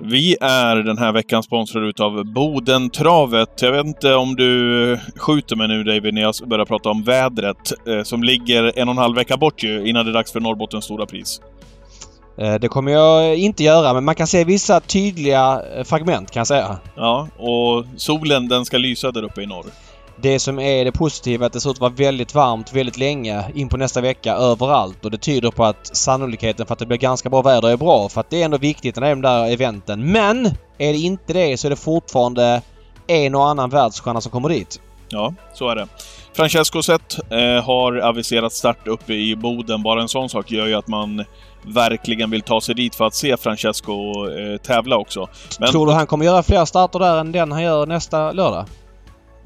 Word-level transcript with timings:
Vi 0.00 0.36
är 0.40 0.76
den 0.76 0.98
här 0.98 1.12
veckan 1.12 1.42
sponsrade 1.42 1.86
utav 1.86 2.24
Bodentravet. 2.24 3.62
Jag 3.62 3.72
vet 3.72 3.86
inte 3.86 4.14
om 4.14 4.36
du 4.36 4.98
skjuter 5.16 5.56
mig 5.56 5.68
nu 5.68 5.84
David 5.84 6.14
när 6.14 6.22
jag 6.22 6.34
börjar 6.46 6.64
prata 6.64 6.88
om 6.88 7.02
vädret 7.02 7.72
eh, 7.88 8.02
som 8.02 8.22
ligger 8.22 8.78
en 8.78 8.88
och 8.88 8.92
en 8.92 8.98
halv 8.98 9.16
vecka 9.16 9.36
bort 9.36 9.62
ju 9.62 9.88
innan 9.88 10.04
det 10.04 10.10
är 10.10 10.14
dags 10.14 10.32
för 10.32 10.40
Norrbottens 10.40 10.84
stora 10.84 11.06
pris. 11.06 11.40
Eh, 12.38 12.54
det 12.54 12.68
kommer 12.68 12.92
jag 12.92 13.36
inte 13.36 13.64
göra 13.64 13.94
men 13.94 14.04
man 14.04 14.14
kan 14.14 14.26
se 14.26 14.44
vissa 14.44 14.80
tydliga 14.80 15.62
eh, 15.76 15.84
fragment 15.84 16.30
kan 16.30 16.40
jag 16.40 16.46
säga. 16.46 16.78
Ja, 16.96 17.28
och 17.36 17.84
solen 17.96 18.48
den 18.48 18.64
ska 18.64 18.78
lysa 18.78 19.10
där 19.10 19.22
uppe 19.22 19.42
i 19.42 19.46
norr. 19.46 19.66
Det 20.22 20.38
som 20.38 20.58
är 20.58 20.84
det 20.84 20.92
positiva 20.92 21.44
är 21.44 21.46
att 21.46 21.52
det 21.52 21.60
ser 21.60 21.70
ut 21.70 21.76
att 21.76 21.80
vara 21.80 21.92
väldigt 21.92 22.34
varmt 22.34 22.72
väldigt 22.72 22.98
länge 22.98 23.44
in 23.54 23.68
på 23.68 23.76
nästa 23.76 24.00
vecka 24.00 24.34
överallt 24.34 25.04
och 25.04 25.10
det 25.10 25.18
tyder 25.18 25.50
på 25.50 25.64
att 25.64 25.96
sannolikheten 25.96 26.66
för 26.66 26.72
att 26.72 26.78
det 26.78 26.86
blir 26.86 26.98
ganska 26.98 27.30
bra 27.30 27.42
väder 27.42 27.68
är 27.68 27.76
bra 27.76 28.08
för 28.08 28.20
att 28.20 28.30
det 28.30 28.40
är 28.40 28.44
ändå 28.44 28.58
viktigt 28.58 28.96
när 28.96 29.02
det 29.02 29.08
är 29.08 29.14
de 29.14 29.22
där 29.22 29.52
eventen. 29.52 30.12
Men 30.12 30.46
är 30.78 30.92
det 30.92 30.98
inte 30.98 31.32
det 31.32 31.60
så 31.60 31.68
är 31.68 31.70
det 31.70 31.76
fortfarande 31.76 32.62
en 33.06 33.34
och 33.34 33.48
annan 33.48 33.70
världsstjärna 33.70 34.20
som 34.20 34.32
kommer 34.32 34.48
dit. 34.48 34.80
Ja, 35.08 35.34
så 35.54 35.68
är 35.68 35.76
det. 35.76 35.88
Francesco 36.32 36.82
Zet 36.82 37.18
eh, 37.30 37.64
har 37.64 37.96
aviserat 37.96 38.52
start 38.52 38.88
uppe 38.88 39.12
i 39.12 39.36
Boden. 39.36 39.82
Bara 39.82 40.02
en 40.02 40.08
sån 40.08 40.28
sak 40.28 40.50
gör 40.50 40.66
ju 40.66 40.74
att 40.74 40.88
man 40.88 41.24
verkligen 41.62 42.30
vill 42.30 42.42
ta 42.42 42.60
sig 42.60 42.74
dit 42.74 42.94
för 42.94 43.06
att 43.06 43.14
se 43.14 43.36
Francesco 43.36 43.92
eh, 44.30 44.56
tävla 44.58 44.96
också. 44.96 45.28
Men... 45.60 45.70
Tror 45.70 45.86
du 45.86 45.92
han 45.92 46.06
kommer 46.06 46.24
göra 46.24 46.42
fler 46.42 46.64
starter 46.64 46.98
där 46.98 47.20
än 47.20 47.32
den 47.32 47.52
han 47.52 47.62
gör 47.62 47.86
nästa 47.86 48.32
lördag? 48.32 48.64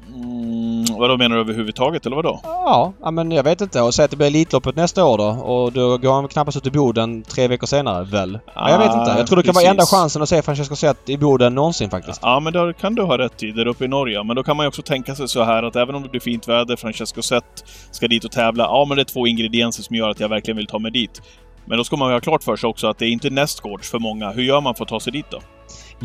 Mm, 0.07 0.85
vadå 0.99 1.17
menar 1.17 1.35
du 1.35 1.41
överhuvudtaget 1.41 2.05
eller 2.05 2.15
vadå? 2.15 2.39
Ja, 2.43 3.11
men 3.11 3.31
jag 3.31 3.43
vet 3.43 3.61
inte. 3.61 3.81
Och 3.81 3.93
säg 3.93 4.05
att 4.05 4.11
det 4.11 4.17
blir 4.17 4.27
Elitloppet 4.27 4.75
nästa 4.75 5.05
år 5.05 5.17
då 5.17 5.25
och 5.25 5.71
då 5.71 5.97
går 5.97 6.13
han 6.13 6.27
knappast 6.27 6.57
ut 6.57 6.67
i 6.67 6.71
Boden 6.71 7.23
tre 7.23 7.47
veckor 7.47 7.67
senare 7.67 8.03
väl? 8.03 8.39
Ah, 8.53 8.69
jag 8.69 8.77
vet 8.77 8.93
inte. 8.93 9.13
Jag 9.17 9.27
tror 9.27 9.37
det 9.37 9.43
kan 9.43 9.53
vara 9.53 9.65
enda 9.65 9.85
chansen 9.85 10.21
att 10.21 10.29
se 10.29 10.41
Francesco 10.41 10.75
Zet 10.75 11.09
i 11.09 11.17
Boden 11.17 11.55
någonsin 11.55 11.89
faktiskt. 11.89 12.19
Ja, 12.23 12.39
men 12.39 12.53
då 12.53 12.73
kan 12.73 12.95
du 12.95 13.01
ha 13.01 13.17
rätt 13.17 13.43
i. 13.43 13.51
Där 13.51 13.67
uppe 13.67 13.85
i 13.85 13.87
Norge. 13.87 14.23
Men 14.23 14.35
då 14.35 14.43
kan 14.43 14.57
man 14.57 14.63
ju 14.63 14.67
också 14.67 14.81
tänka 14.81 15.15
sig 15.15 15.27
så 15.27 15.43
här 15.43 15.63
att 15.63 15.75
även 15.75 15.95
om 15.95 16.03
det 16.03 16.09
blir 16.09 16.21
fint 16.21 16.47
väder, 16.47 16.75
Francesco 16.75 17.21
Zet 17.21 17.65
ska 17.91 18.07
dit 18.07 18.25
och 18.25 18.31
tävla. 18.31 18.63
Ja, 18.63 18.85
men 18.87 18.95
det 18.95 19.01
är 19.01 19.05
två 19.05 19.27
ingredienser 19.27 19.83
som 19.83 19.95
gör 19.95 20.09
att 20.09 20.19
jag 20.19 20.29
verkligen 20.29 20.57
vill 20.57 20.67
ta 20.67 20.79
mig 20.79 20.91
dit. 20.91 21.21
Men 21.65 21.77
då 21.77 21.83
ska 21.83 21.95
man 21.95 22.09
ju 22.09 22.13
ha 22.13 22.21
klart 22.21 22.43
för 22.43 22.55
sig 22.55 22.67
också 22.67 22.87
att 22.87 22.97
det 22.97 23.05
är 23.05 23.09
inte 23.09 23.29
nästgårds 23.29 23.91
för 23.91 23.99
många. 23.99 24.31
Hur 24.31 24.43
gör 24.43 24.61
man 24.61 24.75
för 24.75 24.83
att 24.83 24.89
ta 24.89 24.99
sig 24.99 25.13
dit 25.13 25.25
då? 25.29 25.39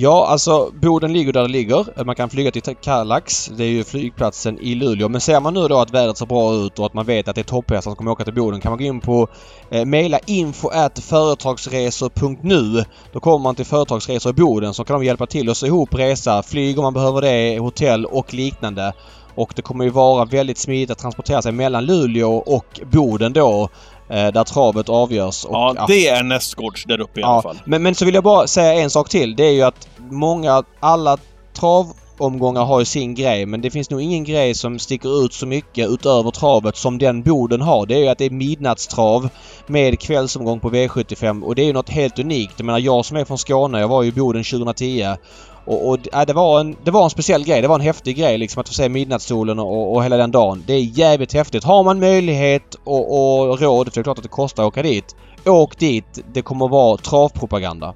Ja, 0.01 0.27
alltså 0.27 0.71
Boden 0.83 1.13
ligger 1.13 1.33
där 1.33 1.43
det 1.43 1.49
ligger. 1.49 2.05
Man 2.05 2.15
kan 2.15 2.31
flyga 2.31 2.51
till 2.51 2.77
Kallax. 2.83 3.47
Det 3.47 3.65
är 3.65 3.69
ju 3.69 3.85
flygplatsen 3.85 4.59
i 4.59 4.75
Luleå. 4.75 5.09
Men 5.09 5.21
ser 5.21 5.41
man 5.41 5.55
nu 5.55 5.69
då 5.69 5.79
att 5.79 5.91
vädret 5.91 6.19
ser 6.19 6.27
bra 6.27 6.55
ut 6.55 6.79
och 6.79 6.87
att 6.87 6.95
man 6.95 7.07
vet 7.07 7.29
att 7.29 7.35
det 7.35 7.41
är 7.41 7.45
topphästar 7.45 7.91
som 7.91 7.97
kommer 7.97 8.11
åka 8.11 8.25
till 8.25 8.35
Boden 8.35 8.61
kan 8.61 8.73
man 8.73 8.79
gå 8.79 8.85
in 8.85 9.01
på 9.01 9.29
eh, 9.71 9.85
mejla 9.85 10.19
info 10.27 10.71
företagsresor.nu. 11.01 12.85
Då 13.13 13.21
kommer 13.21 13.39
man 13.39 13.55
till 13.55 13.65
Företagsresor 13.65 14.31
i 14.31 14.33
Boden 14.33 14.75
så 14.75 14.85
kan 14.85 15.01
de 15.01 15.07
hjälpa 15.07 15.27
till 15.27 15.51
att 15.51 15.57
sy 15.57 15.67
ihop 15.67 15.95
resa, 15.95 16.43
flyg 16.43 16.79
om 16.79 16.83
man 16.83 16.95
behöver 16.95 17.23
det, 17.23 17.59
hotell 17.59 18.07
och 18.07 18.35
liknande. 18.35 18.93
Och 19.35 19.53
det 19.57 19.63
kommer 19.63 19.85
ju 19.85 19.91
vara 19.91 20.25
väldigt 20.25 20.59
smidigt 20.59 20.91
att 20.91 20.99
transportera 20.99 21.43
sig 21.43 21.53
mellan 21.53 21.87
Luleå 21.87 22.37
och 22.37 22.81
Boden 22.93 23.33
då. 23.33 23.69
Eh, 24.11 24.33
där 24.33 24.45
travet 24.45 24.89
avgörs. 24.89 25.45
Och, 25.45 25.55
ja, 25.55 25.85
det 25.89 26.09
är 26.09 26.23
nästgårds 26.23 26.85
där 26.85 27.01
uppe 27.01 27.21
i 27.21 27.23
alla 27.23 27.43
fall. 27.43 27.59
Men, 27.65 27.83
men 27.83 27.95
så 27.95 28.05
vill 28.05 28.15
jag 28.15 28.25
bara 28.25 28.47
säga 28.47 28.73
en 28.73 28.91
sak 28.91 29.09
till. 29.09 29.37
Det 29.37 29.45
är 29.45 29.53
ju 29.53 29.63
att 29.63 29.89
många, 30.11 30.65
alla 30.81 31.19
omgångar 32.21 32.65
har 32.65 32.79
ju 32.79 32.85
sin 32.85 33.15
grej 33.15 33.47
men 33.47 33.61
det 33.61 33.71
finns 33.71 33.91
nog 33.91 34.03
ingen 34.03 34.25
grej 34.25 34.55
som 34.55 34.79
sticker 34.79 35.25
ut 35.25 35.33
så 35.33 35.47
mycket 35.47 35.89
utöver 35.89 36.31
travet 36.31 36.77
som 36.77 36.99
den 36.99 37.23
Boden 37.23 37.61
har. 37.61 37.87
Det 37.87 37.95
är 37.95 37.99
ju 37.99 38.09
att 38.09 38.19
det 38.19 38.25
är 38.25 38.31
midnattstrav 38.31 39.29
med 39.67 40.01
kvällsomgång 40.01 40.61
på 40.61 40.71
V75 40.71 41.43
och 41.43 41.55
det 41.55 41.63
är 41.63 41.67
ju 41.67 41.73
något 41.73 41.91
helt 41.91 42.19
unikt. 42.19 42.55
Jag 42.57 42.67
menar 42.67 42.79
jag 42.79 43.05
som 43.05 43.17
är 43.17 43.25
från 43.25 43.39
Skåne, 43.39 43.81
jag 43.81 43.89
var 43.89 44.03
ju 44.03 44.09
i 44.09 44.13
Boden 44.13 44.45
2010 44.45 45.17
och, 45.69 45.89
och 45.89 46.15
äh, 46.15 46.27
det, 46.27 46.33
var 46.33 46.61
en, 46.61 46.77
det 46.85 46.91
var 46.91 47.05
en 47.05 47.11
speciell 47.11 47.45
grej. 47.45 47.63
Det 47.63 47.69
var 47.69 47.75
en 47.75 47.81
häftig 47.81 48.17
grej 48.17 48.39
liksom 48.39 48.61
att 48.61 48.69
få 48.69 48.75
se 48.75 48.89
midnattssolen 48.89 49.59
och, 49.59 49.95
och 49.95 50.05
hela 50.05 50.17
den 50.17 50.31
dagen. 50.31 50.65
Det 50.67 50.73
är 50.73 50.99
jävligt 50.99 51.33
häftigt. 51.33 51.65
Har 51.65 51.85
man 51.85 52.01
möjlighet 52.01 52.75
och, 52.85 53.51
och 53.51 53.61
råd, 53.61 53.87
för 53.89 53.95
det 53.95 54.01
är 54.01 54.05
klart 54.05 54.19
att 54.19 54.23
det 54.23 54.29
kostar 54.29 54.63
att 54.63 54.69
åka 54.69 54.83
dit. 54.83 55.17
Åk 55.47 55.79
dit. 55.79 56.25
Det 56.33 56.43
kommer 56.43 56.65
att 56.65 56.71
vara 56.71 56.97
travpropaganda. 56.97 57.95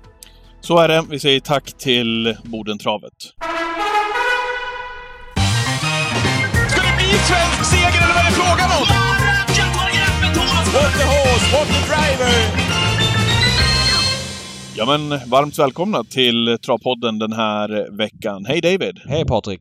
Så 0.60 0.78
är 0.78 0.88
det. 0.88 1.04
Vi 1.10 1.20
säger 1.20 1.41
tack 1.41 1.72
till 1.78 2.36
Bodentravet. 2.44 3.12
Bli 7.12 7.20
svensk 7.20 7.64
seger 7.64 8.02
eller 8.04 8.14
vad 8.14 8.24
är 8.24 8.30
det 8.30 8.36
frågan 8.36 8.70
om? 8.78 8.86
What 10.74 10.92
the 10.98 11.04
horse, 11.04 11.56
what 11.56 11.68
the 11.68 11.80
driver! 11.92 12.32
Ja 14.74 14.86
men 14.86 15.30
varmt 15.30 15.58
välkomna 15.58 16.04
till 16.04 16.58
Travpodden 16.66 17.18
den 17.18 17.32
här 17.32 17.96
veckan. 17.96 18.44
Hej 18.44 18.60
David! 18.60 19.00
Hej 19.06 19.24
Patrik! 19.24 19.60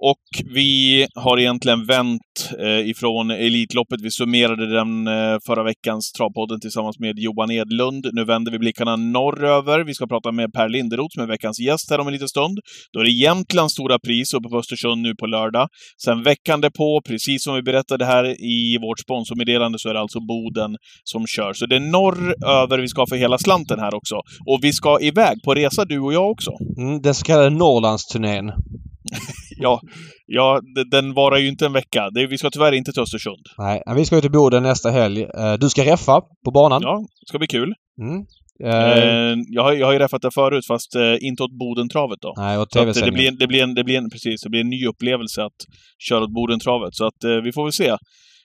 Och 0.00 0.52
vi 0.54 1.06
har 1.14 1.40
egentligen 1.40 1.86
vänt 1.86 2.50
eh, 2.58 2.88
ifrån 2.88 3.30
Elitloppet. 3.30 4.00
Vi 4.02 4.10
summerade 4.10 4.74
den 4.74 5.06
eh, 5.06 5.38
förra 5.46 5.62
veckans 5.62 6.12
Travpodden 6.12 6.60
tillsammans 6.60 6.98
med 6.98 7.18
Johan 7.18 7.50
Edlund. 7.50 8.06
Nu 8.12 8.24
vänder 8.24 8.52
vi 8.52 8.58
blickarna 8.58 8.96
norröver. 8.96 9.84
Vi 9.84 9.94
ska 9.94 10.06
prata 10.06 10.32
med 10.32 10.52
Per 10.52 10.68
Linderoth 10.68 11.14
som 11.14 11.22
är 11.22 11.26
veckans 11.26 11.60
gäst 11.60 11.90
här 11.90 12.00
om 12.00 12.06
en 12.06 12.12
liten 12.12 12.28
stund. 12.28 12.58
Då 12.92 13.00
är 13.00 13.04
det 13.04 13.10
Jämtlands 13.10 13.72
stora 13.74 13.98
pris 13.98 14.34
uppe 14.34 14.48
på 14.48 14.58
Östersund 14.58 15.02
nu 15.02 15.14
på 15.14 15.26
lördag. 15.26 15.68
Sen 16.04 16.22
veckan 16.22 16.60
på, 16.76 17.00
precis 17.08 17.44
som 17.44 17.54
vi 17.54 17.62
berättade 17.62 18.04
här 18.04 18.24
i 18.44 18.78
vårt 18.80 18.98
sponsormeddelande, 18.98 19.78
så 19.78 19.88
är 19.88 19.94
det 19.94 20.00
alltså 20.00 20.20
Boden 20.20 20.76
som 21.04 21.26
kör. 21.26 21.52
Så 21.52 21.66
det 21.66 21.76
är 21.76 21.80
norröver 21.80 22.78
vi 22.78 22.88
ska 22.88 23.06
för 23.06 23.16
hela 23.16 23.38
slanten 23.38 23.78
här 23.78 23.94
också. 23.94 24.14
Och 24.46 24.58
vi 24.62 24.72
ska 24.72 25.00
iväg 25.00 25.42
på 25.44 25.54
resa 25.54 25.84
du 25.84 25.98
och 25.98 26.12
jag 26.12 26.30
också. 26.30 26.50
Mm, 26.78 27.02
den 27.02 27.14
så 27.14 27.24
kallade 27.24 27.50
Norrlandsturnén. 27.50 28.46
ja, 29.60 29.80
ja, 30.26 30.60
den 30.90 31.14
varar 31.14 31.36
ju 31.36 31.48
inte 31.48 31.66
en 31.66 31.72
vecka. 31.72 32.10
Vi 32.28 32.38
ska 32.38 32.50
tyvärr 32.50 32.72
inte 32.72 32.92
till 32.92 33.02
Östersund. 33.02 33.46
Nej, 33.58 33.82
vi 33.96 34.04
ska 34.04 34.14
ju 34.14 34.20
till 34.20 34.30
Boden 34.30 34.62
nästa 34.62 34.90
helg. 34.90 35.22
Eh, 35.22 35.54
du 35.60 35.68
ska 35.68 35.82
reffa 35.82 36.20
på 36.44 36.50
banan. 36.50 36.82
Ja, 36.82 36.98
det 37.20 37.28
ska 37.28 37.38
bli 37.38 37.46
kul. 37.46 37.74
Mm. 38.00 38.26
Uh, 38.64 39.38
jag, 39.48 39.62
har, 39.62 39.72
jag 39.72 39.86
har 39.86 39.92
ju 39.92 39.98
räffat 39.98 40.22
det 40.22 40.30
förut, 40.30 40.66
fast 40.66 40.96
uh, 40.96 41.16
inte 41.20 41.42
åt 41.42 41.58
Bodentravet 41.58 42.18
då. 42.20 42.34
Nej, 42.36 42.58
åt 42.58 42.70
tv 42.70 42.92
det, 42.92 43.12
blir 43.12 43.28
en, 43.28 43.36
det, 43.36 43.46
blir 43.46 43.62
en, 43.62 43.74
det, 43.74 43.84
blir 43.84 43.98
en, 43.98 44.10
precis, 44.10 44.42
det 44.42 44.50
blir 44.50 44.60
en 44.60 44.68
ny 44.68 44.86
upplevelse 44.86 45.44
att 45.44 45.58
köra 45.98 46.24
åt 46.24 46.34
Bodentravet. 46.34 46.94
Så 46.94 47.06
att 47.06 47.24
uh, 47.24 47.42
vi 47.44 47.52
får 47.52 47.64
väl 47.64 47.72
se. 47.72 47.96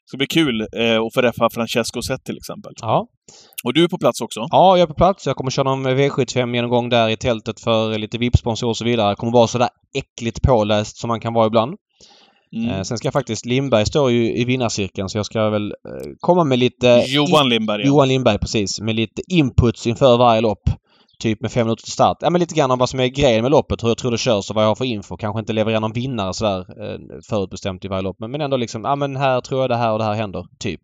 Det 0.03 0.07
ska 0.07 0.17
bli 0.17 0.27
kul 0.27 0.61
eh, 0.61 1.01
att 1.01 1.13
få 1.13 1.21
träffa 1.21 1.49
Francesco 1.49 2.01
Zet 2.01 2.23
till 2.23 2.37
exempel. 2.37 2.73
Ja. 2.81 3.07
Och 3.63 3.73
du 3.73 3.83
är 3.83 3.87
på 3.87 3.97
plats 3.97 4.21
också? 4.21 4.39
Ja, 4.49 4.77
jag 4.77 4.83
är 4.83 4.87
på 4.87 4.93
plats. 4.93 5.25
Jag 5.27 5.35
kommer 5.35 5.51
köra 5.51 5.75
någon 5.75 5.87
V75-genomgång 5.87 6.89
där 6.89 7.09
i 7.09 7.17
tältet 7.17 7.59
för 7.59 7.97
lite 7.97 8.17
VIP-sponsorer 8.17 8.69
och 8.69 8.77
så 8.77 8.85
vidare. 8.85 9.07
Jag 9.07 9.17
kommer 9.17 9.33
vara 9.33 9.47
sådär 9.47 9.69
äckligt 9.97 10.41
påläst 10.41 10.97
som 10.97 11.07
man 11.07 11.19
kan 11.19 11.33
vara 11.33 11.47
ibland. 11.47 11.75
Mm. 12.55 12.69
Eh, 12.69 12.81
sen 12.81 12.97
ska 12.97 13.05
jag 13.05 13.13
faktiskt... 13.13 13.45
Lindberg 13.45 13.85
står 13.85 14.11
ju 14.11 14.37
i 14.37 14.45
vinnarcirkeln 14.45 15.09
så 15.09 15.17
jag 15.17 15.25
ska 15.25 15.49
väl 15.49 15.65
eh, 15.65 16.11
komma 16.19 16.43
med 16.43 16.59
lite... 16.59 17.03
Johan 17.07 17.49
Lindberg, 17.49 17.81
ja. 17.81 17.87
Johan 17.87 18.07
Lindberg, 18.07 18.39
precis. 18.39 18.81
Med 18.81 18.95
lite 18.95 19.21
inputs 19.27 19.87
inför 19.87 20.17
varje 20.17 20.41
lopp. 20.41 20.69
Typ 21.19 21.41
med 21.41 21.51
fem 21.51 21.65
minuter 21.67 21.83
till 21.83 21.91
start. 21.91 22.17
Ja 22.21 22.29
men 22.29 22.39
lite 22.39 22.55
grann 22.55 22.71
om 22.71 22.79
vad 22.79 22.89
som 22.89 22.99
är 22.99 23.07
grejen 23.07 23.41
med 23.41 23.51
loppet, 23.51 23.83
hur 23.83 23.87
jag 23.87 23.97
tror 23.97 24.11
det 24.11 24.17
körs 24.17 24.49
och 24.49 24.55
vad 24.55 24.63
jag 24.63 24.69
har 24.69 24.75
för 24.75 24.85
info. 24.85 25.17
Kanske 25.17 25.39
inte 25.39 25.53
leverera 25.53 25.79
någon 25.79 25.93
vinnare 25.93 26.33
sådär 26.33 26.59
eh, 26.59 26.99
förutbestämt 27.29 27.85
i 27.85 27.87
varje 27.87 28.01
lopp. 28.01 28.17
Men, 28.19 28.41
ändå 28.41 28.57
liksom, 28.57 28.83
ja 28.83 28.95
men 28.95 29.15
här 29.15 29.41
tror 29.41 29.61
jag 29.61 29.69
det 29.69 29.75
här 29.75 29.91
och 29.91 29.99
det 29.99 30.05
här 30.05 30.13
händer. 30.13 30.43
Typ. 30.59 30.81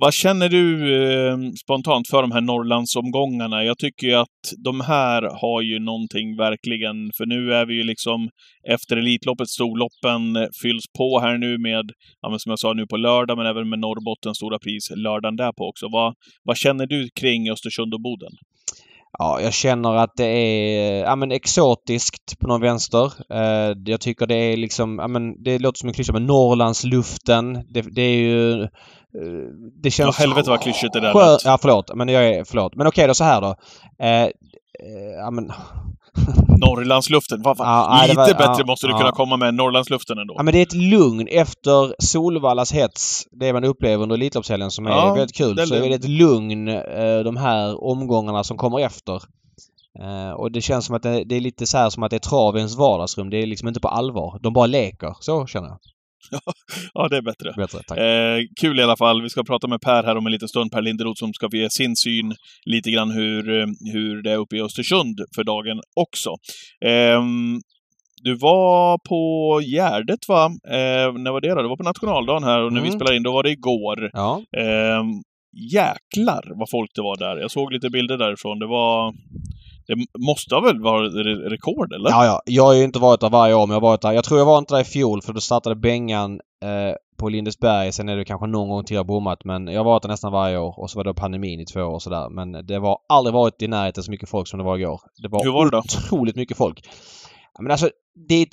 Vad 0.00 0.14
känner 0.14 0.48
du 0.48 0.66
eh, 0.94 1.36
spontant 1.64 2.08
för 2.08 2.22
de 2.22 2.32
här 2.32 2.40
Norrlandsomgångarna? 2.40 3.64
Jag 3.64 3.78
tycker 3.78 4.06
ju 4.06 4.14
att 4.14 4.42
de 4.64 4.80
här 4.80 5.22
har 5.22 5.62
ju 5.62 5.78
någonting 5.78 6.36
verkligen, 6.36 6.96
för 7.16 7.26
nu 7.26 7.52
är 7.52 7.66
vi 7.66 7.74
ju 7.74 7.82
liksom 7.82 8.28
efter 8.68 8.96
Elitloppet, 8.96 9.48
storloppen 9.48 10.36
eh, 10.36 10.48
fylls 10.62 10.84
på 10.98 11.20
här 11.20 11.38
nu 11.38 11.58
med, 11.58 11.86
ja, 12.20 12.30
men 12.30 12.38
som 12.38 12.50
jag 12.50 12.58
sa 12.58 12.72
nu 12.72 12.86
på 12.86 12.96
lördag, 12.96 13.38
men 13.38 13.46
även 13.46 13.68
med 13.68 13.78
Norrbottens 13.78 14.36
stora 14.36 14.58
pris 14.58 14.90
lördagen 14.96 15.36
därpå 15.36 15.64
också. 15.68 15.86
Vad, 15.88 16.14
vad 16.44 16.56
känner 16.56 16.86
du 16.86 17.08
kring 17.20 17.50
Östersund 17.50 17.94
och 17.94 18.02
Boden? 18.02 18.32
Ja, 19.18 19.40
jag 19.40 19.52
känner 19.52 19.96
att 19.96 20.16
det 20.16 20.26
är 20.26 21.04
ja, 21.04 21.16
men 21.16 21.32
exotiskt 21.32 22.38
på 22.38 22.48
någon 22.48 22.60
vänster. 22.60 23.12
Eh, 23.30 23.76
jag 23.84 24.00
tycker 24.00 24.26
det 24.26 24.34
är 24.34 24.56
liksom, 24.56 24.98
ja, 24.98 25.08
men 25.08 25.42
det 25.42 25.58
låter 25.58 25.78
som 25.78 25.88
en 25.88 25.94
klyscha, 25.94 26.12
men 26.12 26.26
Norrlandsluften. 26.26 27.52
Det, 27.68 27.82
det 27.82 28.02
är 28.02 28.18
ju... 28.18 28.68
Uh, 29.22 29.48
det 29.82 29.90
känns... 29.90 30.18
Ja, 30.18 30.24
helvete 30.24 30.50
vad 30.50 30.60
klyschigt 30.60 30.92
det 30.92 31.00
där 31.00 31.14
lät. 31.14 31.44
Ja, 31.44 31.58
förlåt. 31.62 31.94
Men 31.94 32.08
jag 32.08 32.28
är... 32.28 32.44
Förlåt. 32.44 32.74
Men 32.74 32.86
okej 32.86 33.06
då, 33.06 33.14
så 33.14 33.24
här 33.24 33.40
då. 33.40 33.48
Uh, 33.48 34.30
ja, 35.18 35.30
men... 35.30 35.52
Norrlandsluften. 36.58 37.42
Vad 37.42 37.56
fan. 37.56 37.98
Ja, 37.98 38.02
Lite 38.02 38.16
var, 38.16 38.26
bättre 38.26 38.54
ja, 38.58 38.66
måste 38.66 38.86
du 38.86 38.92
kunna 38.92 39.12
komma 39.12 39.36
med 39.36 39.54
Norrlandsluften 39.54 40.18
ändå. 40.18 40.34
Ja, 40.36 40.42
men 40.42 40.52
det 40.52 40.58
är 40.58 40.62
ett 40.62 40.72
lugn 40.72 41.28
efter 41.28 41.94
Solvallas 41.98 42.72
hets, 42.72 43.26
det 43.30 43.52
man 43.52 43.64
upplever 43.64 44.02
under 44.02 44.16
Elitloppshelgen 44.16 44.70
som 44.70 44.86
är 44.86 45.14
väldigt 45.14 45.36
kul. 45.36 45.56
Det 45.56 45.66
så 45.66 45.74
är 45.74 45.88
det 45.88 45.94
ett 45.94 46.08
lugn 46.08 46.68
eh, 46.68 47.18
de 47.24 47.36
här 47.36 47.84
omgångarna 47.84 48.44
som 48.44 48.56
kommer 48.56 48.80
efter. 48.80 49.22
Och 50.36 50.52
det 50.52 50.60
känns 50.60 50.86
som 50.86 50.96
att 50.96 51.02
det, 51.02 51.36
är 51.36 51.40
lite 51.40 51.66
så 51.66 51.78
här 51.78 51.90
som 51.90 52.02
att 52.02 52.10
det 52.10 52.16
är 52.16 52.18
trav 52.18 52.56
i 52.56 52.58
ens 52.58 52.76
vardagsrum. 52.76 53.30
Det 53.30 53.42
är 53.42 53.46
liksom 53.46 53.68
inte 53.68 53.80
på 53.80 53.88
allvar. 53.88 54.38
De 54.42 54.52
bara 54.52 54.66
leker. 54.66 55.14
Så 55.20 55.46
känner 55.46 55.68
jag. 55.68 55.78
ja, 56.94 57.08
det 57.08 57.16
är 57.16 57.22
bättre. 57.22 57.52
Bättre. 57.56 58.36
Eh, 58.36 58.42
kul 58.60 58.80
i 58.80 58.82
alla 58.82 58.96
fall. 58.96 59.22
Vi 59.22 59.28
ska 59.28 59.44
prata 59.44 59.66
med 59.68 59.80
Per 59.80 60.02
här 60.04 60.16
om 60.16 60.26
en 60.26 60.32
liten 60.32 60.48
stund, 60.48 60.72
Per 60.72 60.82
Linderoth, 60.82 61.18
som 61.18 61.32
ska 61.34 61.50
få 61.50 61.56
ge 61.56 61.70
sin 61.70 61.96
syn 61.96 62.34
lite 62.64 62.90
grann 62.90 63.10
hur, 63.10 63.60
eh, 63.60 63.66
hur 63.92 64.22
det 64.22 64.32
är 64.32 64.36
uppe 64.36 64.56
i 64.56 64.60
Östersund 64.62 65.20
för 65.36 65.44
dagen 65.44 65.80
också. 66.00 66.30
Eh, 66.90 67.22
du 68.22 68.34
var 68.34 68.98
på 69.08 69.60
Gärdet, 69.60 70.28
va? 70.28 70.44
Eh, 70.68 71.12
när 71.12 71.32
var 71.32 71.40
det 71.40 71.48
då? 71.54 71.62
Det 71.62 71.68
var 71.68 71.76
på 71.76 71.82
nationaldagen 71.82 72.44
här 72.44 72.62
och 72.62 72.72
när 72.72 72.80
vi 72.80 72.86
Mm. 72.88 72.98
spelade 72.98 73.16
in, 73.16 73.22
då 73.22 73.32
var 73.32 73.42
det 73.42 73.50
igår. 73.50 74.10
Ja. 74.12 74.42
Eh, 74.56 75.02
jäklar 75.72 76.58
vad 76.58 76.70
folk 76.70 76.90
det 76.94 77.02
var 77.02 77.16
där. 77.16 77.36
Jag 77.40 77.50
såg 77.50 77.72
lite 77.72 77.90
bilder 77.90 78.18
därifrån. 78.18 78.58
Det 78.58 78.66
var... 78.66 79.14
Det 79.86 79.96
måste 80.26 80.54
väl 80.54 80.80
varit 80.80 81.12
re- 81.14 81.48
rekord, 81.48 81.92
eller? 81.92 82.10
Ja, 82.10 82.24
ja. 82.24 82.42
Jag 82.46 82.64
har 82.64 82.72
ju 82.74 82.84
inte 82.84 82.98
varit 82.98 83.20
där 83.20 83.30
varje 83.30 83.54
år, 83.54 83.66
men 83.66 83.74
jag 83.74 83.80
har 83.80 83.88
varit 83.88 84.00
där. 84.00 84.12
Jag 84.12 84.24
tror 84.24 84.38
jag 84.38 84.46
var 84.46 84.58
inte 84.58 84.74
där 84.74 84.80
i 84.80 84.84
fjol 84.84 85.22
för 85.22 85.32
då 85.32 85.40
startade 85.40 85.76
Bengan 85.76 86.32
eh, 86.62 86.94
på 87.18 87.28
Lindesberg. 87.28 87.92
Sen 87.92 88.08
är 88.08 88.16
det 88.16 88.24
kanske 88.24 88.46
någon 88.46 88.68
gång 88.68 88.84
till 88.84 88.96
jag 88.96 89.06
bommat, 89.06 89.44
men 89.44 89.66
jag 89.66 89.80
har 89.80 89.84
varit 89.84 90.02
där 90.02 90.08
nästan 90.08 90.32
varje 90.32 90.58
år. 90.58 90.74
Och 90.80 90.90
så 90.90 90.98
var 90.98 91.04
det 91.04 91.14
pandemin 91.14 91.60
i 91.60 91.64
två 91.66 91.80
år 91.80 91.94
och 91.94 92.02
sådär. 92.02 92.28
Men 92.30 92.66
det 92.66 92.78
var 92.78 92.98
aldrig 93.08 93.34
varit 93.34 93.62
i 93.62 93.68
närheten 93.68 94.02
så 94.04 94.10
mycket 94.10 94.28
folk 94.28 94.48
som 94.48 94.58
det 94.58 94.64
var 94.64 94.78
igår. 94.78 95.00
Det 95.22 95.28
var, 95.28 95.44
Hur 95.44 95.52
var 95.52 95.64
det 95.64 95.70
då? 95.70 95.78
otroligt 95.78 96.36
mycket 96.36 96.56
folk. 96.56 96.88
Men 97.58 97.70
alltså, 97.70 97.90
det 98.28 98.34
är, 98.34 98.46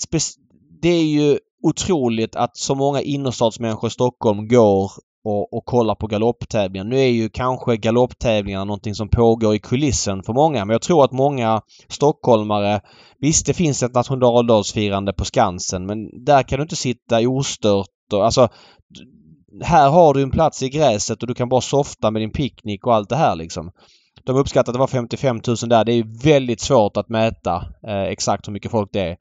det 0.82 0.90
är 0.90 1.04
ju 1.06 1.38
otroligt 1.64 2.36
att 2.36 2.58
så 2.58 2.76
många 2.76 3.02
innerstadsmänniskor 3.02 3.88
i 3.88 3.92
Stockholm 3.92 4.48
går 4.48 4.92
och, 5.24 5.54
och 5.54 5.66
kollar 5.66 5.96
på 5.96 6.08
galopptävlingar. 6.08 6.86
Nu 6.86 7.00
är 7.00 7.08
ju 7.08 7.30
kanske 7.30 7.78
galopptävlingarna 7.78 8.64
någonting 8.64 8.96
som 8.96 9.10
pågår 9.10 9.56
i 9.56 9.60
kulissen 9.60 10.24
för 10.24 10.34
många, 10.34 10.66
men 10.66 10.74
jag 10.74 10.82
tror 10.82 11.04
att 11.04 11.12
många 11.12 11.62
stockholmare 11.90 12.82
Visst, 13.24 13.46
det 13.46 13.54
finns 13.54 13.84
ett 13.84 13.94
nationaldagsfirande 13.94 15.14
på 15.14 15.26
Skansen, 15.26 15.86
men 15.86 16.26
där 16.26 16.44
kan 16.44 16.60
du 16.60 16.64
inte 16.64 16.76
sitta 16.76 17.20
ostört 17.30 17.88
och 18.14 18.26
alltså 18.26 18.50
här 19.62 19.90
har 19.90 20.14
du 20.14 20.22
en 20.22 20.32
plats 20.32 20.64
i 20.64 20.70
gräset 20.70 21.22
och 21.22 21.28
du 21.28 21.34
kan 21.34 21.50
bara 21.50 21.62
softa 21.62 22.12
med 22.12 22.22
din 22.22 22.32
picknick 22.32 22.88
och 22.88 22.96
allt 22.96 23.10
det 23.10 23.16
här 23.16 23.36
liksom. 23.36 23.72
De 24.24 24.36
uppskattar 24.36 24.72
att 24.72 24.74
det 24.74 24.80
var 24.80 24.88
55 24.88 25.42
000 25.48 25.56
där. 25.70 25.86
Det 25.86 25.94
är 25.94 26.24
väldigt 26.24 26.62
svårt 26.62 26.98
att 26.98 27.10
mäta 27.10 27.66
eh, 27.88 28.04
exakt 28.04 28.48
hur 28.48 28.54
mycket 28.54 28.72
folk 28.72 28.90
det 28.94 29.02
är. 29.02 29.18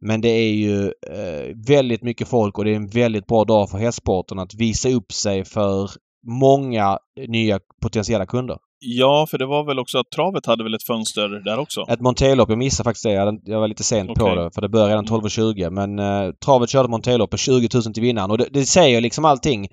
Men 0.00 0.20
det 0.20 0.28
är 0.28 0.52
ju 0.52 0.84
eh, 0.84 1.56
väldigt 1.68 2.02
mycket 2.02 2.28
folk 2.28 2.58
och 2.58 2.64
det 2.64 2.70
är 2.70 2.76
en 2.76 2.88
väldigt 2.88 3.26
bra 3.26 3.44
dag 3.44 3.70
för 3.70 3.78
hästsporten 3.78 4.38
att 4.38 4.54
visa 4.54 4.88
upp 4.88 5.12
sig 5.12 5.44
för 5.44 5.90
många 6.26 6.98
nya 7.28 7.60
potentiella 7.82 8.26
kunder. 8.26 8.56
Ja, 8.78 9.26
för 9.30 9.38
det 9.38 9.46
var 9.46 9.64
väl 9.64 9.78
också 9.78 9.98
att 9.98 10.10
travet 10.10 10.46
hade 10.46 10.64
väl 10.64 10.74
ett 10.74 10.82
fönster 10.82 11.28
där 11.44 11.58
också? 11.58 11.84
Ett 11.88 12.00
Montelopp, 12.00 12.48
jag 12.48 12.58
missade 12.58 12.84
faktiskt 12.84 13.04
det. 13.04 13.40
Jag, 13.44 13.60
var 13.60 13.68
lite 13.68 13.84
sent 13.84 14.14
på 14.14 14.24
Okej. 14.24 14.36
det 14.36 14.50
för 14.54 14.62
det 14.62 14.68
började 14.68 14.92
redan 14.92 15.06
12.20 15.06 15.70
men 15.70 15.98
eh, 15.98 16.32
travet 16.44 16.70
körde 16.70 16.88
Montelopp 16.88 17.30
på 17.30 17.36
20 17.36 17.68
000 17.74 17.82
till 17.82 18.02
vinnaren 18.02 18.30
och 18.30 18.38
det, 18.38 18.48
det 18.50 18.66
säger 18.66 19.00
liksom 19.00 19.24
allting. 19.24 19.68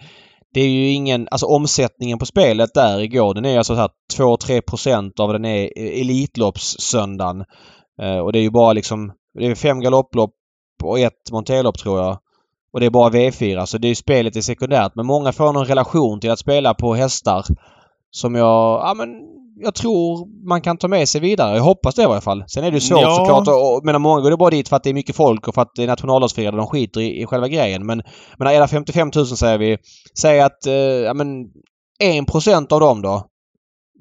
Det 0.54 0.62
är 0.62 0.70
ju 0.70 0.90
ingen, 0.90 1.28
alltså 1.32 1.46
omsättningen 1.46 2.20
på 2.20 2.26
spelet 2.26 2.74
där 2.74 3.00
igår 3.00 3.34
den 3.34 3.46
är 3.46 3.58
alltså 3.58 3.76
så 3.76 3.82
här 3.82 3.90
2-3 4.18 4.62
procent 4.62 5.20
av 5.20 5.34
den 5.34 5.46
är 5.46 5.70
Elitloppssöndagen. 6.02 7.44
Eh, 8.02 8.18
och 8.18 8.34
det 8.34 8.40
är 8.40 8.44
ju 8.44 8.52
bara 8.52 8.74
liksom, 8.74 9.12
det 9.34 9.46
är 9.46 9.56
fem 9.56 9.80
galopplopp 9.80 10.34
och 10.84 11.00
ett 11.00 11.32
Montelopp 11.32 11.78
tror 11.78 12.00
jag. 12.00 12.18
Och 12.74 12.80
det 12.80 12.86
är 12.86 12.90
bara 12.90 13.10
V4 13.10 13.66
så 13.66 13.78
det 13.78 13.88
är 13.88 13.96
spelet 13.96 14.36
är 14.36 14.42
sekundärt 14.42 14.96
men 14.96 15.06
många 15.06 15.32
får 15.32 15.54
någon 15.54 15.66
relation 15.66 16.20
till 16.20 16.32
att 16.32 16.40
spela 16.40 16.74
på 16.74 16.94
hästar 16.94 17.46
som 18.12 18.36
jag, 18.36 18.82
ja 18.82 18.94
men 18.98 19.10
jag 19.56 19.76
tror 19.76 20.28
man 20.48 20.62
kan 20.62 20.78
ta 20.78 20.88
med 20.88 21.10
sig 21.10 21.22
vidare. 21.22 21.56
Jag 21.56 21.64
hoppas 21.64 21.96
det 21.96 22.04
i 22.04 22.06
varje 22.06 22.22
fall. 22.22 22.44
Sen 22.48 22.64
är 22.64 22.72
det 22.72 22.78
ju 22.78 22.82
svårt 22.82 23.02
Ja. 23.02 23.16
såklart. 23.16 23.48
Och, 23.48 23.78
och, 23.78 23.86
menar, 23.86 24.00
många 24.00 24.22
går 24.22 24.32
det 24.32 24.38
bara 24.38 24.50
dit 24.50 24.70
för 24.70 24.76
att 24.76 24.84
det 24.84 24.90
är 24.90 24.94
mycket 24.94 25.16
folk 25.16 25.48
och 25.48 25.54
för 25.54 25.62
att 25.62 25.76
det 25.76 25.84
är 25.84 25.88
nationaldagsfirande. 25.88 26.58
De 26.58 26.68
skiter 26.68 27.02
i, 27.02 27.22
i 27.22 27.26
själva 27.26 27.48
grejen. 27.48 27.86
Men, 27.86 28.02
men 28.38 28.48
är 28.48 28.60
det 28.60 28.68
55 28.68 29.12
000 29.16 29.26
säger 29.28 29.58
vi. 29.58 29.78
Säg 30.20 30.42
att 30.42 30.66
eh, 30.66 30.74
ja, 30.74 31.14
men 31.14 31.46
1% 32.04 32.74
av 32.74 32.80
dem 32.80 33.02
då. 33.02 33.24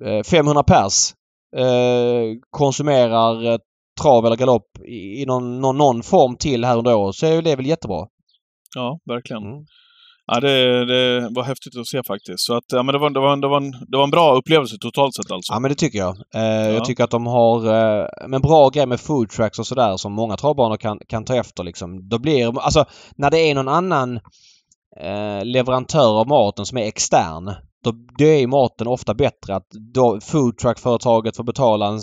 Eh, 0.04 0.22
500 0.22 0.62
pers. 0.62 1.12
Eh, 1.56 2.38
konsumerar 2.50 3.54
trav 4.02 4.26
eller 4.26 4.36
galopp 4.36 4.78
i, 4.88 5.22
i 5.22 5.24
någon, 5.26 5.60
någon, 5.60 5.78
någon 5.78 6.02
form 6.02 6.36
till 6.36 6.64
här 6.64 6.78
under 6.78 6.94
året 6.94 7.14
så 7.14 7.26
är 7.26 7.42
det 7.42 7.56
väl 7.56 7.66
jättebra. 7.66 8.06
Ja, 8.74 8.98
verkligen. 9.04 9.42
Mm. 9.42 9.64
Ja, 10.26 10.40
det, 10.40 10.84
det 10.86 11.28
var 11.34 11.42
häftigt 11.42 11.76
att 11.80 11.86
se 11.86 12.02
faktiskt. 12.06 12.40
Så 12.40 12.54
att, 12.56 12.64
ja, 12.72 12.82
men 12.82 12.92
det 12.92 12.98
var, 12.98 13.10
det, 13.10 13.20
var, 13.20 13.36
det, 13.36 13.48
var 13.48 13.56
en, 13.56 13.70
det 13.70 13.96
var 13.96 14.04
en 14.04 14.10
bra 14.10 14.34
upplevelse 14.34 14.76
totalt 14.80 15.14
sett 15.14 15.30
alltså. 15.30 15.52
Ja 15.52 15.58
men 15.60 15.68
det 15.68 15.74
tycker 15.74 15.98
jag. 15.98 16.16
Eh, 16.34 16.74
Jag 16.74 16.84
tycker 16.84 17.04
att 17.04 17.10
de 17.10 17.26
har 17.26 17.66
eh, 17.66 18.06
en 18.34 18.40
bra 18.40 18.68
grej 18.68 18.86
med 18.86 19.00
food 19.00 19.30
tracks 19.30 19.58
och 19.58 19.66
sådär 19.66 19.96
som 19.96 20.12
många 20.12 20.36
travbanor 20.36 20.76
kan, 20.76 20.98
kan 21.08 21.24
ta 21.24 21.34
efter 21.36 21.64
liksom. 21.64 22.08
Då 22.08 22.18
blir 22.18 22.60
alltså 22.60 22.84
när 23.16 23.30
det 23.30 23.38
är 23.38 23.54
någon 23.54 23.68
annan 23.68 24.16
eh, 25.00 25.44
leverantör 25.44 26.20
av 26.20 26.28
maten 26.28 26.66
som 26.66 26.78
är 26.78 26.86
extern. 26.86 27.50
Då, 27.84 27.92
det 28.18 28.42
är 28.42 28.46
maten 28.46 28.86
ofta 28.86 29.14
bättre. 29.14 29.54
Att 29.54 29.66
foodtruck-företaget 30.22 31.36
får 31.36 31.44
betala 31.44 31.86
en, 31.86 32.00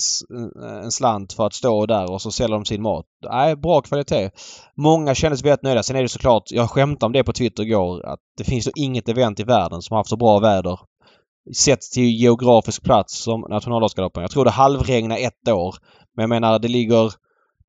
eh, 0.63 0.83
en 0.83 0.91
slant 0.91 1.33
för 1.33 1.47
att 1.47 1.53
stå 1.53 1.85
där 1.85 2.11
och 2.11 2.21
så 2.21 2.31
säljer 2.31 2.57
de 2.57 2.65
sin 2.65 2.81
mat. 2.81 3.05
Nej, 3.29 3.55
bra 3.55 3.81
kvalitet. 3.81 4.31
Många 4.77 5.15
kändes 5.15 5.43
väldigt 5.43 5.63
nöjda. 5.63 5.83
Sen 5.83 5.95
är 5.95 6.01
det 6.01 6.09
såklart, 6.09 6.43
jag 6.51 6.69
skämtade 6.69 7.05
om 7.05 7.13
det 7.13 7.23
på 7.23 7.33
Twitter 7.33 7.63
igår, 7.63 8.05
att 8.05 8.19
det 8.37 8.43
finns 8.43 8.67
ju 8.67 8.71
inget 8.75 9.09
event 9.09 9.39
i 9.39 9.43
världen 9.43 9.81
som 9.81 9.93
har 9.93 9.99
haft 9.99 10.09
så 10.09 10.17
bra 10.17 10.39
väder 10.39 10.79
sett 11.53 11.81
till 11.81 12.21
geografisk 12.21 12.83
plats 12.83 13.23
som 13.23 13.41
nationaldagsgaloppen. 13.41 14.21
Jag 14.21 14.31
tror 14.31 14.45
det 14.45 14.51
halvregnade 14.51 15.21
ett 15.21 15.47
år. 15.49 15.75
Men 16.15 16.23
jag 16.23 16.29
menar 16.29 16.59
det 16.59 16.67
ligger 16.67 17.13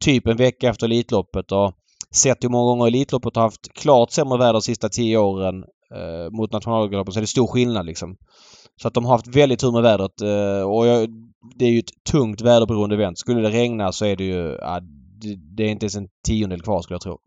typ 0.04 0.26
en 0.26 0.36
vecka 0.36 0.68
efter 0.68 0.86
Elitloppet 0.86 1.52
och 1.52 1.72
sett 2.14 2.44
hur 2.44 2.48
många 2.48 2.64
gånger 2.64 2.86
Elitloppet 2.86 3.36
har 3.36 3.42
haft 3.42 3.72
klart 3.74 4.10
sämre 4.10 4.38
väder 4.38 4.52
de 4.52 4.62
sista 4.62 4.88
tio 4.88 5.18
åren 5.18 5.64
eh, 5.94 6.31
mot 6.31 6.52
nationalgaloppen 6.52 7.12
så 7.12 7.19
är 7.19 7.20
det 7.20 7.26
stor 7.26 7.46
skillnad 7.46 7.87
liksom. 7.87 8.16
Så 8.82 8.88
att 8.88 8.94
de 8.94 9.04
har 9.04 9.12
haft 9.12 9.37
väldigt 9.37 9.60
tur 9.60 9.72
med 9.72 9.82
vädret 9.82 10.20
eh, 10.20 10.70
och 10.70 10.87
jag, 10.87 11.08
det 11.56 11.64
är 11.64 11.70
ju 11.70 11.78
ett 11.78 12.04
tungt 12.10 12.40
väderberoende 12.40 12.94
event. 12.94 13.19
Skulle 13.19 13.40
det 13.40 13.50
regna 13.50 13.92
så 13.92 14.04
är 14.04 14.16
det 14.16 14.25
ju... 14.25 14.58
Ja, 14.60 14.81
det, 15.22 15.37
det 15.56 15.64
är 15.64 15.69
inte 15.69 15.84
ens 15.84 15.96
en 15.96 16.08
tiondel 16.26 16.62
kvar 16.62 16.82
skulle 16.82 16.94
jag 16.94 17.02
tro. 17.02 17.19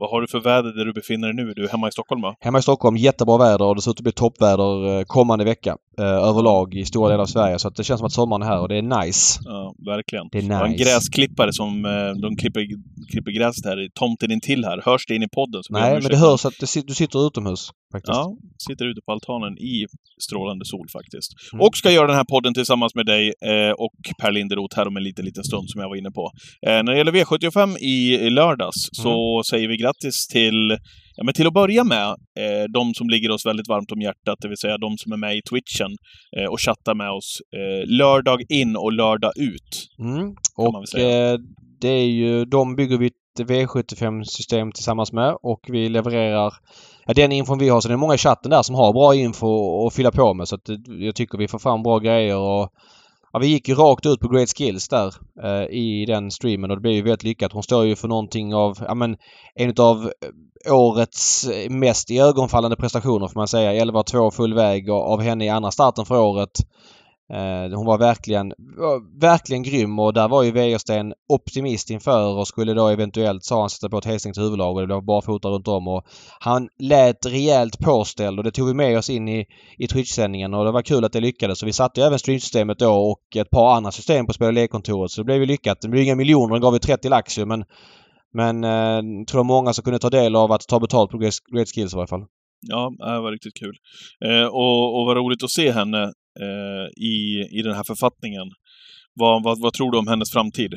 Vad 0.00 0.10
har 0.10 0.20
du 0.20 0.26
för 0.28 0.40
väder 0.40 0.72
där 0.72 0.84
du 0.84 0.92
befinner 0.92 1.32
dig 1.32 1.44
nu? 1.44 1.52
Du 1.54 1.64
är 1.64 1.68
hemma 1.68 1.88
i 1.88 1.92
Stockholm 1.92 2.22
va? 2.22 2.36
Hemma 2.40 2.58
i 2.58 2.62
Stockholm 2.62 2.96
jättebra 2.96 3.38
väder 3.38 3.64
och 3.64 3.74
det 3.74 3.82
ser 3.82 3.90
ut 3.90 3.98
att 3.98 4.02
bli 4.02 4.12
toppväder 4.12 4.98
eh, 4.98 5.04
kommande 5.04 5.44
vecka 5.44 5.76
eh, 5.98 6.04
överlag 6.04 6.74
i 6.74 6.84
stora 6.84 7.08
delar 7.08 7.22
av 7.22 7.26
Sverige. 7.26 7.58
Så 7.58 7.68
att 7.68 7.76
det 7.76 7.84
känns 7.84 7.98
som 7.98 8.06
att 8.06 8.12
sommaren 8.12 8.42
är 8.42 8.46
här 8.46 8.60
och 8.60 8.68
det 8.68 8.76
är 8.76 9.02
nice. 9.02 9.40
Ja, 9.44 9.74
verkligen. 9.86 10.28
Det 10.32 10.38
är 10.38 10.42
Jag 10.42 10.56
har 10.56 10.64
en 10.64 10.72
nice. 10.72 10.84
gräsklippare 10.84 11.52
som 11.52 11.84
eh, 11.84 12.10
de 12.22 12.36
klipper, 12.36 12.66
klipper 13.12 13.30
gräset 13.30 13.64
här 13.64 13.84
i 13.84 13.88
tomten 13.94 14.30
intill 14.30 14.64
här. 14.64 14.82
Hörs 14.84 15.06
det 15.06 15.14
in 15.14 15.22
i 15.22 15.28
podden? 15.28 15.62
så 15.62 15.72
Nej, 15.72 15.92
men 16.02 16.10
det 16.10 16.16
hörs 16.16 16.44
att 16.44 16.58
det, 16.60 16.86
du 16.86 16.94
sitter 16.94 17.26
utomhus 17.26 17.70
faktiskt. 17.92 18.16
Ja, 18.16 18.36
sitter 18.68 18.84
ute 18.90 19.00
på 19.06 19.12
altanen 19.12 19.58
i 19.58 19.86
strålande 20.26 20.64
sol 20.64 20.86
faktiskt. 20.92 21.30
Mm. 21.52 21.60
Och 21.64 21.76
ska 21.76 21.90
göra 21.90 22.06
den 22.06 22.16
här 22.16 22.30
podden 22.34 22.54
tillsammans 22.54 22.94
med 22.94 23.06
dig 23.06 23.24
eh, 23.50 23.72
och 23.84 23.98
Per 24.20 24.32
Linderoth 24.32 24.76
här 24.76 24.88
om 24.88 24.96
en 24.96 25.02
liten, 25.02 25.24
liten 25.24 25.44
stund 25.44 25.70
som 25.70 25.80
jag 25.80 25.88
var 25.88 25.96
inne 25.96 26.10
på. 26.10 26.30
Eh, 26.66 26.82
när 26.82 26.92
det 26.92 26.98
gäller 26.98 27.12
V75 27.12 27.78
i, 27.78 27.96
i 28.26 28.30
lördags 28.30 28.88
så 28.92 29.42
säger 29.50 29.68
vi 29.68 29.76
grattis 29.76 30.26
till, 30.26 30.78
ja 31.20 31.24
men 31.24 31.34
till 31.34 31.46
att 31.46 31.52
börja 31.52 31.84
med, 31.84 32.08
eh, 32.08 32.64
de 32.74 32.94
som 32.94 33.08
ligger 33.08 33.30
oss 33.30 33.46
väldigt 33.46 33.68
varmt 33.68 33.92
om 33.92 34.00
hjärtat, 34.00 34.38
det 34.40 34.48
vill 34.48 34.56
säga 34.56 34.78
de 34.78 34.98
som 34.98 35.12
är 35.12 35.16
med 35.16 35.36
i 35.36 35.42
Twitchen 35.42 35.96
eh, 36.36 36.48
och 36.52 36.60
chattar 36.60 36.94
med 36.94 37.10
oss 37.10 37.38
eh, 37.56 37.88
lördag 37.88 38.42
in 38.48 38.76
och 38.76 38.92
lördag 38.92 39.32
ut. 39.36 39.88
Mm. 39.98 40.34
Och 40.56 40.98
eh, 40.98 41.38
det 41.80 41.88
är 41.88 42.06
ju, 42.06 42.44
de 42.44 42.76
bygger 42.76 42.98
vi 42.98 43.06
ett 43.06 43.48
V75-system 43.48 44.72
tillsammans 44.72 45.12
med 45.12 45.36
och 45.42 45.60
vi 45.68 45.88
levererar 45.88 46.52
ja, 47.06 47.14
den 47.14 47.32
infon 47.32 47.58
vi 47.58 47.68
har. 47.68 47.80
Så 47.80 47.88
det 47.88 47.94
är 47.94 47.98
många 48.04 48.14
i 48.14 48.18
chatten 48.18 48.50
där 48.50 48.62
som 48.62 48.74
har 48.74 48.92
bra 48.92 49.14
info 49.14 49.86
att 49.86 49.94
fylla 49.94 50.10
på 50.10 50.34
med. 50.34 50.48
Så 50.48 50.54
att 50.54 50.64
det, 50.64 51.04
jag 51.04 51.14
tycker 51.14 51.38
vi 51.38 51.48
får 51.48 51.58
fram 51.58 51.82
bra 51.82 51.98
grejer 51.98 52.36
och 52.36 52.68
Ja, 53.32 53.38
vi 53.38 53.46
gick 53.46 53.68
ju 53.68 53.74
rakt 53.74 54.06
ut 54.06 54.20
på 54.20 54.28
Great 54.28 54.56
Skills 54.56 54.88
där 54.88 55.14
eh, 55.42 55.64
i 55.70 56.04
den 56.06 56.30
streamen 56.30 56.70
och 56.70 56.76
det 56.76 56.80
blev 56.80 56.94
ju 56.94 57.02
väldigt 57.02 57.22
lyckat. 57.22 57.52
Hon 57.52 57.62
står 57.62 57.86
ju 57.86 57.96
för 57.96 58.08
någonting 58.08 58.54
av, 58.54 58.78
ja 58.80 58.94
men 58.94 59.16
en 59.54 59.74
av 59.78 60.12
eh, 60.66 60.74
årets 60.74 61.44
eh, 61.48 61.70
mest 61.70 62.10
iögonfallande 62.10 62.76
prestationer 62.76 63.28
får 63.28 63.40
man 63.40 63.48
säga. 63.48 63.84
11-2 63.84 64.30
full 64.30 64.54
väg 64.54 64.90
av 64.90 65.20
henne 65.20 65.44
i 65.44 65.48
andra 65.48 65.70
starten 65.70 66.04
för 66.04 66.20
året. 66.20 66.50
Eh, 67.32 67.76
hon 67.76 67.86
var 67.86 67.98
verkligen, 67.98 68.52
verkligen 69.20 69.62
grym 69.62 69.98
och 69.98 70.12
där 70.12 70.28
var 70.28 70.42
ju 70.42 70.50
Wäjersten 70.50 71.14
optimist 71.28 71.90
inför 71.90 72.38
och 72.38 72.48
skulle 72.48 72.74
då 72.74 72.88
eventuellt, 72.88 73.44
sa 73.44 73.60
han, 73.60 73.70
sätta 73.70 73.88
på 73.88 73.98
ett 73.98 74.04
helstängt 74.04 74.38
huvudlag 74.38 74.74
och 74.74 74.80
det 74.80 74.86
blev 74.86 75.04
barfota 75.04 75.48
runt 75.48 75.68
om 75.68 75.88
och 75.88 76.04
han 76.40 76.68
lät 76.78 77.26
rejält 77.26 77.78
påställd 77.78 78.38
och 78.38 78.44
det 78.44 78.50
tog 78.50 78.68
vi 78.68 78.74
med 78.74 78.98
oss 78.98 79.10
in 79.10 79.28
i, 79.28 79.46
i 79.78 79.86
Twitch-sändningen 79.86 80.54
och 80.54 80.64
det 80.64 80.72
var 80.72 80.82
kul 80.82 81.04
att 81.04 81.12
det 81.12 81.20
lyckades. 81.20 81.58
Så 81.58 81.66
vi 81.66 81.72
satte 81.72 82.00
ju 82.00 82.06
även 82.06 82.18
streamsystemet 82.18 82.78
då 82.78 82.92
och 82.92 83.36
ett 83.36 83.50
par 83.50 83.76
andra 83.76 83.92
system 83.92 84.26
på 84.26 84.32
spel 84.32 84.46
och 84.46 84.52
lekkontoret 84.52 85.10
så 85.10 85.20
det 85.20 85.24
blev 85.24 85.38
ju 85.38 85.46
lyckat. 85.46 85.80
Det 85.80 85.88
blev 85.88 86.02
inga 86.02 86.16
miljoner, 86.16 86.54
den 86.54 86.62
gav 86.62 86.72
ju 86.72 86.78
30 86.78 87.08
lax 87.08 87.38
ju 87.38 87.46
men 87.46 87.64
men 88.32 88.64
eh, 88.64 89.18
jag 89.18 89.26
tror 89.26 89.44
många 89.44 89.72
som 89.72 89.84
kunde 89.84 89.98
ta 89.98 90.10
del 90.10 90.36
av 90.36 90.52
att 90.52 90.68
ta 90.68 90.80
betalt 90.80 91.10
på 91.10 91.18
Great 91.18 91.68
Skills 91.74 91.92
i 91.92 91.96
varje 91.96 92.06
fall. 92.06 92.24
Ja, 92.60 92.92
det 92.98 93.20
var 93.20 93.32
riktigt 93.32 93.54
kul. 93.54 93.76
Eh, 94.24 94.46
och, 94.46 95.00
och 95.00 95.06
vad 95.06 95.16
roligt 95.16 95.44
att 95.44 95.50
se 95.50 95.72
henne 95.72 96.12
Eh, 96.40 97.02
i, 97.04 97.48
i 97.50 97.62
den 97.62 97.74
här 97.74 97.84
författningen. 97.84 98.50
Vad, 99.14 99.42
vad, 99.42 99.60
vad 99.60 99.72
tror 99.72 99.92
du 99.92 99.98
om 99.98 100.08
hennes 100.08 100.30
framtid? 100.30 100.74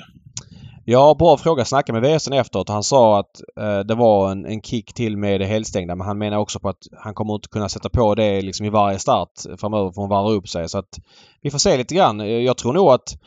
Ja, 0.86 1.16
bra 1.20 1.38
fråga. 1.38 1.60
Jag 1.60 1.68
snackade 1.68 2.02
med 2.02 2.20
VSN 2.20 2.34
efteråt 2.34 2.70
och 2.70 2.74
han 2.74 2.84
sa 2.84 3.20
att 3.20 3.42
eh, 3.60 3.80
det 3.80 3.96
var 3.96 4.32
en, 4.32 4.46
en 4.46 4.62
kick 4.62 4.94
till 4.94 5.18
med 5.18 5.42
det 5.42 5.46
helstängda 5.46 5.96
men 5.96 6.08
han 6.08 6.18
menar 6.18 6.38
också 6.38 6.60
på 6.60 6.70
att 6.70 6.88
han 7.04 7.14
kommer 7.14 7.36
inte 7.36 7.48
kunna 7.48 7.70
sätta 7.70 7.90
på 7.90 8.16
det 8.16 8.42
liksom 8.42 8.66
i 8.66 8.70
varje 8.70 9.00
start 9.00 9.30
framöver 9.58 9.92
för 9.92 10.02
hon 10.02 10.10
varvar 10.10 10.32
upp 10.32 10.50
sig. 10.50 10.70
Så 10.70 10.78
att 10.78 11.00
vi 11.42 11.52
får 11.52 11.58
se 11.58 11.78
lite 11.78 11.96
grann. 11.96 12.22
Eh, 12.22 12.28
jag 12.28 12.58
tror 12.58 12.74
nog 12.74 12.90
att... 12.90 13.18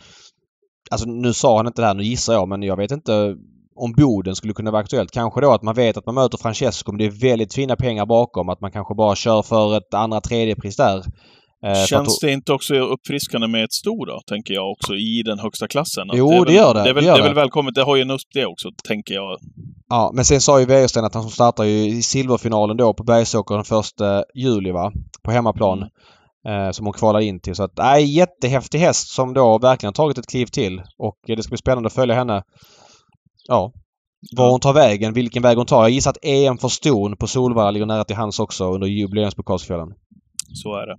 Alltså 0.91 1.09
nu 1.09 1.33
sa 1.33 1.57
han 1.57 1.67
inte 1.67 1.83
det 1.83 1.87
här, 1.87 1.95
nu 1.95 2.03
gissar 2.03 2.33
jag, 2.33 2.49
men 2.49 2.63
jag 2.63 2.77
vet 2.77 2.91
inte 2.91 3.37
om 3.77 3.93
Boden 3.93 4.37
skulle 4.37 4.53
kunna 4.53 4.71
vara 4.71 4.83
aktuellt. 4.83 5.11
Kanske 5.11 5.41
då 5.41 5.53
att 5.53 5.63
man 5.63 5.75
vet 5.75 5.97
att 5.97 6.07
man 6.07 6.15
möter 6.15 6.39
Francesco 6.39 6.93
men 6.93 6.99
det 6.99 7.05
är 7.05 7.31
väldigt 7.31 7.55
fina 7.55 7.77
pengar 7.77 8.07
bakom. 8.07 8.49
Att 8.49 8.61
man 8.61 8.73
kanske 8.73 8.95
bara 8.95 9.15
kör 9.15 9.43
för 9.43 9.77
ett 9.77 9.95
andra 9.95 10.21
tredje 10.21 10.57
pris 10.57 10.77
där. 10.77 11.05
Eh, 11.67 11.85
Känns 11.87 12.19
det 12.19 12.33
inte 12.33 12.53
också 12.53 12.75
uppfriskande 12.75 13.47
med 13.47 13.65
ett 13.65 13.73
sto 13.73 14.05
då, 14.05 14.21
tänker 14.27 14.55
jag 14.55 14.71
också, 14.71 14.95
i 14.95 15.23
den 15.25 15.39
högsta 15.39 15.69
klassen? 15.69 16.09
jo, 16.13 16.31
det, 16.31 16.37
väl, 16.37 16.45
det, 16.45 16.53
gör 16.53 16.75
det. 16.75 16.83
Det 16.83 16.91
är 16.91 16.95
väl, 16.95 17.05
det, 17.05 17.17
det 17.17 17.23
väl 17.23 17.35
välkommet. 17.35 17.75
Det 17.75 17.83
har 17.83 17.97
ju 17.97 18.03
en 18.03 18.11
USP 18.11 18.29
det 18.35 18.47
också, 18.47 18.69
tänker 18.89 19.15
jag. 19.15 19.39
Ja, 19.89 20.11
men 20.15 20.25
sen 20.25 20.41
sa 20.41 20.61
ju 20.61 20.67
Wäjersten 20.67 21.05
att 21.05 21.15
han 21.15 21.29
startar 21.29 21.65
ju 21.65 21.87
i 21.89 22.03
silverfinalen 22.03 22.77
då 22.77 22.95
på 22.95 23.05
Bergsåker 23.05 23.55
den 23.55 23.65
första 23.65 24.25
juli 24.35 24.71
va? 24.71 24.93
På 25.25 25.31
hemmaplan. 25.31 25.79
Mm. 25.79 25.89
Eh, 26.49 26.71
som 26.71 26.87
hon 26.87 26.93
kvalar 26.93 27.21
in 27.21 27.41
till. 27.41 27.55
Så 27.55 27.63
att, 27.63 27.77
nej, 27.77 28.05
jättehäftig 28.05 28.79
häst 28.79 29.09
som 29.09 29.35
då 29.35 29.59
verkligen 29.59 29.93
tagit 29.93 30.19
ett 30.19 30.27
kliv 30.27 30.47
till. 30.47 30.83
Och 30.99 31.19
det 31.27 31.43
ska 31.43 31.51
bli 31.51 31.59
spännande 31.59 31.87
att 31.87 31.93
följa 31.93 32.15
henne. 32.15 32.43
Ja, 33.49 33.73
var 34.37 34.51
hon 34.51 34.61
tar 34.61 34.73
vägen, 34.73 35.13
vilken 35.13 35.43
väg 35.43 35.57
hon 35.57 35.67
tar. 35.67 35.83
Jag 35.83 35.91
gissar 35.91 36.11
att 36.11 36.25
EM 36.25 36.59
för 36.59 36.69
ston 36.69 37.17
på 37.17 37.27
Solvalla 37.27 37.71
ligger 37.71 37.87
nära 37.87 38.05
till 38.05 38.17
hans 38.17 38.41
också 38.41 38.75
under 38.75 38.87
jubileumspokalsfjällen. 38.87 39.89
Så 40.55 40.77
är 40.77 40.87
det. 40.87 40.97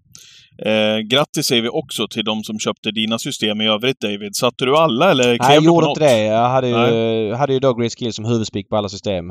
Eh, 0.69 0.99
grattis 0.99 1.45
säger 1.45 1.61
vi 1.61 1.69
också 1.69 2.07
till 2.07 2.25
de 2.25 2.43
som 2.43 2.59
köpte 2.59 2.91
dina 2.91 3.19
system 3.19 3.61
i 3.61 3.67
övrigt 3.67 3.99
David. 3.99 4.35
Satte 4.35 4.65
du 4.65 4.77
alla 4.77 5.11
eller 5.11 5.23
klev 5.23 5.39
Nej, 5.39 5.55
jag 5.55 5.63
gjorde 5.63 5.87
inte 5.87 5.99
det. 5.99 6.23
Jag 6.23 6.49
hade 6.49 6.67
ju, 6.67 7.33
hade 7.33 7.53
ju 7.53 7.59
då 7.59 7.73
Great 7.73 7.95
Skill 7.99 8.13
som 8.13 8.25
huvudspik 8.25 8.69
på 8.69 8.77
alla 8.77 8.89
system. 8.89 9.25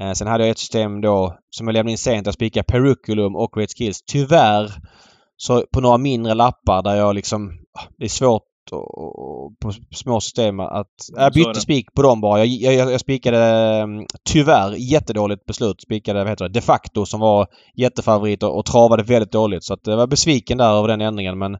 Eh, 0.00 0.12
sen 0.12 0.26
hade 0.26 0.44
jag 0.44 0.50
ett 0.50 0.58
system 0.58 1.00
då 1.00 1.38
som 1.50 1.66
jag 1.66 1.74
lämnade 1.74 1.90
in 1.90 1.98
sent. 1.98 2.26
Jag 2.26 2.34
spikade 2.34 2.64
Peruculum 2.64 3.36
och 3.36 3.52
Great 3.56 3.70
Skills. 3.78 4.02
Tyvärr 4.12 4.70
så 5.36 5.64
på 5.72 5.80
några 5.80 5.98
mindre 5.98 6.34
lappar 6.34 6.82
där 6.82 6.96
jag 6.96 7.14
liksom... 7.14 7.50
Ah, 7.78 7.82
det 7.98 8.04
är 8.04 8.08
svårt 8.08 8.42
på 9.60 9.72
små 9.94 10.20
system 10.20 10.60
att... 10.60 10.94
Jag 11.16 11.32
bytte 11.32 11.60
spik 11.60 11.94
på 11.94 12.02
dem 12.02 12.20
bara. 12.20 12.44
Jag, 12.44 12.74
jag, 12.74 12.92
jag 12.92 13.00
spikade 13.00 13.38
mm, 13.82 14.06
tyvärr 14.24 14.74
jättedåligt 14.92 15.46
beslut. 15.46 15.80
Spikade 15.80 16.18
vad 16.18 16.28
heter 16.28 16.44
det, 16.44 16.54
de 16.54 16.60
facto 16.60 17.06
som 17.06 17.20
var 17.20 17.46
jättefavorit 17.74 18.42
och, 18.42 18.58
och 18.58 18.66
travade 18.66 19.02
väldigt 19.02 19.32
dåligt. 19.32 19.64
Så 19.64 19.74
att 19.74 19.86
jag 19.86 19.96
var 19.96 20.06
besviken 20.06 20.58
där 20.58 20.78
över 20.78 20.88
den 20.88 21.00
ändringen 21.00 21.38
men... 21.38 21.56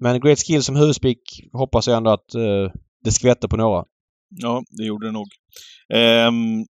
Men 0.00 0.20
Great 0.20 0.38
Skill 0.38 0.62
som 0.62 0.76
huvudspik 0.76 1.18
hoppas 1.52 1.86
jag 1.86 1.96
ändå 1.96 2.10
att 2.10 2.34
uh, 2.36 2.70
det 3.04 3.10
skvätter 3.12 3.48
på 3.48 3.56
några. 3.56 3.84
Ja, 4.28 4.62
det 4.70 4.84
gjorde 4.84 5.06
det 5.06 5.12
nog. 5.12 5.26
Um, 6.28 6.66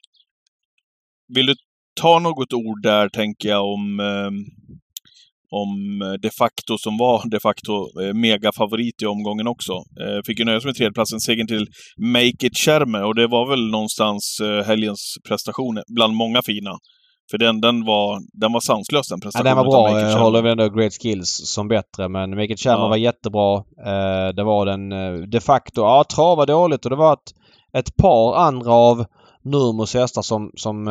vill 1.35 1.47
du 1.47 1.55
ta 2.01 2.19
något 2.19 2.53
ord 2.53 2.83
där, 2.83 3.09
tänker 3.09 3.49
jag, 3.49 3.65
om 3.65 4.01
um 4.01 4.35
om 5.51 6.03
eh, 6.03 6.13
de 6.13 6.31
facto 6.31 6.79
som 6.79 6.99
var 6.99 7.31
de 7.31 7.41
facto 7.41 7.73
eh, 8.03 8.15
megafavorit 8.15 9.03
i 9.03 9.07
omgången 9.07 9.47
också. 9.47 9.73
Eh, 9.73 10.23
fick 10.27 10.39
ju 10.39 10.45
nöja 10.45 10.61
sig 10.61 10.69
med 10.69 10.77
tredjeplatsen, 10.77 11.21
segern 11.21 11.47
till 11.47 11.67
Make 11.99 12.47
It 12.47 12.59
Schermer 12.59 13.05
och 13.05 13.15
det 13.15 13.27
var 13.27 13.51
väl 13.51 13.71
någonstans 13.71 14.41
helgens 14.67 15.17
prestation 15.29 15.83
bland 15.95 16.15
många 16.15 16.43
fina. 16.43 16.71
För 17.31 17.39
den, 17.39 17.61
den, 17.61 17.85
var, 17.85 18.21
den 18.41 18.53
var 18.53 18.61
sanslös 18.61 19.09
den 19.09 19.21
prestationen. 19.21 19.51
Ja, 19.51 19.55
den 19.55 19.67
var 19.67 19.91
bra. 19.91 20.01
Jag 20.01 20.19
håller 20.19 20.43
väl 20.43 20.53
ändå 20.53 20.69
Great 20.69 20.93
Skills 21.03 21.41
som 21.45 21.69
bättre. 21.69 22.09
Men 22.09 22.31
Make 22.31 22.53
It 22.53 22.61
Schermer 22.61 22.85
ja. 22.85 22.89
var 22.89 22.97
jättebra. 22.97 23.65
det 24.37 24.43
var 24.43 24.67
den 24.67 24.89
de 25.31 25.41
facto. 25.41 25.81
Ja, 25.81 26.05
trav 26.15 26.37
var 26.37 26.47
dåligt 26.47 26.85
och 26.85 26.91
det 26.91 26.97
var 26.97 27.13
ett, 27.13 27.31
ett 27.79 27.97
par 27.97 28.37
andra 28.37 28.73
av 28.73 29.05
Nurmos 29.45 29.95
hästar 29.95 30.23
som, 30.23 30.51
som 30.55 30.89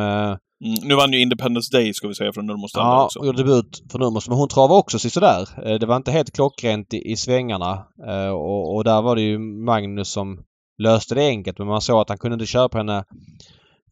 Mm, 0.65 0.79
nu 0.83 0.95
vann 0.95 1.13
ju 1.13 1.21
Independence 1.21 1.77
Day 1.77 1.93
ska 1.93 2.07
vi 2.07 2.15
säga 2.15 2.33
från 2.33 2.45
Nurmos 2.45 2.71
Ja, 2.73 3.05
också. 3.05 3.19
och 3.19 3.25
gjorde 3.25 3.37
debut 3.37 3.83
för 3.91 3.99
Nurmos. 3.99 4.27
Men 4.27 4.37
hon 4.37 4.47
travade 4.47 4.79
också 4.79 4.99
sådär. 4.99 5.47
Eh, 5.65 5.79
det 5.79 5.85
var 5.85 5.95
inte 5.95 6.11
helt 6.11 6.31
klockrent 6.35 6.93
i, 6.93 7.11
i 7.11 7.15
svängarna. 7.15 7.85
Eh, 8.07 8.29
och, 8.29 8.75
och, 8.75 8.83
där 8.83 9.01
var 9.01 9.15
det 9.15 9.21
ju 9.21 9.39
Magnus 9.39 10.09
som 10.09 10.39
löste 10.77 11.15
det 11.15 11.27
enkelt. 11.27 11.57
Men 11.57 11.67
man 11.67 11.81
såg 11.81 12.01
att 12.01 12.09
han 12.09 12.17
kunde 12.17 12.33
inte 12.33 12.45
köpa 12.45 12.77
henne 12.77 13.03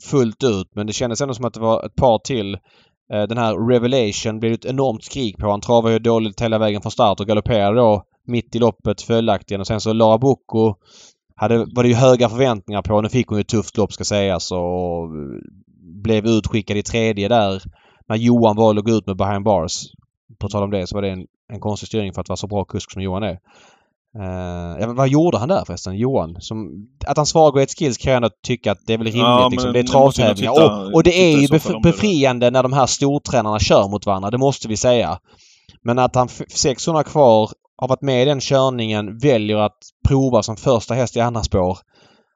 fullt 0.04 0.44
ut. 0.44 0.68
Men 0.76 0.88
det 0.88 0.94
kändes 0.94 1.22
ändå 1.22 1.34
som 1.34 1.46
att 1.46 1.54
det 1.54 1.60
var 1.60 1.86
ett 1.86 1.96
par 1.96 2.20
till. 2.20 2.54
Eh, 3.14 3.24
den 3.24 3.38
här 3.38 3.68
Revelation 3.70 4.40
blev 4.40 4.54
ett 4.54 4.66
enormt 4.66 5.04
skrik 5.04 5.38
på. 5.38 5.50
Han 5.50 5.62
travade 5.62 5.94
ju 5.94 6.00
dåligt 6.00 6.42
hela 6.42 6.58
vägen 6.58 6.82
från 6.82 6.92
start 6.92 7.20
och 7.20 7.28
galopperade 7.28 7.78
då 7.78 8.04
mitt 8.26 8.56
i 8.56 8.60
loppet 8.60 9.02
följaktligen. 9.02 9.62
Och 9.62 9.68
sen 9.68 9.82
så 9.82 9.94
Lara 9.94 10.18
Bocco 10.18 10.74
hade, 11.36 11.58
var 11.58 11.84
det 11.84 11.90
ju 11.90 11.96
höga 11.96 12.30
förväntningar 12.30 12.82
på. 12.82 13.02
Nu 13.02 13.10
fick 13.10 13.28
hon 13.28 13.38
ju 13.38 13.42
ett 13.42 13.48
tufft 13.48 13.78
lopp 13.78 13.94
ska 13.94 14.04
sägas 14.04 14.52
och 14.52 15.10
blev 16.04 16.26
utskickad 16.26 16.78
i 16.78 16.84
tredje 16.84 17.28
där 17.28 17.62
när 18.10 18.16
Johan 18.16 18.56
var 18.56 18.68
och 18.68 18.76
låg 18.76 18.90
ut 18.90 19.08
med 19.08 19.18
behind 19.18 19.44
bars. 19.44 19.84
På 20.40 20.50
tal 20.50 20.64
om 20.64 20.72
det 20.72 20.88
så 20.88 20.96
var 20.96 21.02
det 21.02 21.10
en, 21.10 21.26
en 21.54 21.60
konstig 21.60 21.88
styrning 21.88 22.14
för 22.14 22.22
att 22.22 22.30
vara 22.30 22.38
så 22.38 22.48
bra 22.48 22.66
kusk 22.66 22.92
som 22.92 23.02
Johan 23.02 23.24
är. 23.24 23.40
Uh, 24.18 24.94
vad 24.94 25.10
gjorde 25.10 25.38
han 25.38 25.50
där 25.50 25.64
förresten, 25.66 25.98
Johan? 25.98 26.36
Som, 26.40 26.88
att 27.06 27.18
han 27.18 27.26
svarar 27.26 27.52
Great 27.52 27.70
Skills 27.78 27.98
kan 27.98 28.12
jag 28.12 28.18
ändå 28.18 28.30
tycka 28.44 28.72
att 28.72 28.80
det 28.86 28.94
är 28.94 28.98
väl 28.98 29.08
rimligt. 29.08 29.24
Ja, 29.24 29.50
liksom. 29.52 29.74
Det 29.74 29.80
är 29.80 29.84
travtävlingar. 29.84 30.52
Och, 30.52 30.94
och 30.94 31.04
det 31.04 31.34
är 31.34 31.38
ju 31.38 31.48
bef 31.48 31.68
befriande 31.84 32.50
när 32.52 32.64
de 32.64 32.74
här 32.74 32.86
stortränarna 32.86 33.60
kör 33.60 33.90
mot 33.90 34.06
varandra. 34.06 34.32
Det 34.32 34.38
måste 34.38 34.68
vi 34.68 34.78
säga. 34.78 35.20
Men 35.82 36.00
att 36.00 36.16
han 36.16 36.30
600 36.50 37.04
kvar 37.04 37.52
har 37.78 37.88
varit 37.88 38.02
med 38.02 38.22
i 38.22 38.26
den 38.26 38.40
körningen, 38.40 39.18
väljer 39.18 39.58
att 39.58 39.78
prova 40.08 40.44
som 40.44 40.56
första 40.56 40.94
häst 40.94 41.18
i 41.18 41.20
andra 41.20 41.44
spår. 41.44 41.78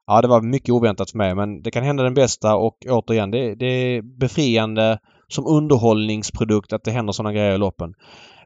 Ja, 0.08 0.22
det 0.22 0.28
var 0.28 0.42
mycket 0.42 0.70
oväntat 0.70 1.12
för 1.12 1.18
mig 1.18 1.36
men 1.36 1.62
det 1.62 1.72
kan 1.72 1.84
hända 1.84 2.04
den 2.04 2.14
bästa 2.14 2.56
och 2.56 2.78
återigen 2.90 3.32
det, 3.32 3.56
det 3.56 3.66
är 3.66 4.02
befriande 4.02 5.00
som 5.28 5.48
underhållningsprodukt 5.48 6.74
att 6.74 6.84
det 6.84 6.92
händer 6.92 7.14
sådana 7.14 7.34
grejer 7.34 7.56
i 7.56 7.58
loppen. 7.58 7.94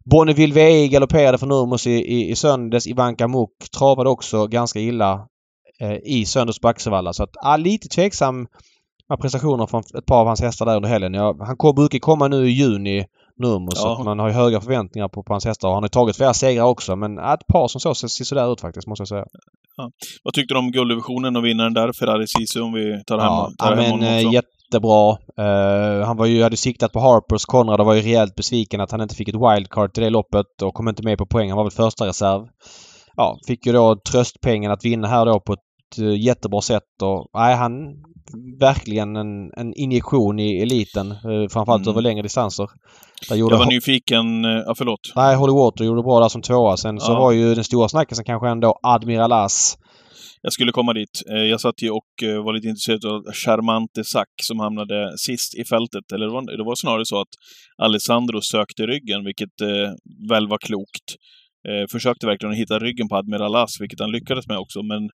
Bonneville 0.06 0.54
VI 0.54 0.88
galopperade 0.88 1.38
för 1.38 1.48
Nurmos 1.48 1.88
i, 1.88 1.92
i, 1.92 2.32
i 2.32 2.36
söndags. 2.36 2.88
Ivanka 2.88 3.28
Muk 3.28 3.50
travade 3.78 4.10
också 4.10 4.48
ganska 4.48 4.80
illa 4.80 5.28
eh, 5.80 5.98
i 6.04 6.26
söndags 6.26 6.60
på 6.60 6.68
Axevalla. 6.68 7.14
Så 7.14 7.24
att, 7.24 7.30
ja, 7.34 7.58
lite 7.58 7.88
tveksam 7.88 8.48
prestationer 9.22 9.66
från 9.68 9.84
ett 9.98 10.06
par 10.06 10.22
av 10.22 10.28
hans 10.28 10.42
hästar 10.42 10.66
där 10.66 10.76
under 10.76 10.90
helgen. 10.90 11.14
Ja, 11.14 11.36
han 11.40 11.76
brukar 11.76 12.00
komma 12.00 12.28
nu 12.28 12.48
i 12.48 12.52
juni 12.52 13.06
Nurmos. 13.38 13.74
Ja. 13.76 13.82
Så 13.82 13.92
att 13.92 14.06
man 14.06 14.20
har 14.20 14.28
ju 14.28 14.34
höga 14.34 14.62
förväntningar 14.62 15.08
på, 15.08 15.24
på 15.24 15.34
hans 15.34 15.46
hästar. 15.46 15.74
Han 15.74 15.84
har 15.84 15.90
tagit 15.90 16.16
flera 16.16 16.34
segrar 16.34 16.64
också 16.64 16.96
men 16.96 17.20
ett 17.20 17.48
par 17.48 17.68
som 17.68 17.82
så 17.82 17.96
ser 17.96 18.24
sådär 18.24 18.54
ut 18.54 18.62
faktiskt 18.62 18.88
måste 18.88 19.02
jag 19.02 19.08
säga. 19.08 19.26
Ja. 19.78 19.92
Vad 20.24 20.34
tyckte 20.34 20.54
du 20.54 20.58
om 20.58 20.72
gulddivisionen 20.72 21.36
och 21.36 21.46
vinnaren 21.46 21.74
där, 21.74 21.92
Ferrari 22.00 22.28
Sisu, 22.28 22.62
om 22.62 22.74
vi 22.74 23.04
tar 23.08 23.20
hem, 23.20 23.28
ja, 23.28 23.52
tar 23.58 23.68
hem 23.68 23.78
men, 23.78 23.92
honom 23.92 24.16
också? 24.16 24.30
Jättebra. 24.34 25.12
Uh, 25.40 26.06
han 26.06 26.18
var 26.18 26.26
ju, 26.26 26.44
hade 26.44 26.58
siktat 26.58 26.92
på 26.92 27.00
Harpers. 27.00 27.46
Konrad 27.46 27.86
var 27.86 27.94
ju 27.94 28.02
rejält 28.02 28.36
besviken 28.36 28.82
att 28.82 28.92
han 28.92 29.02
inte 29.02 29.16
fick 29.16 29.28
ett 29.28 29.36
wildcard 29.36 29.94
till 29.94 30.04
det 30.04 30.10
loppet 30.10 30.62
och 30.62 30.74
kom 30.74 30.88
inte 30.88 31.04
med 31.04 31.18
på 31.18 31.26
poäng. 31.26 31.50
Han 31.50 31.58
var 31.58 31.64
väl 31.64 31.72
första 31.72 32.08
reserv. 32.08 32.48
Ja, 33.16 33.38
fick 33.48 33.66
ju 33.66 33.72
då 33.72 33.96
tröstpengen 34.12 34.72
att 34.72 34.86
vinna 34.86 35.08
här 35.08 35.26
då 35.26 35.40
på 35.40 35.54
ett 35.54 35.60
jättebra 35.98 36.62
sätt 36.62 37.02
och 37.02 37.30
nej, 37.34 37.56
han 37.56 37.74
verkligen 38.60 39.16
en, 39.16 39.52
en 39.58 39.74
injektion 39.74 40.40
i 40.40 40.62
eliten. 40.62 41.12
Uh, 41.12 41.48
framförallt 41.50 41.86
mm. 41.86 41.90
över 41.90 42.02
längre 42.02 42.22
distanser. 42.22 42.68
jag 43.30 43.50
var 43.50 43.66
nyfiken... 43.66 44.44
Ja, 44.44 44.76
förlåt. 44.78 45.00
Nej, 45.16 45.36
Holly 45.36 45.54
Water 45.54 45.86
gjorde 45.86 46.04
bra 46.04 46.20
där 46.20 46.30
som 46.30 46.42
tvåa. 46.42 46.78
Sen 46.78 46.96
ja. 46.96 47.02
så 47.02 47.16
var 47.16 47.32
ju 47.32 47.56
den 47.56 47.64
stora 47.64 47.90
snackisen 47.90 48.26
kanske 48.26 48.50
ändå 48.50 48.80
Admiral 48.84 49.32
As. 49.32 49.78
Jag 50.46 50.54
skulle 50.54 50.72
komma 50.72 50.94
dit. 50.94 51.24
Eh, 51.32 51.44
jag 51.44 51.62
satt 51.62 51.82
ju 51.82 51.90
och 51.90 52.24
eh, 52.24 52.44
var 52.44 52.54
lite 52.54 52.68
intresserad 52.68 53.06
av 53.06 53.34
Charmante 53.34 54.04
Sack 54.04 54.34
som 54.42 54.60
hamnade 54.60 55.18
sist 55.18 55.56
i 55.56 55.66
fältet. 55.66 56.12
Eller 56.14 56.26
det 56.26 56.32
var, 56.32 56.58
det 56.58 56.64
var 56.64 56.76
snarare 56.76 57.06
så 57.06 57.22
att 57.22 57.34
Alessandro 57.78 58.42
sökte 58.42 58.84
ryggen, 58.84 59.26
vilket 59.26 59.62
eh, 59.62 59.90
väl 60.30 60.48
var 60.48 60.58
klokt. 60.58 61.08
Försökte 61.92 62.28
verkligen 62.28 62.56
hitta 62.56 62.80
ryggen 62.80 63.08
på 63.08 63.16
Admiral 63.16 63.56
As, 63.56 63.82
vilket 63.82 64.00
han 64.00 64.12
lyckades 64.12 64.48
med 64.48 64.58
också, 64.58 64.84
men 64.84 65.10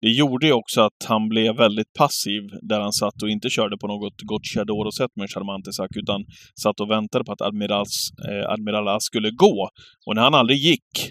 det 0.00 0.08
gjorde 0.08 0.46
ju 0.46 0.52
också 0.52 0.80
att 0.80 1.00
han 1.08 1.28
blev 1.28 1.56
väldigt 1.56 1.92
passiv 1.98 2.42
där 2.62 2.80
han 2.80 2.92
satt 2.92 3.22
och 3.22 3.30
inte 3.30 3.50
körde 3.50 3.76
på 3.78 3.86
något 3.86 4.22
gott 4.22 4.46
Chadoro-sätt 4.54 5.10
med 5.16 5.30
Charmante 5.30 5.72
Sack, 5.72 5.96
utan 5.96 6.24
satt 6.62 6.80
och 6.80 6.90
väntade 6.90 7.24
på 7.24 7.32
att 7.32 7.40
Admirals, 7.40 8.10
eh, 8.28 8.50
Admiral 8.50 8.88
As 8.88 9.04
skulle 9.04 9.30
gå. 9.30 9.68
Och 10.06 10.14
när 10.14 10.22
han 10.22 10.34
aldrig 10.34 10.58
gick, 10.58 11.10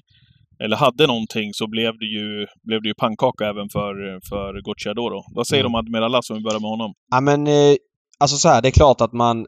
eller 0.64 0.78
hade 0.78 1.08
någonting, 1.08 1.54
så 1.54 1.68
blev 1.68 1.94
det 2.00 2.06
ju, 2.06 2.48
blev 2.64 2.82
det 2.82 2.88
ju 2.88 2.94
pannkaka 2.94 3.46
även 3.46 3.70
för, 3.70 3.94
för 4.30 4.62
Gocciadoro. 4.62 5.24
Vad 5.36 5.48
säger 5.48 5.64
du 5.64 5.68
mm. 5.68 5.76
om 5.76 5.80
Admiral 5.80 6.16
As 6.16 6.30
om 6.30 6.38
vi 6.38 6.44
börjar 6.44 6.60
med 6.60 6.70
honom? 6.70 6.94
Ja 7.12 7.22
men, 7.22 7.48
eh, 7.48 7.76
alltså 8.18 8.38
så 8.38 8.50
här, 8.50 8.62
det 8.62 8.70
är 8.70 8.80
klart 8.82 9.02
att 9.02 9.14
man 9.14 9.46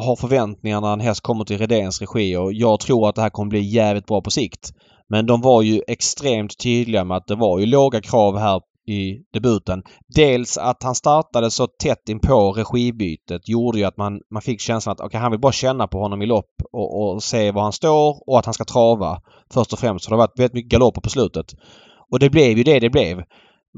har 0.00 0.16
förväntningar 0.16 0.80
när 0.80 0.92
en 0.92 1.00
häst 1.00 1.20
kommer 1.20 1.44
till 1.44 1.58
Redéns 1.58 2.00
regi 2.00 2.36
och 2.36 2.52
jag 2.52 2.80
tror 2.80 3.08
att 3.08 3.14
det 3.14 3.22
här 3.22 3.30
kommer 3.30 3.50
bli 3.50 3.60
jävligt 3.60 4.06
bra 4.06 4.20
på 4.20 4.30
sikt. 4.30 4.72
Men 5.08 5.26
de 5.26 5.40
var 5.40 5.62
ju 5.62 5.82
extremt 5.88 6.58
tydliga 6.58 7.04
med 7.04 7.16
att 7.16 7.26
det 7.26 7.34
var 7.34 7.58
ju 7.58 7.66
låga 7.66 8.00
krav 8.00 8.38
här 8.38 8.60
i 8.86 9.20
debuten. 9.32 9.82
Dels 10.14 10.58
att 10.58 10.82
han 10.82 10.94
startade 10.94 11.50
så 11.50 11.66
tätt 11.66 12.08
in 12.08 12.20
på 12.20 12.52
regibytet 12.52 13.48
gjorde 13.48 13.78
ju 13.78 13.84
att 13.84 13.96
man, 13.96 14.20
man 14.30 14.42
fick 14.42 14.60
känslan 14.60 14.92
att 14.92 15.00
okay, 15.00 15.20
han 15.20 15.30
vill 15.30 15.40
bara 15.40 15.52
känna 15.52 15.86
på 15.86 15.98
honom 15.98 16.22
i 16.22 16.26
lopp 16.26 16.62
och, 16.72 17.14
och 17.14 17.22
se 17.22 17.50
var 17.50 17.62
han 17.62 17.72
står 17.72 18.30
och 18.30 18.38
att 18.38 18.44
han 18.44 18.54
ska 18.54 18.64
trava. 18.64 19.20
Först 19.52 19.72
och 19.72 19.78
främst. 19.78 20.04
För 20.04 20.10
det 20.10 20.16
har 20.16 20.26
varit 20.26 20.38
väldigt 20.38 20.54
mycket 20.54 20.70
galopper 20.70 21.00
på 21.00 21.10
slutet. 21.10 21.46
Och 22.12 22.18
det 22.18 22.30
blev 22.30 22.58
ju 22.58 22.64
det 22.64 22.80
det 22.80 22.90
blev 22.90 23.22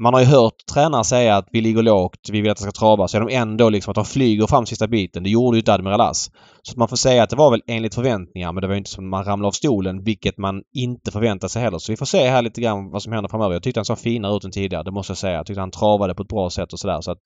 man 0.01 0.13
har 0.13 0.21
ju 0.21 0.27
hört 0.27 0.65
tränare 0.73 1.03
säga 1.03 1.37
att 1.37 1.47
vi 1.51 1.61
ligger 1.61 1.83
lågt, 1.83 2.29
vi 2.31 2.41
vill 2.41 2.51
att 2.51 2.57
det 2.57 2.63
ska 2.63 2.71
trava. 2.71 3.07
Så 3.07 3.17
är 3.17 3.21
de 3.21 3.35
ändå 3.35 3.69
liksom 3.69 3.91
att 3.91 3.95
de 3.95 4.05
flyger 4.05 4.47
fram 4.47 4.65
sista 4.65 4.87
biten. 4.87 5.23
Det 5.23 5.29
gjorde 5.29 5.57
ju 5.57 5.59
inte 5.59 5.73
Admiral 5.73 6.01
As. 6.01 6.31
Så 6.61 6.79
man 6.79 6.87
får 6.87 6.97
säga 6.97 7.23
att 7.23 7.29
det 7.29 7.35
var 7.35 7.51
väl 7.51 7.61
enligt 7.67 7.95
förväntningar 7.95 8.53
men 8.53 8.61
det 8.61 8.67
var 8.67 8.73
ju 8.73 8.77
inte 8.77 8.89
som 8.89 9.09
man 9.09 9.23
ramlade 9.23 9.47
av 9.47 9.51
stolen 9.51 10.03
vilket 10.03 10.37
man 10.37 10.61
inte 10.73 11.11
förväntade 11.11 11.49
sig 11.49 11.61
heller. 11.61 11.77
Så 11.77 11.91
vi 11.91 11.97
får 11.97 12.05
se 12.05 12.29
här 12.29 12.41
lite 12.41 12.61
grann 12.61 12.89
vad 12.89 13.03
som 13.03 13.13
händer 13.13 13.29
framöver. 13.29 13.55
Jag 13.55 13.63
tyckte 13.63 13.79
han 13.79 13.85
såg 13.85 13.99
finare 13.99 14.35
ut 14.35 14.43
än 14.43 14.51
tidigare, 14.51 14.83
det 14.83 14.91
måste 14.91 15.11
jag 15.11 15.17
säga. 15.17 15.33
Jag 15.33 15.45
tyckte 15.45 15.61
han 15.61 15.71
travade 15.71 16.15
på 16.15 16.23
ett 16.23 16.29
bra 16.29 16.49
sätt 16.49 16.73
och 16.73 16.79
sådär. 16.79 17.01
Så 17.01 17.11
att 17.11 17.21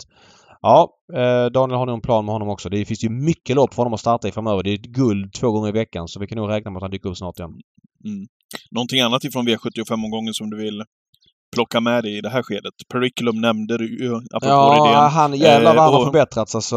Ja, 0.65 0.89
eh, 1.13 1.45
Daniel 1.45 1.77
har 1.77 1.85
nog 1.85 1.95
en 1.95 2.01
plan 2.01 2.25
med 2.25 2.33
honom 2.33 2.49
också. 2.49 2.69
Det 2.69 2.85
finns 2.85 3.03
ju 3.03 3.09
mycket 3.09 3.55
lopp 3.55 3.73
för 3.73 3.77
honom 3.77 3.93
att 3.93 3.99
starta 3.99 4.27
i 4.27 4.31
framöver. 4.31 4.63
Det 4.63 4.69
är 4.69 4.73
ett 4.73 4.81
guld 4.81 5.33
två 5.33 5.51
gånger 5.51 5.69
i 5.69 5.71
veckan 5.71 6.07
så 6.07 6.19
vi 6.19 6.27
kan 6.27 6.37
nog 6.37 6.49
räkna 6.49 6.71
med 6.71 6.77
att 6.77 6.83
han 6.83 6.91
dyker 6.91 7.09
upp 7.09 7.17
snart 7.17 7.39
igen. 7.39 7.51
Mm. 8.05 8.27
Någonting 8.71 8.99
annat 9.01 9.23
ifrån 9.23 9.47
V75-omgången 9.47 10.33
som 10.33 10.49
du 10.49 10.57
vill 10.57 10.83
plocka 11.53 11.79
med 11.79 12.03
dig 12.03 12.17
i 12.17 12.21
det 12.21 12.29
här 12.29 12.43
skedet? 12.43 12.73
Periculum 12.91 13.41
nämnde 13.41 13.77
du 13.77 13.97
ju, 14.03 14.15
apropå 14.15 14.47
ja, 14.47 14.87
idén. 14.89 15.09
han 15.11 15.33
jävlar 15.33 15.75
vad 15.75 15.83
han 15.83 15.87
Eh, 15.87 15.93
har 15.93 15.99
och- 15.99 16.05
förbättrats. 16.05 16.55
Alltså, 16.55 16.75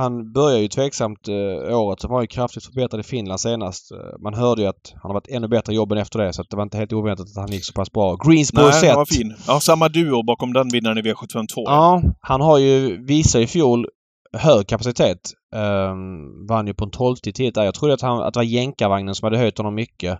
han 0.00 0.32
började 0.32 0.60
ju 0.62 0.68
tveksamt 0.68 1.28
eh, 1.28 1.78
året. 1.78 2.02
Han 2.02 2.10
var 2.10 2.20
ju 2.20 2.26
kraftigt 2.26 2.64
förbättrad 2.64 3.00
i 3.00 3.04
Finland 3.04 3.40
senast. 3.40 3.92
Eh, 3.92 3.98
Man 4.22 4.34
hörde 4.34 4.62
ju 4.62 4.68
att 4.68 4.92
han 5.02 5.08
har 5.10 5.14
varit 5.14 5.28
ännu 5.28 5.48
bättre 5.48 5.72
i 5.72 5.76
jobben 5.76 5.98
efter 5.98 6.18
det 6.18 6.32
så 6.32 6.42
det 6.50 6.56
var 6.56 6.62
inte 6.62 6.78
helt 6.78 6.92
oväntat 6.92 7.26
att 7.26 7.36
han 7.36 7.52
gick 7.52 7.64
så 7.64 7.72
pass 7.72 7.92
bra. 7.92 8.16
Greensboro 8.26 8.64
Nej, 8.64 8.72
set. 8.72 8.88
han 8.88 8.96
var 8.98 9.04
fin. 9.06 9.34
Ja, 9.46 9.60
samma 9.60 9.88
duo 9.88 10.22
bakom 10.22 10.52
den 10.52 10.68
vinnaren 10.68 10.98
i 10.98 11.02
V752. 11.02 11.46
Ja, 11.56 12.02
han 12.20 12.40
har 12.40 12.58
ju 12.58 13.04
visat 13.06 13.40
i 13.42 13.46
fjol 13.46 13.86
hög 14.32 14.66
kapacitet. 14.66 15.18
Um, 15.56 16.46
vann 16.48 16.66
ju 16.66 16.74
på 16.74 16.84
en 16.84 16.90
12 16.90 17.16
tid 17.16 17.54
där. 17.54 17.64
Jag 17.64 17.74
trodde 17.74 17.94
att, 17.94 18.00
han, 18.02 18.22
att 18.22 18.34
det 18.34 18.38
var 18.38 18.44
jänkarvagnen 18.44 19.14
som 19.14 19.26
hade 19.26 19.38
höjt 19.38 19.58
honom 19.58 19.74
mycket. 19.74 20.18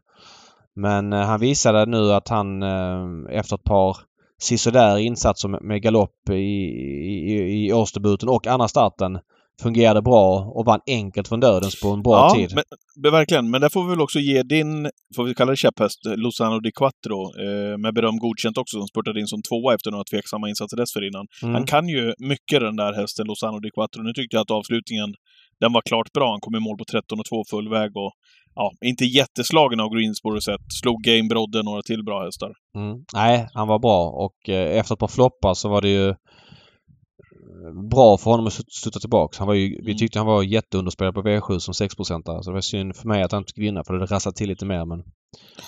Men 0.76 1.12
eh, 1.12 1.20
han 1.20 1.40
visade 1.40 1.86
nu 1.86 2.12
att 2.12 2.28
han 2.28 2.62
eh, 2.62 3.38
efter 3.38 3.56
ett 3.56 3.64
par 3.64 3.96
sisådär 4.40 4.98
insatser 4.98 5.48
med, 5.48 5.82
galopp 5.82 6.30
i, 6.30 6.34
i, 6.34 7.66
i 7.66 7.72
årsdebuten 7.72 8.28
och 8.28 8.46
andra 8.46 8.68
starten 8.68 9.18
fungerade 9.62 10.02
bra 10.02 10.52
och 10.54 10.64
vann 10.64 10.80
enkelt 10.86 11.28
från 11.28 11.40
dödens 11.40 11.80
på 11.80 11.88
en 11.88 12.02
bra 12.02 12.16
ja, 12.16 12.34
tid. 12.34 12.54
Men, 12.54 12.64
men 13.02 13.12
verkligen. 13.12 13.50
Men 13.50 13.60
där 13.60 13.68
får 13.68 13.84
vi 13.84 13.90
väl 13.90 14.00
också 14.00 14.18
ge 14.18 14.42
din, 14.42 14.90
får 15.16 15.24
vi 15.24 15.34
kalla 15.34 15.50
det 15.50 15.56
käpphäst, 15.56 16.00
Lozano 16.16 16.60
di 16.60 16.72
Quattro, 16.72 17.20
eh, 17.44 17.78
med 17.78 17.94
beröm 17.94 18.18
godkänt 18.18 18.58
också, 18.58 18.78
som 18.78 18.86
spurtade 18.86 19.20
in 19.20 19.26
som 19.26 19.42
tvåa 19.42 19.74
efter 19.74 19.90
några 19.90 20.04
tveksamma 20.04 20.48
insatser 20.48 20.76
dessförinnan. 20.76 21.26
Mm. 21.42 21.54
Han 21.54 21.66
kan 21.66 21.88
ju 21.88 22.14
mycket 22.18 22.60
den 22.60 22.76
där 22.76 22.92
hästen, 22.92 23.26
Lozano 23.26 23.58
di 23.58 23.70
Quattro. 23.70 24.02
Nu 24.02 24.12
tyckte 24.12 24.36
jag 24.36 24.42
att 24.42 24.50
avslutningen, 24.50 25.14
den 25.60 25.72
var 25.72 25.82
klart 25.88 26.12
bra. 26.12 26.30
Han 26.30 26.40
kom 26.40 26.54
i 26.54 26.60
mål 26.60 26.78
på 26.78 26.84
13 26.84 27.18
och 27.20 27.24
2 27.26 27.42
full 27.50 27.68
väg 27.68 27.90
och 27.96 28.12
ja, 28.54 28.72
inte 28.84 29.04
jätteslagen 29.04 29.80
av 29.80 29.88
Greensboro 29.94 30.40
sett. 30.40 30.60
Slog 30.80 31.02
Game 31.02 31.28
Brodde 31.28 31.62
några 31.62 31.82
till 31.82 32.04
bra 32.04 32.24
hästar. 32.24 32.52
Mm. 32.76 32.96
Nej, 33.14 33.48
han 33.54 33.68
var 33.68 33.78
bra 33.78 34.08
och 34.10 34.48
eh, 34.48 34.78
efter 34.78 34.94
ett 34.94 34.98
par 35.00 35.08
floppar 35.08 35.54
så 35.54 35.68
var 35.68 35.80
det 35.82 35.88
ju 35.88 36.08
eh, 36.08 37.88
bra 37.90 38.18
för 38.18 38.30
honom 38.30 38.46
att 38.46 38.52
studsa 38.52 39.00
tillbaks. 39.00 39.38
Han 39.38 39.46
var 39.48 39.54
ju, 39.54 39.68
vi 39.68 39.90
Mm. 39.90 39.96
tyckte 39.98 40.18
han 40.18 40.26
var 40.26 40.42
jätteunderspelad 40.42 41.14
på 41.14 41.22
V7 41.22 41.58
som 41.58 41.72
6% 41.74 42.42
så 42.42 42.50
det 42.50 42.54
var 42.54 42.60
synd 42.60 42.96
för 42.96 43.08
mig 43.08 43.22
att 43.22 43.32
han 43.32 43.40
inte 43.40 43.52
fick 43.54 43.64
vinna 43.64 43.84
för 43.84 43.94
det 43.94 44.06
rassade 44.06 44.36
till 44.36 44.48
lite 44.48 44.64
mer 44.66 44.84
men... 44.84 45.02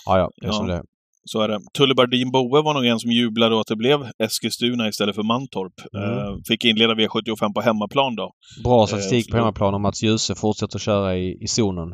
Ja, 0.07 0.19
ja, 0.19 0.31
det 0.37 0.47
är 0.47 0.49
Ja. 0.49 0.53
som 0.53 0.67
det. 0.67 0.83
Så 1.25 1.41
är 1.41 1.49
det. 1.49 1.61
Tullibardin 1.79 2.31
Boe 2.31 2.63
var 2.63 2.75
nog 2.75 2.87
en 2.87 2.99
som 2.99 3.11
jublade 3.11 3.55
åt 3.55 3.61
att 3.61 3.67
det 3.67 3.77
blev 3.77 3.99
Eskilstuna 4.25 4.89
istället 4.89 5.15
för 5.15 5.23
Mantorp. 5.23 5.73
Mm. 5.97 6.19
Eh, 6.19 6.35
fick 6.49 6.65
inleda 6.65 6.95
V75 6.95 7.55
på 7.55 7.61
hemmaplan 7.61 8.17
då. 8.17 8.31
Bra 8.65 8.87
statistik 8.87 9.25
så- 9.25 9.31
på 9.31 9.37
hemmaplan 9.37 9.75
och 9.75 9.81
Mats 9.81 10.03
Djuse 10.03 10.35
fortsätter 10.35 10.77
att 10.79 10.83
köra 10.83 11.17
i, 11.17 11.39
i 11.43 11.47
zonen. 11.47 11.89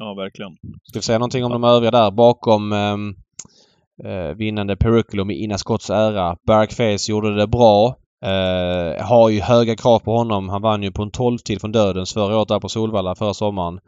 Ja, 0.00 0.14
verkligen. 0.14 0.52
Ska 0.82 0.98
vi 0.98 1.02
säga 1.02 1.18
någonting 1.18 1.44
om 1.44 1.50
de 1.52 1.64
övriga 1.64 1.90
där 1.90 2.10
bakom 2.10 2.72
ehm, 2.72 3.14
eh, 4.04 4.36
vinnande 4.36 4.76
Periculum 4.76 5.30
i 5.30 5.44
Ina 5.44 5.58
Scotts 5.58 5.90
ära. 5.90 6.36
Bergface 6.46 7.10
gjorde 7.12 7.36
det 7.36 7.46
bra. 7.46 7.96
Eh, 8.24 9.06
har 9.06 9.28
ju 9.28 9.40
höga 9.40 9.76
krav 9.76 9.98
på 9.98 10.16
honom. 10.16 10.48
Han 10.48 10.62
vann 10.62 10.82
ju 10.82 10.92
på 10.92 11.02
en 11.02 11.10
12-tid 11.10 11.60
från 11.60 11.72
dödens 11.72 12.12
förra 12.14 12.36
året 12.38 12.48
där 12.48 12.60
på 12.60 12.68
Solvalla 12.68 13.14
förra 13.14 13.34
sommaren. 13.34 13.78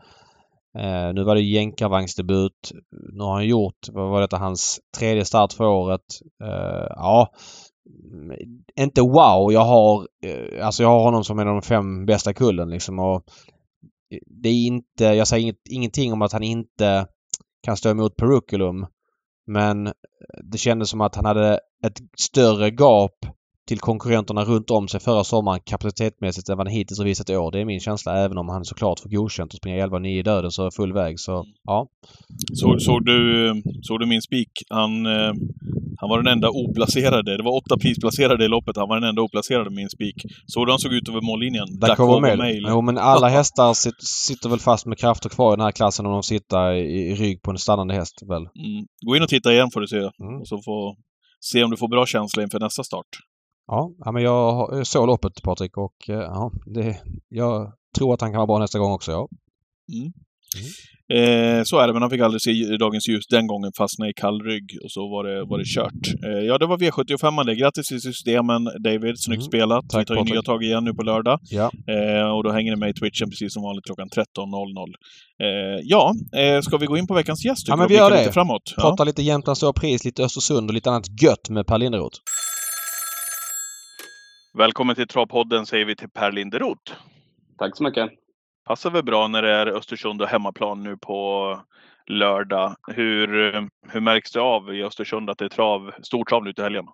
Eh, 0.78 1.14
nu 1.14 1.24
var 1.24 1.34
det 1.34 1.40
jänkarvagnsdebut. 1.40 2.72
Nu 3.12 3.22
har 3.22 3.32
han 3.32 3.46
gjort, 3.46 3.88
vad 3.92 4.10
var 4.10 4.20
detta, 4.20 4.36
hans 4.36 4.80
tredje 4.98 5.24
start 5.24 5.52
för 5.52 5.64
året. 5.64 6.02
Eh, 6.42 6.86
ja, 6.90 7.32
mm, 8.12 8.38
inte 8.76 9.00
wow. 9.00 9.52
Jag 9.52 9.64
har, 9.64 10.08
eh, 10.24 10.66
alltså 10.66 10.82
jag 10.82 10.90
har 10.90 11.02
honom 11.02 11.24
som 11.24 11.38
en 11.38 11.48
av 11.48 11.54
de 11.54 11.62
fem 11.62 12.06
bästa 12.06 12.32
kullen 12.32 12.70
liksom. 12.70 12.98
Och 12.98 13.24
det 14.26 14.48
är 14.48 14.66
inte, 14.66 15.04
jag 15.04 15.28
säger 15.28 15.42
inget, 15.42 15.68
ingenting 15.70 16.12
om 16.12 16.22
att 16.22 16.32
han 16.32 16.42
inte 16.42 17.06
kan 17.62 17.76
stå 17.76 17.90
emot 17.90 18.16
Peruculum. 18.16 18.86
Men 19.46 19.92
det 20.44 20.58
kändes 20.58 20.90
som 20.90 21.00
att 21.00 21.14
han 21.14 21.24
hade 21.24 21.60
ett 21.86 22.00
större 22.18 22.70
gap 22.70 23.26
till 23.68 23.80
konkurrenterna 23.80 24.44
runt 24.44 24.70
om 24.70 24.88
sig 24.88 25.00
förra 25.00 25.24
sommaren 25.24 25.60
kapacitetmässigt 25.64 26.48
än 26.48 26.56
vad 26.56 26.66
han 26.66 26.74
hittills 26.74 26.98
har 26.98 27.04
visat 27.04 27.30
i 27.30 27.36
år. 27.36 27.52
Det 27.52 27.60
är 27.60 27.64
min 27.64 27.80
känsla 27.80 28.24
även 28.24 28.38
om 28.38 28.48
han 28.48 28.64
såklart 28.64 29.00
får 29.00 29.10
godkänt 29.10 29.52
att 29.54 29.56
springa 29.56 29.86
11-9 29.86 30.06
i 30.06 30.22
döden 30.22 30.50
så 30.50 30.70
full 30.70 30.92
väg. 30.92 31.20
Så 31.20 31.44
ja. 31.64 31.86
Så, 32.54 32.78
såg, 32.78 33.04
du, 33.04 33.52
såg 33.82 34.00
du 34.00 34.06
min 34.06 34.22
spik? 34.22 34.50
Han, 34.70 35.06
eh, 35.06 35.32
han 36.00 36.08
var 36.10 36.22
den 36.22 36.32
enda 36.32 36.48
oplacerade. 36.50 37.36
Det 37.36 37.42
var 37.42 37.56
åtta 37.56 37.78
prisplacerade 37.78 38.44
i 38.44 38.48
loppet. 38.48 38.76
Han 38.76 38.88
var 38.88 39.00
den 39.00 39.08
enda 39.08 39.22
oplacerade 39.22 39.64
med 39.64 39.72
min 39.72 39.90
spik. 39.90 40.16
Såg 40.46 40.66
du 40.66 40.72
han 40.72 40.78
såg 40.78 40.92
ut 40.92 41.08
över 41.08 41.20
mållinjen? 41.20 41.66
Dacovo 41.80 42.20
Mail. 42.20 42.38
Mail. 42.38 42.66
Jo 42.68 42.80
men 42.82 42.98
alla 42.98 43.28
hästar 43.28 43.74
sit, 43.74 44.02
sitter 44.02 44.48
väl 44.48 44.58
fast 44.58 44.86
med 44.86 44.98
krafter 44.98 45.28
kvar 45.28 45.52
i 45.52 45.56
den 45.56 45.64
här 45.64 45.72
klassen 45.72 46.06
om 46.06 46.12
de 46.12 46.22
sitter 46.22 46.72
i, 46.72 47.10
i 47.10 47.14
rygg 47.14 47.42
på 47.42 47.50
en 47.50 47.58
stannande 47.58 47.94
häst 47.94 48.22
väl. 48.28 48.42
Mm. 48.42 48.86
Gå 49.06 49.16
in 49.16 49.22
och 49.22 49.28
titta 49.28 49.52
igen 49.52 49.70
får 49.70 49.80
du 49.80 49.86
se. 49.86 49.96
Mm. 49.96 50.40
Och 50.40 50.48
så 50.48 50.56
får 50.62 50.96
se 51.40 51.64
om 51.64 51.70
du 51.70 51.76
får 51.76 51.88
bra 51.88 52.06
känsla 52.06 52.42
inför 52.42 52.60
nästa 52.60 52.84
start. 52.84 53.06
Ja, 53.72 53.90
ja 54.04 54.12
men 54.12 54.22
jag 54.22 54.86
såg 54.86 55.06
loppet 55.06 55.42
Patrik 55.42 55.76
och 55.76 56.08
eh, 56.08 56.14
ja, 56.14 56.52
det, 56.66 56.96
jag 57.28 57.72
tror 57.98 58.14
att 58.14 58.20
han 58.20 58.30
kan 58.30 58.38
vara 58.38 58.46
bra 58.46 58.58
nästa 58.58 58.78
gång 58.78 58.92
också 58.92 59.12
ja. 59.12 59.28
Eh, 61.18 61.62
så 61.64 61.78
är 61.78 61.86
det, 61.86 61.92
men 61.92 62.02
han 62.02 62.10
fick 62.10 62.20
aldrig 62.20 62.42
se 62.42 62.76
dagens 62.76 63.08
ljus 63.08 63.26
den 63.30 63.46
gången, 63.46 63.72
fastnade 63.78 64.10
i 64.10 64.14
kall 64.14 64.42
rygg 64.42 64.78
och 64.84 64.90
så 64.92 65.08
var 65.08 65.24
det, 65.24 65.44
var 65.44 65.58
det 65.58 65.64
kört. 65.64 66.24
Eh, 66.26 66.42
ja, 66.46 66.58
det 66.58 66.66
var 66.66 66.78
V75 66.78 67.44
det. 67.44 67.54
Grattis 67.54 67.88
till 67.88 68.00
systemen 68.00 68.64
David, 68.64 69.14
snyggt 69.18 69.40
Mm. 69.40 69.50
spelat. 69.50 69.88
Tack, 69.88 70.00
Vi 70.00 70.04
tar 70.04 70.16
ju 70.24 70.32
nya 70.32 70.42
tag 70.42 70.62
igen 70.62 70.84
nu 70.84 70.94
på 70.94 71.02
lördag. 71.02 71.38
Ja. 71.42 71.70
Eh, 71.94 72.30
och 72.36 72.44
då 72.44 72.50
hänger 72.50 72.70
ni 72.72 72.76
med 72.76 72.90
i 72.90 72.92
Twitchen 72.92 73.30
precis 73.30 73.52
som 73.54 73.62
vanligt 73.62 73.84
klockan 73.84 74.08
13.00. 74.08 74.94
Eh, 75.42 75.80
ja, 75.82 76.14
eh, 76.40 76.60
ska 76.60 76.76
vi 76.76 76.86
gå 76.86 76.96
in 76.96 77.06
på 77.06 77.14
veckans 77.14 77.44
gäst? 77.44 77.68
Ja, 77.68 77.76
men 77.76 77.88
vi 77.88 77.94
gör 77.94 78.10
det. 78.10 78.18
Lite 78.18 78.32
framåt. 78.32 78.74
Ja. 78.76 78.82
Prata 78.82 79.04
lite 79.04 79.22
Jämtlands 79.22 79.64
pris, 79.76 80.04
lite 80.04 80.24
Östersund 80.24 80.70
och 80.70 80.74
lite 80.74 80.90
annat 80.90 81.22
gött 81.22 81.48
med 81.50 81.66
Per 81.66 81.78
Linderoth. 81.78 82.18
Välkommen 84.52 84.96
till 84.96 85.06
Travpodden 85.06 85.66
säger 85.66 85.84
vi 85.84 85.96
till 85.96 86.08
Per 86.08 86.32
Linderoth. 86.32 86.92
Tack 87.58 87.76
så 87.76 87.82
mycket. 87.82 88.10
Passar 88.64 88.90
väl 88.90 89.04
bra 89.04 89.28
när 89.28 89.42
det 89.42 89.50
är 89.50 89.66
Östersund 89.66 90.22
och 90.22 90.28
hemmaplan 90.28 90.82
nu 90.82 90.96
på 90.96 91.58
lördag. 92.06 92.76
Hur, 92.86 93.28
hur 93.92 94.00
märks 94.00 94.32
det 94.32 94.40
av 94.40 94.74
i 94.74 94.82
Östersund 94.82 95.30
att 95.30 95.38
det 95.38 95.44
är 95.44 95.48
trav, 95.48 95.92
stort 96.02 96.28
trav 96.28 96.44
nu 96.44 96.52
till 96.52 96.64
helgen? 96.64 96.86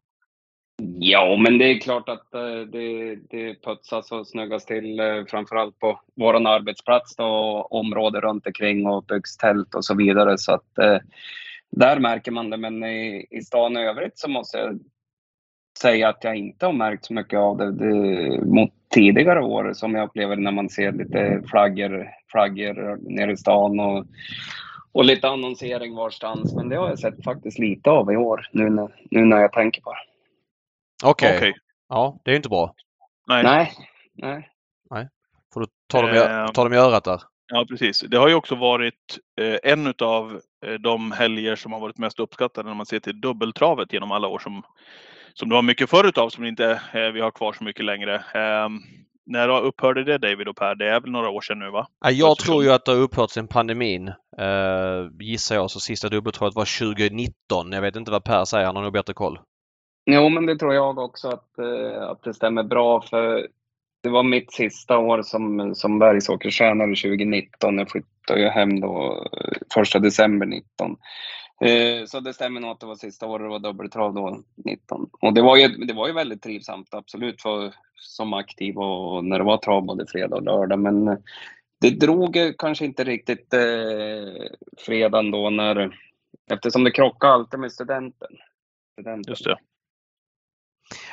Ja, 0.98 1.36
men 1.36 1.58
det 1.58 1.64
är 1.64 1.80
klart 1.80 2.08
att 2.08 2.34
eh, 2.34 2.60
det, 2.72 3.14
det 3.30 3.62
putsas 3.62 4.12
och 4.12 4.28
snyggas 4.28 4.64
till 4.64 5.00
eh, 5.00 5.24
framförallt 5.24 5.78
på 5.78 6.00
vår 6.16 6.46
arbetsplats 6.46 7.14
och 7.18 7.72
området 7.72 8.22
runt 8.22 8.46
omkring 8.46 8.86
och 8.86 9.04
byggs 9.04 9.36
tält 9.36 9.74
och 9.74 9.84
så 9.84 9.94
vidare. 9.94 10.38
Så 10.38 10.52
att 10.52 10.78
eh, 10.78 10.98
där 11.70 11.98
märker 11.98 12.30
man 12.30 12.50
det. 12.50 12.56
Men 12.56 12.84
i, 12.84 13.26
i 13.30 13.42
stan 13.42 13.76
i 13.76 13.86
övrigt 13.86 14.18
så 14.18 14.30
måste 14.30 14.58
jag 14.58 14.80
säga 15.78 16.08
att 16.08 16.24
jag 16.24 16.36
inte 16.36 16.66
har 16.66 16.72
märkt 16.72 17.04
så 17.04 17.12
mycket 17.14 17.38
av 17.38 17.56
det, 17.56 17.72
det 17.72 18.44
mot 18.44 18.70
tidigare 18.90 19.40
år 19.44 19.72
som 19.72 19.94
jag 19.94 20.08
upplever 20.08 20.36
när 20.36 20.52
man 20.52 20.68
ser 20.68 20.92
lite 20.92 21.42
flaggor, 21.50 22.08
flaggor 22.30 22.98
nere 23.10 23.32
i 23.32 23.36
stan 23.36 23.80
och, 23.80 24.04
och 24.92 25.04
lite 25.04 25.28
annonsering 25.28 25.94
varstans. 25.94 26.54
Men 26.54 26.68
det 26.68 26.76
har 26.76 26.88
jag 26.88 26.98
sett 26.98 27.24
faktiskt 27.24 27.58
lite 27.58 27.90
av 27.90 28.12
i 28.12 28.16
år 28.16 28.48
nu 28.52 28.70
när, 28.70 28.88
nu 29.10 29.24
när 29.24 29.40
jag 29.40 29.52
tänker 29.52 29.82
på 29.82 29.92
det. 29.92 29.98
Okej. 31.08 31.36
Okej. 31.36 31.54
Ja, 31.88 32.20
det 32.24 32.30
är 32.30 32.32
ju 32.32 32.36
inte 32.36 32.48
bra. 32.48 32.74
Nej. 33.28 33.42
Nej, 33.42 33.72
nej. 34.14 34.50
Får 35.54 35.60
du 35.60 35.66
ta 35.86 36.02
dem, 36.02 36.10
i, 36.14 36.18
Eh, 36.18 36.46
ta 36.46 36.64
dem 36.64 36.72
i 36.72 36.76
örat 36.76 37.04
där. 37.04 37.22
Ja, 37.52 37.66
precis. 37.68 38.00
Det 38.00 38.16
har 38.16 38.28
ju 38.28 38.34
också 38.34 38.54
varit 38.54 39.18
eh, 39.40 39.72
en 39.72 39.94
av 39.98 40.40
eh, 40.66 40.74
de 40.74 41.12
helger 41.12 41.56
som 41.56 41.72
har 41.72 41.80
varit 41.80 41.98
mest 41.98 42.20
uppskattade 42.20 42.68
när 42.68 42.74
man 42.74 42.86
ser 42.86 43.00
till 43.00 43.20
dubbeltravet 43.20 43.92
genom 43.92 44.12
alla 44.12 44.28
år 44.28 44.38
som, 44.38 44.62
som 45.38 45.48
det 45.48 45.54
var 45.54 45.62
mycket 45.62 45.90
förut 45.90 46.18
av 46.18 46.28
som 46.28 46.44
inte 46.44 46.80
eh, 46.92 47.12
vi 47.14 47.20
har 47.20 47.30
kvar 47.30 47.52
så 47.52 47.64
mycket 47.64 47.84
längre. 47.84 48.14
Eh, 48.14 48.68
när 49.26 49.48
upphörde 49.48 50.04
det 50.04 50.18
David 50.18 50.48
och 50.48 50.56
Per? 50.56 50.74
Det 50.74 50.88
är 50.88 51.00
väl 51.00 51.10
några 51.10 51.30
år 51.30 51.40
sedan 51.40 51.58
nu 51.58 51.70
va? 51.70 51.86
Ja, 52.00 52.10
jag 52.10 52.30
Östersund. 52.30 52.52
tror 52.52 52.64
ju 52.64 52.70
att 52.70 52.84
det 52.84 52.92
har 52.92 52.98
upphört 52.98 53.30
sedan 53.30 53.48
pandemin. 53.48 54.08
Uh, 54.08 55.10
gissar 55.20 55.54
jag. 55.54 55.70
Så 55.70 55.80
sista 55.80 56.08
dubbeltravet 56.08 56.54
var 56.54 56.78
2019. 56.94 57.72
Jag 57.72 57.82
vet 57.82 57.96
inte 57.96 58.10
vad 58.10 58.24
Per 58.24 58.44
säger. 58.44 58.66
Han 58.66 58.76
har 58.76 58.82
nog 58.82 58.92
bättre 58.92 59.14
koll. 59.14 59.38
Jo, 60.10 60.28
men 60.28 60.46
det 60.46 60.58
tror 60.58 60.74
jag 60.74 60.98
också 60.98 61.28
att, 61.28 61.58
eh, 61.58 62.02
att 62.02 62.22
det 62.22 62.34
stämmer 62.34 62.62
bra. 62.62 63.00
För 63.00 63.46
det 64.02 64.08
var 64.08 64.22
mitt 64.22 64.52
sista 64.52 64.98
år 64.98 65.22
som, 65.22 65.74
som 65.74 65.98
bergsåkertränare 65.98 66.88
2019. 66.88 67.78
Jag 67.78 67.90
flyttade 67.90 68.40
ju 68.40 68.48
hem 68.48 68.80
då 68.80 69.24
eh, 69.32 69.58
första 69.74 69.98
december 69.98 70.46
19. 70.46 70.96
Eh, 71.60 72.04
så 72.06 72.20
det 72.20 72.34
stämmer 72.34 72.60
nog 72.60 72.70
att 72.70 72.80
det 72.80 72.86
var 72.86 72.94
sista 72.94 73.26
året 73.26 73.44
det 73.44 73.48
var 73.48 73.58
dubbeltrav 73.58 74.14
då, 74.14 74.42
19. 74.54 75.10
Och 75.20 75.34
det 75.34 75.42
var 75.42 75.56
ju, 75.56 75.68
det 75.68 75.94
var 75.94 76.06
ju 76.06 76.12
väldigt 76.12 76.42
trivsamt, 76.42 76.94
absolut, 76.94 77.42
för, 77.42 77.74
som 77.94 78.32
aktiv 78.32 78.78
och 78.78 79.24
när 79.24 79.38
det 79.38 79.44
var 79.44 79.56
trav 79.56 79.84
både 79.84 80.06
fredag 80.06 80.36
och 80.36 80.42
lördag. 80.42 80.78
Men 80.78 81.08
eh, 81.08 81.16
det 81.80 81.90
drog 81.90 82.38
kanske 82.58 82.84
inte 82.84 83.04
riktigt 83.04 83.54
eh, 83.54 84.44
fredagen 84.78 85.30
då 85.30 85.50
när, 85.50 85.98
eftersom 86.50 86.84
det 86.84 86.90
krockade 86.90 87.32
alltid 87.32 87.60
med 87.60 87.72
studenten. 87.72 88.30
studenten. 88.92 89.32
Just 89.32 89.44
det. 89.44 89.58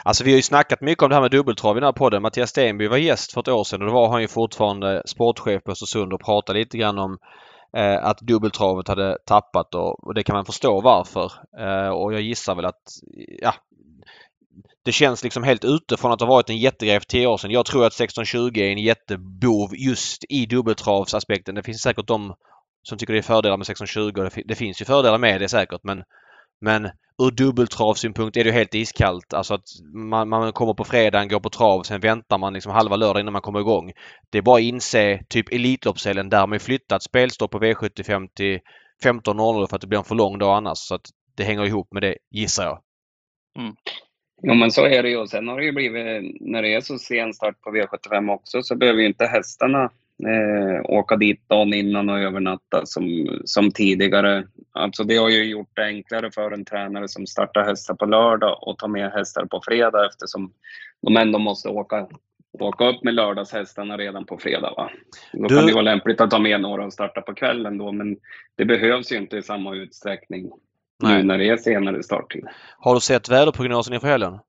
Alltså 0.04 0.24
vi 0.24 0.32
har 0.32 0.36
ju 0.36 0.42
snackat 0.42 0.82
mycket 0.82 1.04
om 1.04 1.10
det 1.10 1.16
här 1.16 1.22
med 1.22 1.32
dubbeltrav 1.32 1.78
i 1.78 1.80
den 1.80 1.88
här 1.88 1.92
podden. 1.92 2.22
Mattias 2.22 2.50
Stenby 2.50 2.88
var 2.88 2.98
gäst 2.98 3.34
för 3.34 3.42
ett 3.42 3.48
år 3.48 3.64
sedan 3.64 3.82
och 3.82 3.88
då 3.88 3.94
var 3.94 4.10
han 4.10 4.22
ju 4.22 4.28
fortfarande 4.28 5.04
sportchef 5.06 5.64
på 5.64 5.72
Östersund 5.72 6.14
och 6.14 6.22
pratade 6.22 6.60
lite 6.60 6.78
grann 6.78 7.00
om 7.00 7.18
Eh, 7.78 8.06
att 8.06 8.20
dubbeltravet 8.20 8.88
hade 8.88 9.18
tappat 9.26 9.76
och, 9.76 10.08
och, 10.08 10.14
det 10.14 10.24
kan 10.24 10.36
man 10.36 10.46
förstå 10.46 10.82
varför. 10.82 11.32
Eh, 11.60 11.90
och 11.90 12.14
jag 12.14 12.22
gissar 12.22 12.56
väl 12.56 12.66
att 12.66 12.84
ja, 13.42 13.54
det 14.86 14.92
känns 14.92 15.24
liksom 15.24 15.44
helt 15.44 15.66
ute 15.66 15.98
från 15.98 16.12
att 16.12 16.22
ha 16.22 16.28
varit 16.28 16.50
en 16.50 16.58
jättegrej 16.58 17.00
för 17.00 17.06
tio 17.06 17.28
år 17.28 17.38
sedan. 17.38 17.52
Jag 17.52 17.66
tror 17.66 17.86
att 17.86 17.94
1620 17.94 18.60
är 18.60 18.72
en 18.72 18.78
jättebov 18.78 19.76
just 19.76 20.24
i 20.30 20.46
dubbeltravsaspekten. 20.46 21.56
Det 21.56 21.64
finns 21.64 21.82
säkert 21.82 22.08
de 22.08 22.34
som 22.84 22.98
tycker 22.98 23.14
det 23.14 23.20
är 23.20 23.24
fördelar 23.24 23.58
med 23.58 23.70
1620. 23.70 24.44
Det 24.46 24.56
finns 24.56 24.82
ju 24.82 24.86
fördelar 24.86 25.18
med 25.18 25.42
det 25.42 25.50
säkert 25.50 25.84
men 25.84 26.04
men 26.64 26.90
ur 27.24 27.32
dubbeltravsynpunkt 27.32 28.38
är 28.38 28.44
det 28.44 28.52
helt 28.52 28.76
iskallt. 28.76 29.34
Alltså 29.34 29.54
att 29.54 29.64
man, 29.94 30.30
man 30.30 30.54
kommer 30.54 30.74
på 30.74 30.84
fredagen, 30.84 31.28
går 31.28 31.40
på 31.40 31.50
trav, 31.50 31.84
sen 31.84 32.00
väntar 32.00 32.38
man 32.38 32.54
liksom 32.54 32.72
halva 32.72 32.96
lördagen 32.96 33.24
innan 33.24 33.34
man 33.34 33.42
kommer 33.42 33.60
igång. 33.60 33.92
Det 34.30 34.38
är 34.38 34.42
bara 34.42 34.58
att 34.58 34.64
inse, 34.64 35.24
typ 35.30 35.54
Elitloppshelgen, 35.54 36.30
där 36.30 36.48
man 36.48 36.60
flyttat 36.60 37.04
spelstopp 37.04 37.52
på 37.52 37.60
V75 37.60 38.28
till 38.36 38.60
15.00 39.04 39.68
för 39.68 39.76
att 39.76 39.82
det 39.82 39.88
blir 39.88 40.00
en 40.00 40.06
för 40.06 40.16
lång 40.16 40.38
dag 40.38 40.58
annars. 40.58 40.78
Så 40.78 40.96
att 40.96 41.06
det 41.36 41.44
hänger 41.44 41.66
ihop 41.66 41.88
med 41.94 42.04
det, 42.04 42.18
gissar 42.32 42.64
jag. 42.64 42.80
Mm. 43.60 43.76
Jo 44.44 44.54
men 44.54 44.72
så 44.72 44.86
är 44.86 45.04
det 45.04 45.10
ju. 45.10 45.28
Sen 45.28 45.48
har 45.48 45.60
det 45.60 45.66
ju 45.66 45.72
blivit, 45.72 46.42
när 46.42 46.62
det 46.62 46.74
är 46.74 46.82
så 46.82 46.98
sen 46.98 47.34
start 47.34 47.62
på 47.62 47.70
V75 47.70 48.34
också, 48.34 48.62
så 48.62 48.76
behöver 48.76 49.00
ju 49.00 49.08
inte 49.08 49.26
hästarna 49.26 49.92
eh, 50.28 50.82
åka 50.84 51.16
dit 51.16 51.50
dagen 51.50 51.74
innan 51.74 52.10
och 52.10 52.20
övernatta 52.20 52.86
som, 52.86 53.28
som 53.46 53.72
tidigare. 53.72 54.48
Alltså 54.72 55.04
det 55.04 55.18
har 55.18 55.30
ju 55.30 55.44
gjort 55.44 55.72
det 55.74 55.86
enklare 55.86 56.32
för 56.32 56.52
en 56.52 56.66
tränare 56.66 57.08
som 57.08 57.28
startar 57.28 57.66
hästar 57.66 57.96
på 57.96 58.06
lördag 58.06 58.58
och 58.62 58.78
tar 58.78 58.88
med 58.88 59.12
hästar 59.12 59.46
på 59.46 59.62
fredag 59.66 60.06
eftersom 60.06 60.54
de 61.02 61.18
ändå 61.18 61.40
måste 61.40 61.70
åka, 61.70 62.08
åka 62.60 62.88
upp 62.88 63.04
med 63.04 63.14
lördagshästarna 63.14 63.98
redan 63.98 64.26
på 64.26 64.38
fredag. 64.38 64.74
Va? 64.78 64.92
Då 65.34 65.48
du... 65.48 65.58
kan 65.58 65.68
det 65.68 65.74
vara 65.74 65.84
lämpligt 65.84 66.22
att 66.22 66.32
ta 66.32 66.40
med 66.40 66.62
några 66.62 66.86
och 66.86 66.94
starta 66.94 67.22
på 67.22 67.34
kvällen 67.34 67.78
då, 67.78 67.92
men 67.92 68.18
det 68.56 68.66
behövs 68.66 69.12
ju 69.12 69.18
inte 69.18 69.38
i 69.38 69.42
samma 69.42 69.76
utsträckning 69.76 70.52
Nej. 71.04 71.18
nu 71.18 71.24
när 71.24 71.38
det 71.38 71.50
är 71.50 71.58
senare 71.58 72.04
starttid. 72.04 72.46
Har 72.78 72.94
du 72.94 73.00
sett 73.00 73.30
väderprognosen 73.30 73.94
inför 73.94 74.08
helgen? 74.08 74.40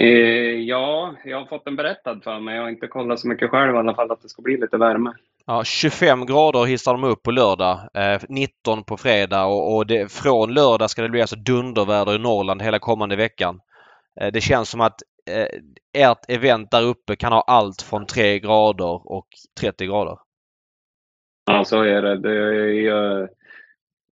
Eh, 0.00 0.06
ja, 0.60 1.14
jag 1.24 1.38
har 1.38 1.46
fått 1.46 1.64
den 1.64 1.76
berättad 1.76 2.20
för 2.24 2.40
mig. 2.40 2.56
Jag 2.56 2.62
har 2.62 2.70
inte 2.70 2.86
kollat 2.86 3.20
så 3.20 3.28
mycket 3.28 3.50
själv 3.50 3.74
i 3.74 3.78
alla 3.78 3.94
fall 3.94 4.10
att 4.10 4.22
det 4.22 4.28
ska 4.28 4.42
bli 4.42 4.56
lite 4.56 4.76
värme. 4.76 5.12
Ja, 5.46 5.64
25 5.64 6.26
grader 6.26 6.64
hissar 6.64 6.92
de 6.92 7.04
upp 7.04 7.22
på 7.22 7.30
lördag. 7.30 7.78
Eh, 7.94 8.20
19 8.28 8.84
på 8.84 8.96
fredag 8.96 9.44
och, 9.44 9.76
och 9.76 9.86
det, 9.86 10.12
från 10.12 10.54
lördag 10.54 10.90
ska 10.90 11.02
det 11.02 11.08
bli 11.08 11.20
alltså 11.20 11.36
dunderväder 11.36 12.14
i 12.14 12.18
Norrland 12.18 12.62
hela 12.62 12.78
kommande 12.78 13.16
veckan. 13.16 13.60
Eh, 14.20 14.32
det 14.32 14.40
känns 14.40 14.70
som 14.70 14.80
att 14.80 14.96
eh, 15.30 15.60
ert 16.02 16.30
event 16.30 16.70
där 16.70 16.82
uppe 16.82 17.16
kan 17.16 17.32
ha 17.32 17.40
allt 17.40 17.82
från 17.82 18.06
3 18.06 18.38
grader 18.38 19.12
och 19.12 19.28
30 19.60 19.86
grader. 19.86 20.18
Ja, 21.46 21.64
så 21.64 21.82
är 21.82 22.02
det. 22.02 22.18
det 22.18 22.36
är, 22.36 23.28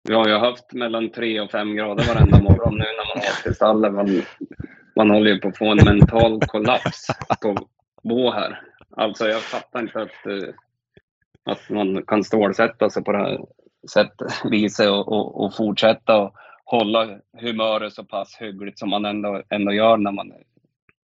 vi 0.08 0.14
har 0.14 0.28
ju 0.28 0.38
haft 0.38 0.74
mellan 0.74 1.10
3 1.10 1.40
och 1.40 1.52
5 1.52 1.76
grader 1.76 2.04
varenda 2.14 2.40
morgon 2.42 2.74
nu 2.74 2.86
när 2.86 3.16
man 3.16 3.18
åker 3.18 3.44
till 3.44 3.56
stallet. 3.56 3.94
Man, 3.94 4.22
man 4.96 5.10
håller 5.10 5.32
ju 5.32 5.40
på 5.40 5.48
att 5.48 5.58
få 5.58 5.66
en 5.66 5.86
mental 5.86 6.40
kollaps 6.48 7.08
på 7.42 7.56
Bo 8.04 8.32
här. 8.32 8.62
Alltså 8.98 9.28
jag 9.28 9.42
fattar 9.42 9.80
inte 9.80 10.02
att, 10.02 10.26
eh, 10.26 10.54
att 11.44 11.70
man 11.70 12.04
kan 12.06 12.24
stålsätta 12.24 12.90
sig 12.90 13.04
på 13.04 13.12
det 13.12 13.18
här 13.18 13.40
sättet, 13.94 14.42
viset 14.52 14.90
och, 14.90 15.08
och, 15.08 15.46
och 15.46 15.56
fortsätta 15.56 16.18
och 16.22 16.36
hålla 16.66 17.20
humöret 17.42 17.94
så 17.94 18.04
pass 18.04 18.38
hyggligt 18.40 18.80
som 18.80 18.90
man 18.90 19.06
ändå, 19.06 19.44
ändå 19.50 19.72
gör 19.72 19.98
när 19.98 20.12
man 20.12 20.32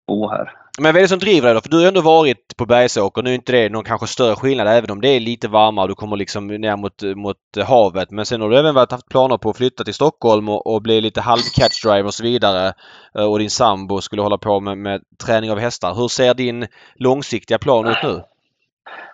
bo 0.07 0.29
här. 0.29 0.53
Men 0.79 0.93
vad 0.93 0.97
är 0.97 1.03
det 1.03 1.09
som 1.09 1.19
driver 1.19 1.49
dig 1.49 1.55
då? 1.55 1.61
För 1.61 1.69
du 1.69 1.77
har 1.77 1.89
ändå 1.89 2.01
varit 2.01 2.57
på 2.57 2.67
Bergsåker. 2.67 3.23
Nu 3.23 3.31
är 3.31 3.35
inte 3.35 3.53
det 3.53 3.69
någon 3.69 3.85
kanske 3.85 4.07
större 4.07 4.37
skillnad 4.37 4.69
även 4.69 4.91
om 4.91 5.01
det 5.01 5.09
är 5.09 5.21
lite 5.21 5.49
varmare 5.49 5.83
och 5.83 5.89
du 5.89 5.95
kommer 5.95 6.17
liksom 6.17 6.47
ner 6.47 6.77
mot, 6.77 7.03
mot 7.17 7.37
havet. 7.67 8.11
Men 8.11 8.27
sen 8.27 8.41
har 8.41 8.51
du 8.51 8.59
även 8.59 8.75
varit, 8.75 8.93
haft 8.93 9.09
planer 9.09 9.39
på 9.39 9.51
att 9.51 9.57
flytta 9.57 9.85
till 9.85 9.95
Stockholm 9.95 10.49
och, 10.49 10.75
och 10.75 10.83
bli 10.83 11.01
lite 11.01 11.21
halv-catch-drive 11.21 12.03
och 12.03 12.15
så 12.15 12.23
vidare. 12.23 12.73
Eh, 13.19 13.25
och 13.25 13.39
din 13.39 13.51
sambo 13.51 14.01
skulle 14.01 14.23
hålla 14.23 14.39
på 14.39 14.61
med, 14.61 14.79
med 14.79 15.01
träning 15.25 15.51
av 15.51 15.59
hästar. 15.59 15.95
Hur 15.95 16.09
ser 16.09 16.35
din 16.35 16.67
långsiktiga 16.95 17.59
plan 17.59 17.87
ut 17.87 18.03
nu? 18.03 18.23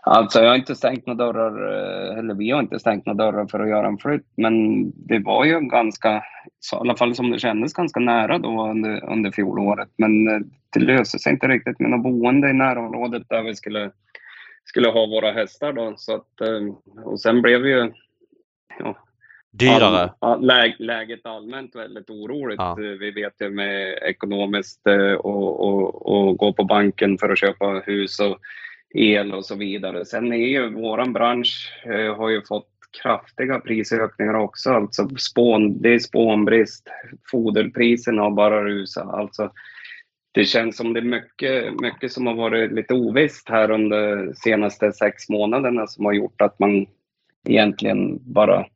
Alltså 0.09 0.41
jag 0.41 0.49
har 0.49 0.57
inte 0.57 0.75
stängt 0.75 1.07
några 1.07 1.33
dörrar, 1.33 1.73
eh, 1.73 2.19
eller 2.19 2.35
vi 2.35 2.51
har 2.51 2.61
inte 2.61 2.79
stängt 2.79 3.07
några 3.07 3.25
dörrar 3.25 3.47
för 3.47 3.61
att 3.61 3.69
göra 3.69 3.87
en 3.87 3.99
flytt, 3.99 4.27
men 4.37 4.85
det 4.91 5.19
var 5.19 5.45
ju 5.45 5.61
ganska, 5.61 6.17
i 6.73 6.77
alla 6.77 6.97
fall 6.97 7.15
som 7.15 7.31
det 7.31 7.39
kändes, 7.39 7.73
ganska 7.73 8.01
nära 8.01 8.39
då 8.39 8.71
under, 8.71 9.05
under 9.05 9.31
fjolåret. 9.31 9.89
Men 9.97 10.29
eh, 10.29 10.41
det 10.73 10.81
löste 10.81 11.19
sig 11.19 11.33
inte 11.33 11.49
riktigt 11.49 11.81
med 11.81 11.91
något 11.91 12.03
boende 12.03 12.51
i 12.51 12.53
närområdet 12.53 13.23
där 13.29 13.43
vi 13.43 13.55
skulle, 13.55 13.91
skulle 14.65 14.89
ha 14.89 15.07
våra 15.07 15.33
hästar 15.33 15.73
då. 15.73 15.95
Så 15.97 16.15
att, 16.15 16.41
eh, 16.41 17.03
och 17.05 17.21
sen 17.21 17.43
blev 17.43 17.67
ju 17.67 17.93
ja, 18.79 18.97
Dyrare? 19.51 20.13
All, 20.19 20.47
läg, 20.47 20.75
läget 20.79 21.27
allmänt 21.27 21.77
väldigt 21.77 22.11
oroligt. 22.11 22.59
Ja. 22.59 22.75
Vi 22.75 23.11
vet 23.11 23.41
ju 23.41 23.51
med 23.51 23.99
ekonomiskt 24.03 24.87
och, 25.19 25.61
och, 25.61 26.07
och 26.07 26.37
gå 26.37 26.53
på 26.53 26.65
banken 26.65 27.19
för 27.19 27.29
att 27.29 27.39
köpa 27.39 27.83
hus 27.87 28.21
och 28.21 28.39
el 28.95 29.35
och 29.35 29.45
så 29.45 29.55
vidare. 29.55 30.05
Sen 30.05 30.33
är 30.33 30.47
ju 30.47 30.75
våran 30.75 31.13
bransch 31.13 31.73
eh, 31.85 32.17
har 32.17 32.29
ju 32.29 32.43
fått 32.43 32.69
kraftiga 33.03 33.61
prisökningar 33.61 34.35
också. 34.35 34.71
Alltså 34.71 35.09
spån, 35.09 35.83
det 35.83 35.95
är 35.95 35.99
spånbrist. 35.99 36.89
Foderpriserna 37.31 38.23
har 38.23 38.31
bara 38.31 38.65
rusat. 38.65 39.15
Alltså, 39.15 39.53
det 40.33 40.45
känns 40.45 40.77
som 40.77 40.93
det 40.93 41.01
är 41.01 41.05
mycket, 41.05 41.81
mycket 41.81 42.13
som 42.13 42.27
har 42.27 42.35
varit 42.35 42.73
lite 42.73 42.95
ovisst 42.95 43.49
här 43.49 43.71
under 43.71 44.17
de 44.17 44.35
senaste 44.35 44.93
sex 44.93 45.29
månaderna 45.29 45.87
som 45.87 46.05
har 46.05 46.13
gjort 46.13 46.41
att 46.41 46.59
man 46.59 46.87
egentligen 47.49 48.19
bara 48.33 48.67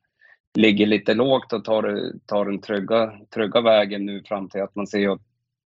ligger 0.55 0.85
lite 0.85 1.13
lågt 1.13 1.53
och 1.53 1.63
tar, 1.63 2.11
tar 2.25 2.45
den 2.45 2.61
trygga, 2.61 3.13
trygga 3.33 3.61
vägen 3.61 4.05
nu 4.05 4.23
fram 4.25 4.49
till 4.49 4.61
att 4.61 4.75
man 4.75 4.87
ser 4.87 5.09
att 5.09 5.21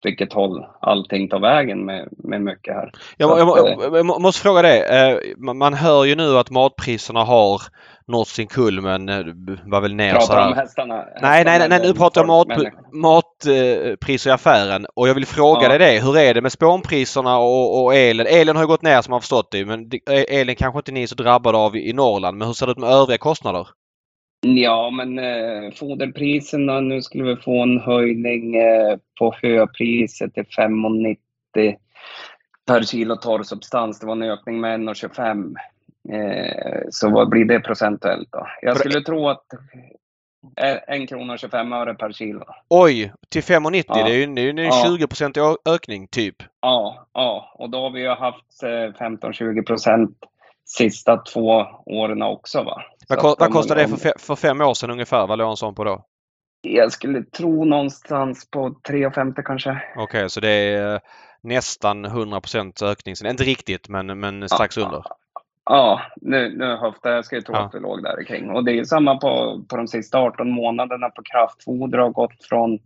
vilket 0.05 0.33
håll 0.33 0.67
allting 0.81 1.29
tar 1.29 1.39
vägen 1.39 1.85
med, 1.85 2.09
med 2.11 2.43
mycket 2.43 2.75
här. 2.75 2.93
Jag, 3.17 3.39
jag, 3.39 3.79
jag, 3.81 3.97
jag 3.97 4.21
måste 4.23 4.43
fråga 4.43 4.63
dig. 4.63 4.81
Eh, 4.81 5.19
man 5.55 5.75
hör 5.75 6.05
ju 6.05 6.15
nu 6.15 6.39
att 6.39 6.51
matpriserna 6.51 7.25
har 7.25 7.63
nått 8.07 8.29
sin 8.29 8.47
kulmen. 8.47 9.09
Eh, 9.09 9.25
var 9.65 9.81
väl 9.81 9.95
ner 9.95 10.15
pratar 10.15 10.41
du 10.41 10.53
om 10.53 10.57
hästarna? 10.57 11.05
Nej, 11.21 11.45
nej, 11.45 11.59
nej, 11.59 11.69
nej, 11.69 11.81
nu 11.83 11.95
pratar 11.95 12.21
jag 12.21 12.31
om 12.31 12.47
mat, 12.49 12.73
matpriser 12.93 14.31
i 14.31 14.33
affären. 14.33 14.87
Och 14.95 15.09
jag 15.09 15.15
vill 15.15 15.27
fråga 15.27 15.63
ja. 15.63 15.69
dig 15.69 15.79
det. 15.79 16.05
Hur 16.05 16.19
är 16.19 16.35
det 16.35 16.41
med 16.41 16.53
spånpriserna 16.53 17.39
och, 17.39 17.85
och 17.85 17.95
elen? 17.95 18.27
Elen 18.27 18.57
har 18.57 18.63
ju 18.63 18.69
gått 18.69 18.83
ner 18.83 19.03
som 19.03 19.11
man 19.11 19.21
förstått 19.21 19.49
det. 19.51 19.65
Men 19.65 19.91
elen 20.11 20.57
kanske 20.57 20.79
inte 20.79 20.93
ni 20.93 21.03
är 21.03 21.07
så 21.07 21.15
drabbade 21.15 21.59
av 21.59 21.77
i 21.77 21.93
Norrland. 21.93 22.39
Men 22.39 22.47
hur 22.47 22.55
ser 22.55 22.67
det 22.67 22.73
ut 22.73 22.79
med 22.79 22.91
övriga 22.91 23.19
kostnader? 23.19 23.69
Ja, 24.47 24.91
men 24.91 25.19
eh, 25.19 25.71
foderpriserna, 25.75 26.81
nu 26.81 27.03
skulle 27.03 27.25
vi 27.25 27.37
få 27.37 27.63
en 27.63 27.81
höjning 27.81 28.57
eh, 28.57 28.99
på 29.19 29.35
höpriset 29.43 30.35
till 30.35 30.45
5,90 30.45 31.77
per 32.67 32.83
kilo 32.83 33.17
torrsubstans. 33.17 34.01
Det 34.01 34.07
var 34.07 34.13
en 34.13 34.23
ökning 34.23 34.61
med 34.61 34.81
1,25. 34.81 35.55
Eh, 36.13 36.83
så 36.91 37.11
vad 37.11 37.29
blir 37.29 37.45
det 37.45 37.61
procentuellt 37.61 38.29
då? 38.33 38.47
Jag 38.63 38.77
skulle 38.77 39.01
tro 39.01 39.29
att 39.29 39.47
en 40.87 41.07
krona 41.07 41.37
25 41.39 41.73
öre 41.73 41.95
per 41.95 42.13
kilo. 42.13 42.45
Oj! 42.69 43.13
Till 43.29 43.43
5,90? 43.43 43.85
Ja. 43.89 43.95
Det 43.95 44.15
är 44.15 44.17
ju, 44.17 44.35
det 44.35 44.43
är 44.43 44.49
en 44.49 44.59
ja. 44.59 44.85
20 44.87 45.07
procent 45.07 45.37
ökning 45.69 46.09
typ. 46.09 46.37
Ja, 46.61 47.07
ja, 47.13 47.53
och 47.55 47.71
då 47.71 47.81
har 47.81 47.91
vi 47.91 48.01
ju 48.01 48.09
haft 48.09 48.63
15-20 48.63 49.59
eh, 49.59 49.63
procent 49.63 50.19
sista 50.65 51.17
två 51.17 51.67
åren 51.87 52.23
också. 52.23 52.63
Va? 52.63 52.83
Vad, 53.09 53.19
ko 53.19 53.37
vad 53.39 53.53
kostade 53.53 53.83
det 53.83 53.89
för, 53.89 54.13
för 54.19 54.37
fem 54.37 54.61
år 54.61 54.75
sedan 54.75 54.91
ungefär? 54.91 55.27
Vad 55.27 55.39
låg 55.39 55.51
en 55.51 55.57
sån 55.57 55.75
på 55.75 55.85
då? 55.85 56.05
Jag 56.63 56.93
skulle 56.93 57.23
tro 57.25 57.65
någonstans 57.65 58.51
på 58.51 58.69
3,50 58.69 59.43
kanske. 59.43 59.71
Okej, 59.71 60.05
okay, 60.05 60.29
så 60.29 60.41
det 60.41 60.49
är 60.49 60.95
eh, 60.95 61.01
nästan 61.43 62.07
100% 62.07 62.85
ökning. 62.85 63.15
Inte 63.25 63.45
riktigt, 63.45 63.89
men, 63.89 64.21
men 64.21 64.49
strax 64.49 64.77
ja, 64.77 64.85
under. 64.85 65.03
Ja, 65.65 66.01
nu, 66.17 66.57
nu 66.59 66.77
höftar 66.77 67.11
jag. 67.11 67.25
ska 67.25 67.37
ju 67.37 67.43
tro 67.43 67.55
ja. 67.55 67.61
att 67.61 67.73
det 67.73 67.81
låg 67.81 68.03
där 68.03 68.25
kring. 68.25 68.51
Och 68.51 68.65
det 68.65 68.79
är 68.79 68.85
samma 68.85 69.17
på, 69.17 69.63
på 69.69 69.77
de 69.77 69.89
sista 69.89 70.19
18 70.19 70.51
månaderna 70.51 71.11
på 71.11 71.23
kraftfoder 71.23 71.99
har 71.99 72.11
gått 72.11 72.45
från 72.49 72.79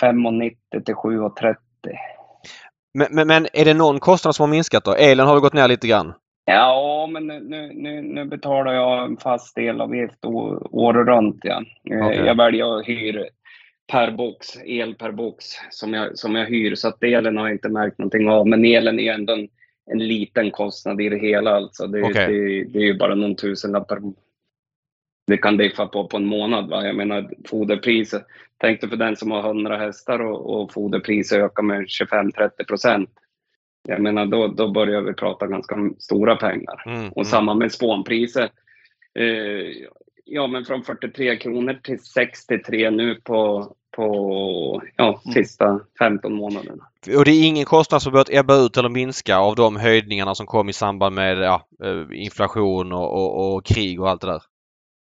5,90 0.00 0.84
till 0.84 0.94
7,30. 0.94 1.56
Men, 2.94 3.08
men, 3.10 3.26
men, 3.26 3.46
är 3.52 3.64
det 3.64 3.74
någon 3.74 4.00
kostnad 4.00 4.34
som 4.34 4.42
har 4.42 4.50
minskat 4.50 4.84
då? 4.84 4.94
Elen 4.94 5.26
har 5.26 5.40
gått 5.40 5.52
ner 5.52 5.68
lite 5.68 5.88
grann? 5.88 6.14
Ja, 6.50 7.08
men 7.12 7.26
nu, 7.26 7.40
nu, 7.40 7.72
nu, 7.74 8.02
nu 8.02 8.24
betalar 8.24 8.72
jag 8.72 9.04
en 9.04 9.16
fast 9.16 9.56
delavgift 9.56 10.24
å- 10.24 10.68
året 10.70 11.06
runt. 11.06 11.40
Ja. 11.42 11.62
Eh, 11.90 12.06
Okej. 12.06 12.18
Jag 12.26 12.36
väljer 12.36 12.78
att 12.78 12.86
hyra 12.88 13.24
per 13.92 14.10
box, 14.10 14.46
el 14.64 14.94
per 14.94 15.10
box 15.12 15.44
som 15.70 15.94
jag, 15.94 16.18
som 16.18 16.34
jag 16.34 16.46
hyr. 16.46 16.74
Så 16.74 16.88
att 16.88 17.02
elen 17.02 17.36
har 17.36 17.46
jag 17.46 17.54
inte 17.54 17.68
märkt 17.68 17.98
någonting 17.98 18.28
av. 18.28 18.48
Men 18.48 18.64
elen 18.64 19.00
är 19.00 19.12
ändå 19.12 19.32
en, 19.32 19.48
en 19.90 19.98
liten 19.98 20.50
kostnad 20.50 21.00
i 21.00 21.08
det 21.08 21.18
hela. 21.18 21.50
Alltså. 21.50 21.86
Det, 21.86 22.02
Okej. 22.02 22.26
det, 22.26 22.64
det 22.64 22.78
är 22.78 22.86
ju 22.86 22.98
bara 22.98 23.14
någon 23.14 23.36
tusenlapp 23.36 23.88
per 23.88 23.98
det 25.26 25.36
kan 25.36 25.56
diffa 25.56 25.86
på 25.86 26.08
på 26.08 26.16
en 26.16 26.26
månad. 26.26 26.68
Va? 26.68 26.86
Jag 26.86 26.96
menar 26.96 27.30
foderpriset. 27.48 28.26
Tänk 28.58 28.80
dig 28.80 28.90
för 28.90 28.96
den 28.96 29.16
som 29.16 29.30
har 29.30 29.40
100 29.40 29.76
hästar 29.76 30.18
och, 30.18 30.60
och 30.62 30.72
foderpriset 30.72 31.38
ökar 31.38 31.62
med 31.62 31.80
25-30 31.82 32.50
procent. 32.68 33.10
Jag 33.90 34.02
menar 34.02 34.26
då, 34.26 34.46
då 34.48 34.70
börjar 34.70 35.00
vi 35.02 35.14
prata 35.14 35.46
ganska 35.46 35.76
stora 35.98 36.36
pengar. 36.36 36.82
Mm, 36.86 37.08
Och 37.08 37.16
mm. 37.16 37.24
samma 37.24 37.54
med 37.54 37.72
spånpriset. 37.72 38.50
Eh, 39.18 39.86
ja, 40.24 40.46
men 40.46 40.64
från 40.64 40.82
43 40.82 41.36
kronor 41.36 41.78
till 41.82 41.98
63 42.00 42.90
nu 42.90 43.14
på, 43.14 43.68
på 43.96 44.82
ja, 44.96 45.20
Mm. 45.24 45.34
sista 45.34 45.80
15 45.98 46.32
månaderna. 46.34 46.84
Och 47.16 47.24
det 47.24 47.30
är 47.30 47.46
ingen 47.46 47.64
kostnad 47.64 48.02
som 48.02 48.12
börjat 48.12 48.30
ebba 48.30 48.54
ut 48.56 48.76
eller 48.76 48.88
minska 48.88 49.38
av 49.38 49.54
de 49.56 49.76
höjningarna 49.76 50.34
som 50.34 50.46
kom 50.46 50.68
i 50.68 50.72
samband 50.72 51.14
med 51.14 51.38
ja, 51.38 51.66
eh, 51.84 52.22
inflation 52.22 52.92
och, 52.92 53.12
och, 53.12 53.54
och 53.54 53.64
krig 53.64 54.00
och 54.00 54.08
allt 54.10 54.20
det 54.20 54.26
där? 54.26 54.42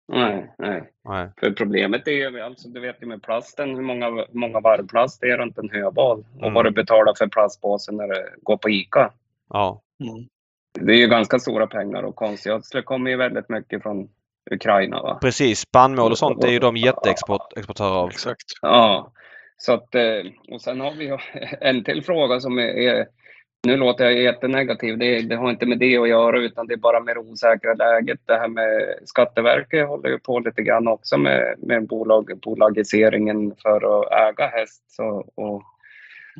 Nej, 0.08 0.54
nej. 0.58 0.82
Nej. 1.04 1.28
För 1.40 1.50
problemet 1.50 2.08
är 2.08 2.12
ju, 2.12 2.40
alltså 2.40 2.68
du 2.68 2.80
vet 2.80 3.02
ju 3.02 3.06
med 3.06 3.22
plasten, 3.22 3.74
hur 3.76 3.82
många, 3.82 4.10
hur 4.10 4.26
många 4.32 4.60
varv 4.60 4.86
plast 4.86 5.20
det 5.20 5.30
är 5.30 5.38
runt 5.38 5.58
en 5.58 5.70
höbal. 5.70 6.24
Och 6.36 6.42
Mm. 6.42 6.54
vad 6.54 6.64
du 6.64 6.70
betalar 6.70 7.14
för 7.18 7.26
plastpåsen 7.26 7.96
när 7.96 8.08
det 8.08 8.24
går 8.42 8.56
på 8.56 8.70
ICA. 8.70 9.12
Ja. 9.48 9.82
Det 10.80 10.92
är 10.92 10.96
ju 10.96 11.06
ganska 11.08 11.38
stora 11.38 11.66
pengar 11.66 12.02
och 12.02 12.16
konstgödsel 12.16 12.82
kommer 12.82 13.10
ju 13.10 13.16
väldigt 13.16 13.48
mycket 13.48 13.82
från 13.82 14.08
Ukraina. 14.50 15.02
Va? 15.02 15.18
Precis. 15.20 15.60
Spannmål 15.60 16.12
och 16.12 16.18
sånt 16.18 16.44
är 16.44 16.48
ju 16.50 16.58
de 16.58 16.76
jätteexportörer 16.76 17.96
av. 17.96 18.08
Exakt. 18.08 18.44
Ja, 18.62 19.12
så 19.56 19.72
att, 19.72 19.94
eh, 19.94 20.20
och 20.52 20.60
sen 20.62 20.80
har 20.80 20.92
vi 20.92 21.04
ju 21.04 21.18
en 21.60 21.84
till 21.84 22.02
fråga 22.02 22.40
som 22.40 22.58
är, 22.58 22.62
är 22.62 23.06
nu 23.66 23.76
låter 23.76 24.04
jag 24.04 24.14
jättenegativ, 24.14 24.98
det, 24.98 25.20
det 25.20 25.36
har 25.36 25.50
inte 25.50 25.66
med 25.66 25.78
det 25.78 25.96
att 25.96 26.08
göra 26.08 26.38
utan 26.38 26.66
det 26.66 26.74
är 26.74 26.78
bara 26.78 27.00
med 27.00 27.16
det 27.16 27.20
osäkra 27.20 27.74
läget. 27.74 28.20
Det 28.24 28.38
här 28.38 28.48
med 28.48 28.98
Skatteverket 29.04 29.88
håller 29.88 30.08
ju 30.08 30.18
på 30.18 30.38
lite 30.38 30.62
grann 30.62 30.88
också 30.88 31.18
med, 31.18 31.54
med 31.58 31.86
bolag, 31.86 32.38
bolagiseringen 32.42 33.54
för 33.62 34.00
att 34.00 34.12
äga 34.12 34.46
häst 34.46 34.84
så, 34.88 35.24
och, 35.34 35.62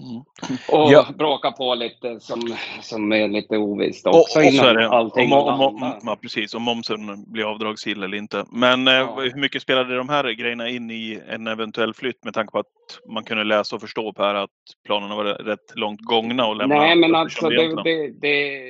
Mm. 0.03 0.23
och 0.73 0.93
Ja. 0.93 1.07
bråka 1.19 1.51
på 1.53 1.75
lite 1.75 2.21
som, 2.21 2.41
som 2.83 3.13
är 3.13 3.29
lite 3.29 3.57
ovisst 3.57 4.07
Och, 4.07 4.15
och 4.15 4.21
också 4.21 4.33
så 4.41 4.65
är 4.65 4.75
det. 4.75 4.89
allting 4.89 5.33
om, 5.33 5.61
om, 5.61 5.61
om, 5.83 5.93
ja, 6.03 6.17
precis. 6.23 6.55
Om 6.55 6.63
momsen 6.63 7.25
blir 7.33 7.45
avdragsgill 7.45 8.03
eller 8.03 8.17
inte. 8.17 8.45
Men 8.53 8.89
eh, 8.89 8.95
Ja. 8.95 9.17
hur 9.21 9.41
mycket 9.41 9.63
spelade 9.63 9.97
de 9.97 10.09
här 10.09 10.31
grejerna 10.33 10.69
in 10.69 10.91
i 10.91 11.21
en 11.29 11.47
eventuell 11.47 11.95
flytt 11.95 12.25
med 12.25 12.35
tanke 12.35 12.53
på 12.53 12.59
att 12.59 12.67
man 13.13 13.25
kunde 13.25 13.45
läsa 13.45 13.77
och 13.77 13.83
förstå 13.83 14.13
på 14.13 14.23
här 14.23 14.35
att 14.35 14.51
planerna 14.87 15.17
var 15.17 15.25
rätt 15.25 15.73
långt 15.75 16.01
gångna 16.01 16.47
och 16.47 16.57
lämna 16.57 16.75
Nej, 16.75 16.97
men 16.97 17.15
alltså 17.15 17.49
det, 17.49 17.83
det, 17.85 18.09
det, 18.09 18.61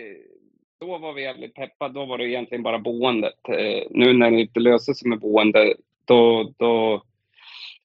då 0.81 0.99
var 0.99 1.13
vi 1.13 1.23
jävligt 1.23 1.55
peppade. 1.55 1.95
Då 1.95 2.05
var 2.05 2.19
det 2.19 2.25
egentligen 2.29 2.63
bara 2.63 2.79
boendet. 2.79 3.49
Eh, 3.49 3.83
nu 3.91 4.13
när 4.13 4.31
det 4.31 4.41
inte 4.41 4.61
löser 4.61 4.93
sig 4.95 5.09
med 5.09 5.21
boende, 5.21 5.75
då, 6.05 6.53
då, 6.57 7.03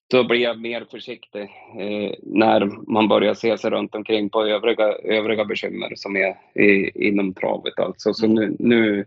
då 0.08 0.24
blir 0.24 0.40
jag 0.40 0.62
mer 0.62 0.86
försiktig 0.92 1.42
eh, 1.80 2.14
när 2.22 2.92
man 2.92 3.08
börjar 3.08 3.34
se 3.34 3.58
sig 3.58 3.72
runt 3.72 3.96
omkring 3.96 4.30
på 4.30 4.46
övriga, 4.46 4.84
övriga 4.94 5.46
bekymmer 5.46 5.94
som 5.96 6.16
är 6.16 6.62
i, 6.64 6.92
inom 7.08 7.34
travet. 7.34 7.80
Alltså. 7.80 8.14
Så 8.14 8.28
nu, 8.28 8.56
nu, 8.60 9.06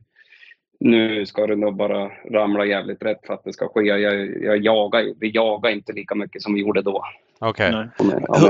nu 0.80 1.26
ska 1.26 1.46
det 1.46 1.56
nog 1.56 1.76
bara 1.76 2.10
ramla 2.30 2.64
jävligt 2.64 3.02
rätt 3.02 3.26
för 3.26 3.34
att 3.34 3.44
det 3.44 3.52
ska 3.52 3.68
ske. 3.68 3.80
Jag, 3.80 4.00
jag 4.42 4.64
jagar, 4.64 5.14
vi 5.20 5.30
jagar 5.30 5.70
inte 5.70 5.92
lika 5.92 6.14
mycket 6.14 6.42
som 6.42 6.54
vi 6.54 6.60
gjorde 6.60 6.82
då, 6.82 7.04
Okej. 7.38 7.72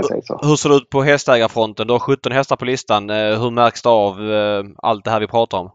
Säger 0.09 0.23
så. 0.23 0.41
Hur 0.43 0.57
ser 0.57 0.69
det 0.69 0.75
ut 0.75 0.91
på 0.91 1.03
hästägarfronten? 1.03 1.87
Du 1.87 1.93
har 1.93 2.01
17 2.01 2.33
hästar 2.33 2.57
på 2.57 2.65
listan. 2.65 3.11
Eh, 3.11 3.41
Hur 3.43 3.51
märks 3.51 3.83
det 3.83 3.89
av 3.89 4.33
eh, 4.33 4.65
allt 4.77 5.05
det 5.05 5.11
här 5.11 5.21
vi 5.21 5.27
pratar 5.27 5.59
om? 5.59 5.71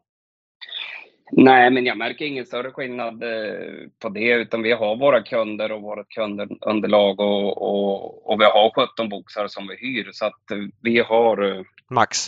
Nej, 1.32 1.72
men 1.72 1.86
jag 1.86 1.98
märker 1.98 2.26
ingen 2.26 2.46
större 2.46 2.72
skillnad 2.72 3.24
eh, 3.24 3.88
på 4.00 4.10
det, 4.10 4.34
utan 4.34 4.62
vi 4.62 4.72
har 4.72 4.96
våra 4.96 5.24
kunder 5.24 5.72
och 5.72 5.82
vårt 5.82 6.10
kundunderlag 6.10 7.20
och, 7.20 7.62
och, 7.62 8.32
och 8.32 8.42
vi 8.42 8.46
har 8.46 8.88
17 8.88 9.10
boxar 9.10 9.48
som 9.48 9.68
vi 9.68 9.76
hyr, 9.76 10.10
så 10.12 10.26
att 10.26 10.52
eh, 10.52 10.58
vi 10.82 11.00
har, 11.00 11.58
eh, 11.58 11.64
Max? 11.90 12.28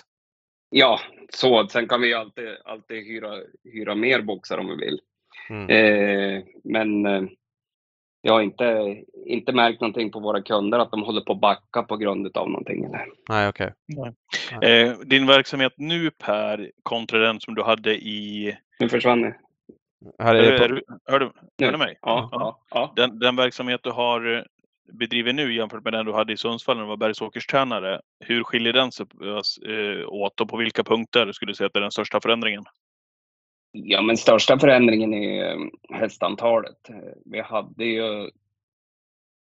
ja, 0.74 1.00
så. 1.30 1.68
Sen 1.68 1.88
kan 1.88 2.02
vi 2.02 2.08
ju 2.08 2.14
alltid, 2.14 2.50
alltid 2.66 3.06
hyra, 3.06 3.40
hyra 3.74 3.96
mer 3.96 4.22
boxar 4.22 4.58
om 4.58 4.68
vi 4.68 4.86
vill. 4.86 5.00
Mm. 5.50 5.70
Eh, 5.70 6.44
men 6.64 7.06
eh, 7.06 7.24
jag 8.22 8.34
har 8.34 8.42
inte, 8.42 8.96
inte 9.26 9.54
märkt 9.54 9.82
någonting 9.82 10.12
på 10.12 10.20
våra 10.20 10.42
kunder 10.42 10.80
att 10.80 10.92
de 10.92 11.04
håller 11.04 11.22
på 11.22 11.34
att 11.34 11.42
backa 11.42 11.84
på 11.84 11.98
grund 11.98 12.38
av 12.38 12.50
någonting. 12.50 12.84
Eller? 12.84 13.06
Nej, 13.30 13.50
okej. 13.50 13.74
Eh, 14.62 15.00
din 15.06 15.28
verksamhet 15.28 15.74
nu 15.78 16.12
Per 16.12 16.72
kontra 16.84 17.20
den 17.20 17.40
som 17.40 17.56
du 17.56 17.64
hade 17.64 17.96
i... 17.96 18.58
Nu 18.80 18.90
försvann 18.90 19.22
ni. 19.22 19.34
Här 20.20 20.36
Är, 20.36 20.44
är 20.44 20.52
är, 20.52 20.68
på, 20.68 20.68
du- 20.74 20.84
hör, 21.06 21.20
du, 21.20 21.32
Nu. 21.58 21.66
hör 21.66 21.72
du 21.72 21.78
mig? 21.78 21.98
Ja, 22.02 22.30
ja, 22.32 22.60
ja. 22.74 22.94
Den, 22.96 23.20
den 23.20 23.36
verksamhet 23.36 23.80
du 23.84 23.92
har 23.92 24.36
eh, 24.38 24.44
bedriver 24.94 25.34
nu 25.34 25.54
jämfört 25.56 25.84
med 25.84 25.94
den 25.94 26.06
du 26.06 26.14
hade 26.14 26.34
i 26.34 26.38
Sundsvall 26.38 26.78
när 26.78 26.84
du 26.84 26.90
var 26.90 26.98
Bergsåkerstränare. 26.98 28.02
Hur 28.20 28.44
skiljer 28.44 28.74
den 28.74 28.92
sig 28.92 29.06
eh, 29.68 30.08
åt 30.10 30.42
och 30.42 30.50
på 30.50 30.58
vilka 30.58 30.84
punkter 30.84 31.32
skulle 31.32 31.52
du 31.52 31.56
säga 31.56 31.68
att 31.68 31.74
det 31.74 31.80
är 31.80 31.82
den 31.82 31.92
största 31.92 32.22
förändringen? 32.22 32.64
Ja, 33.72 34.02
men 34.02 34.18
största 34.18 34.60
förändringen 34.60 35.14
är 35.14 35.52
eh, 35.52 35.58
hästantalet. 36.00 36.90
Eh, 36.90 36.96
Vi 37.26 37.42
hade 37.42 37.86
ju 37.86 38.30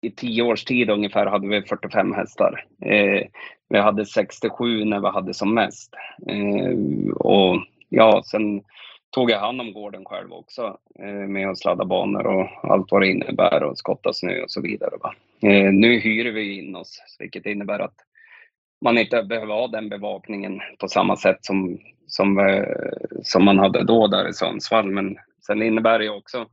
i 0.02 0.12
tio 0.12 0.44
års 0.44 0.63
tid 0.63 0.89
ungefär 0.89 1.26
hade 1.26 1.48
vi 1.48 1.62
45 1.62 2.13
hästar. 2.13 2.65
Eh, 2.86 3.28
vi 3.70 3.80
hade 3.80 4.06
67 4.06 4.86
när 4.86 5.00
vi 5.00 5.08
hade 5.08 5.34
som 5.34 5.54
mest. 5.54 5.94
Eh, 6.30 7.12
och 7.15 7.58
ja, 7.89 8.22
sen 8.26 8.63
tog 9.12 9.32
jag 9.32 9.39
hand 9.39 9.62
om 9.62 9.74
gården 9.74 10.06
själv 10.06 10.34
också 10.34 10.78
eh, 11.00 11.28
med 11.28 11.50
att 11.50 11.60
sladda 11.60 11.86
banor 11.86 12.28
och 12.28 12.71
allt 12.71 12.91
vad 12.91 13.02
det 13.02 13.08
innebär 13.08 13.63
och 13.63 13.78
skotta 13.78 14.13
snö 14.13 14.43
och 14.43 14.52
så 14.52 14.62
vidare. 14.62 14.91
Va? 15.02 15.13
Eh, 15.50 15.71
nu 15.74 16.00
hyr 16.00 16.32
vi 16.32 16.60
in 16.60 16.76
oss, 16.76 17.15
vilket 17.19 17.45
innebär 17.45 17.80
att 17.80 17.95
man 18.82 18.97
inte 18.97 19.24
behöver 19.24 19.54
ha 19.54 19.67
den 19.67 19.89
bevakningen 19.89 20.60
på 20.80 20.88
samma 20.88 21.17
sätt 21.17 21.45
som, 21.45 21.80
som, 22.08 22.39
eh, 22.39 22.65
som 23.24 23.45
man 23.45 23.60
hade 23.60 23.84
då 23.84 24.08
där 24.08 24.30
i 24.30 24.34
Sundsvall. 24.34 24.91
Men 24.91 25.17
sen 25.45 25.62
innebär 25.62 26.00
det 26.00 26.10
också 26.10 26.45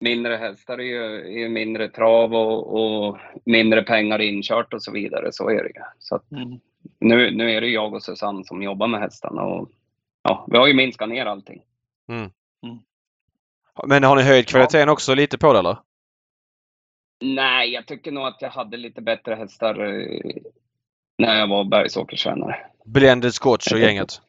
mindre 0.00 0.36
hästar 0.36 0.78
är 0.78 0.82
ju, 0.82 1.44
är 1.44 1.48
mindre 1.48 1.88
trav 1.88 2.34
och, 2.34 2.76
och 2.76 3.18
mindre 3.44 3.82
pengar 3.82 4.20
inkört 4.20 4.74
och 4.74 4.82
så 4.82 4.92
vidare. 4.92 5.32
Så 5.32 5.50
är 5.50 5.62
det 5.62 5.68
ju. 5.68 5.82
Så 5.98 6.14
att 6.14 6.24
nu, 7.00 7.30
nu 7.30 7.50
är 7.50 7.60
det 7.60 7.68
jag 7.68 7.94
och 7.94 8.02
Susanne 8.02 8.44
som 8.44 8.62
jobbar 8.62 8.86
med 8.86 9.00
hästarna 9.00 9.42
och 9.42 9.70
ja, 10.26 10.46
vi 10.50 10.58
har 10.58 10.66
ju 10.66 10.74
minskat 10.74 11.08
ner 11.08 11.26
allting. 11.26 11.62
Men 13.86 14.04
har 14.04 14.16
ni 14.16 14.22
höjt 14.22 14.48
kvaliteten 14.48 14.88
också 14.88 15.14
lite 15.14 15.38
på 15.38 15.52
det 15.52 15.58
eller? 15.58 15.78
Nej, 17.20 17.72
jag 17.72 17.86
tycker 17.86 18.12
nog 18.12 18.26
att 18.26 18.42
jag 18.42 18.50
hade 18.50 18.76
lite 18.76 19.02
bättre 19.02 19.34
hästar 19.34 19.74
när 21.18 21.38
jag 21.38 21.46
var 21.46 21.64
bergsåkerstränare. 21.64 22.56
Blended 22.84 23.34
Scotch 23.34 23.72
och 23.72 23.78
gänget? 23.78 24.20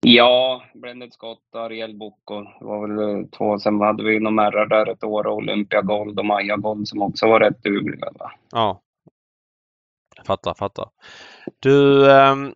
Ja, 0.00 0.62
Blended 0.74 1.12
Scott, 1.12 1.54
Ariel 1.54 1.94
Bocco 1.94 2.40
det 2.40 2.64
var 2.64 2.88
väl 2.88 3.20
eh, 3.20 3.26
två. 3.26 3.58
Sen 3.58 3.80
hade 3.80 4.04
vi 4.04 4.20
några 4.20 4.34
märrar 4.34 4.66
där 4.66 4.90
ett 4.90 5.04
år, 5.04 5.26
Olympia 5.26 5.82
Gold 5.82 6.18
och 6.18 6.24
Maja 6.24 6.56
Gold 6.56 6.88
som 6.88 7.02
också 7.02 7.26
var 7.26 7.40
rätt 7.40 7.62
dugliga. 7.62 8.10
Va? 8.18 8.32
Ja. 8.50 8.80
Fattar, 10.26 10.54
fattar. 10.54 10.88
Du, 11.60 12.10
ehm, 12.12 12.54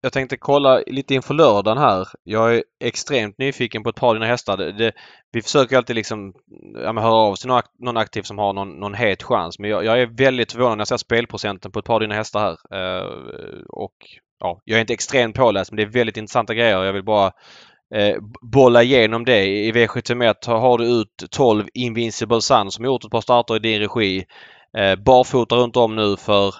jag 0.00 0.12
tänkte 0.12 0.36
kolla 0.36 0.82
lite 0.86 1.14
inför 1.14 1.34
lördagen 1.34 1.78
här. 1.78 2.08
Jag 2.24 2.56
är 2.56 2.64
extremt 2.84 3.38
nyfiken 3.38 3.82
på 3.82 3.90
ett 3.90 3.96
par 3.96 4.08
av 4.08 4.14
dina 4.14 4.26
hästar. 4.26 4.56
Det, 4.56 4.72
det, 4.72 4.92
vi 5.32 5.42
försöker 5.42 5.76
alltid 5.76 5.96
liksom 5.96 6.32
ja, 6.84 6.92
men 6.92 7.04
höra 7.04 7.14
av 7.14 7.32
oss 7.32 7.46
någon, 7.46 7.62
någon 7.78 7.96
aktiv 7.96 8.22
som 8.22 8.38
har 8.38 8.52
någon, 8.52 8.80
någon 8.80 8.94
het 8.94 9.22
chans. 9.22 9.58
Men 9.58 9.70
jag, 9.70 9.84
jag 9.84 10.00
är 10.00 10.06
väldigt 10.06 10.52
förvånad 10.52 10.78
när 10.78 10.82
jag 10.82 10.88
ser 10.88 10.96
spelprocenten 10.96 11.72
på 11.72 11.78
ett 11.78 11.84
par 11.84 11.94
av 11.94 12.00
dina 12.00 12.14
hästar 12.14 12.40
här. 12.40 12.78
Eh, 12.78 13.06
och 13.68 13.94
ja, 14.40 14.60
Jag 14.64 14.76
är 14.76 14.80
inte 14.80 14.92
extremt 14.92 15.36
påläst 15.36 15.72
men 15.72 15.76
det 15.76 15.82
är 15.82 15.92
väldigt 15.92 16.16
intressanta 16.16 16.54
grejer. 16.54 16.84
Jag 16.84 16.92
vill 16.92 17.04
bara 17.04 17.32
eh, 17.94 18.16
bolla 18.42 18.82
igenom 18.82 19.24
det. 19.24 19.44
I 19.46 19.72
V751 19.72 20.34
har, 20.46 20.58
har 20.58 20.78
du 20.78 20.84
ut 20.84 21.24
12 21.30 21.64
Invincible 21.74 22.40
Sun 22.40 22.70
som 22.70 22.84
gjort 22.84 23.04
ett 23.04 23.10
par 23.10 23.20
starter 23.20 23.56
i 23.56 23.58
din 23.58 23.80
regi. 23.80 24.24
Eh, 24.78 24.96
barfota 24.96 25.56
runt 25.56 25.76
om 25.76 25.96
nu 25.96 26.16
för 26.16 26.54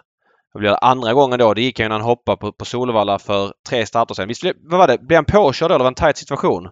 det, 0.55 0.79
andra 0.79 1.13
gången 1.15 1.39
då. 1.39 1.55
Det 1.55 1.63
gick 1.63 1.81
han 1.81 1.89
när 1.89 1.97
han 1.97 2.05
hoppade 2.07 2.37
på, 2.37 2.53
på 2.53 2.65
Solvalla 2.65 3.19
för 3.19 3.53
tre 3.69 3.87
starter 3.87 4.15
sedan. 4.15 4.29
Visst, 4.29 4.43
blev- 4.43 4.57
vad 4.61 4.79
var 4.79 4.87
det? 4.87 4.99
Blev 4.99 5.17
han 5.17 5.25
påkörd 5.25 5.71
då? 5.71 5.75
eller 5.75 5.85
var 5.85 5.91
det 5.91 6.01
en 6.01 6.07
tight 6.07 6.17
situation? 6.17 6.69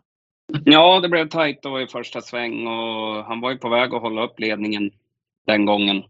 Ja, 0.64 1.00
det 1.00 1.08
blev 1.08 1.28
tajt 1.28 1.62
då 1.62 1.80
i 1.80 1.86
första 1.86 2.20
sväng 2.20 2.66
och 2.66 3.24
han 3.24 3.40
var 3.40 3.50
ju 3.50 3.58
på 3.58 3.68
väg 3.68 3.94
att 3.94 4.02
hålla 4.02 4.24
upp 4.24 4.40
ledningen 4.40 4.90
den 5.46 5.66
gången. 5.66 6.02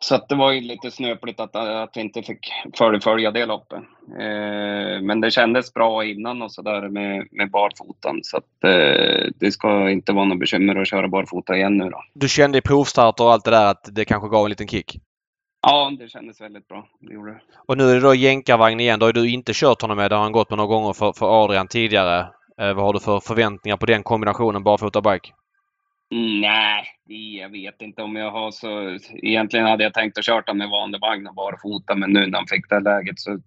så 0.00 0.14
att 0.14 0.28
det 0.28 0.34
var 0.34 0.52
ju 0.52 0.60
lite 0.60 0.90
snöpligt 0.90 1.40
att, 1.40 1.56
att 1.56 1.90
vi 1.96 2.00
inte 2.00 2.22
fick 2.22 2.52
fullfölja 2.78 3.30
det 3.30 3.46
loppet. 3.46 3.78
Eh, 4.20 5.02
men 5.02 5.20
det 5.20 5.30
kändes 5.30 5.74
bra 5.74 6.04
innan 6.04 6.42
och 6.42 6.52
sådär 6.52 6.88
med, 6.88 7.28
med 7.30 7.50
barfotan. 7.50 8.20
Så 8.22 8.36
att 8.36 8.64
eh, 8.64 9.26
det 9.40 9.52
ska 9.52 9.90
inte 9.90 10.12
vara 10.12 10.24
något 10.24 10.38
bekymmer 10.40 10.76
att 10.76 10.88
köra 10.88 11.08
barfota 11.08 11.56
igen 11.56 11.76
nu 11.78 11.90
då. 11.90 12.02
Du 12.14 12.28
kände 12.28 12.58
i 12.58 12.62
provstart 12.62 13.20
och 13.20 13.32
allt 13.32 13.44
det 13.44 13.50
där 13.50 13.70
att 13.70 13.88
det 13.92 14.04
kanske 14.04 14.28
gav 14.28 14.44
en 14.44 14.50
liten 14.50 14.68
kick? 14.68 14.96
Ja, 15.70 15.92
det 15.98 16.08
kändes 16.08 16.40
väldigt 16.40 16.68
bra. 16.68 16.88
Det 17.00 17.14
gjorde 17.14 17.30
det. 17.30 17.40
Och 17.66 17.78
nu 17.78 17.84
är 17.84 17.94
det 17.94 18.00
då 18.00 18.14
jänkarvagn 18.14 18.80
igen. 18.80 18.98
Då 18.98 19.06
har 19.06 19.12
du 19.12 19.30
inte 19.30 19.52
kört 19.54 19.82
honom 19.82 19.96
med. 19.96 20.10
Det 20.10 20.14
har 20.14 20.22
han 20.22 20.32
gått 20.32 20.50
med 20.50 20.56
några 20.56 20.68
gånger 20.68 20.92
för, 20.92 21.12
för 21.12 21.44
Adrian 21.44 21.68
tidigare. 21.68 22.18
Eh, 22.60 22.74
vad 22.74 22.84
har 22.84 22.92
du 22.92 23.00
för 23.00 23.20
förväntningar 23.20 23.76
på 23.76 23.86
den 23.86 24.02
kombinationen 24.02 24.64
barfota-bike? 24.64 25.32
Mm, 26.12 26.40
nej, 26.40 26.84
jag 27.40 27.48
vet 27.48 27.82
inte 27.82 28.02
om 28.02 28.16
jag 28.16 28.30
har 28.30 28.50
så... 28.50 28.98
Egentligen 29.22 29.66
hade 29.66 29.84
jag 29.84 29.94
tänkt 29.94 30.18
att 30.18 30.24
köra 30.24 30.54
med 30.54 30.68
vanlig 30.68 31.00
vagn 31.00 31.26
och 31.26 31.34
barfota, 31.34 31.94
men 31.94 32.12
nu 32.12 32.26
när 32.26 32.38
han 32.38 32.46
fick 32.46 32.68
det 32.68 32.80
läget 32.80 33.18
så 33.18 33.38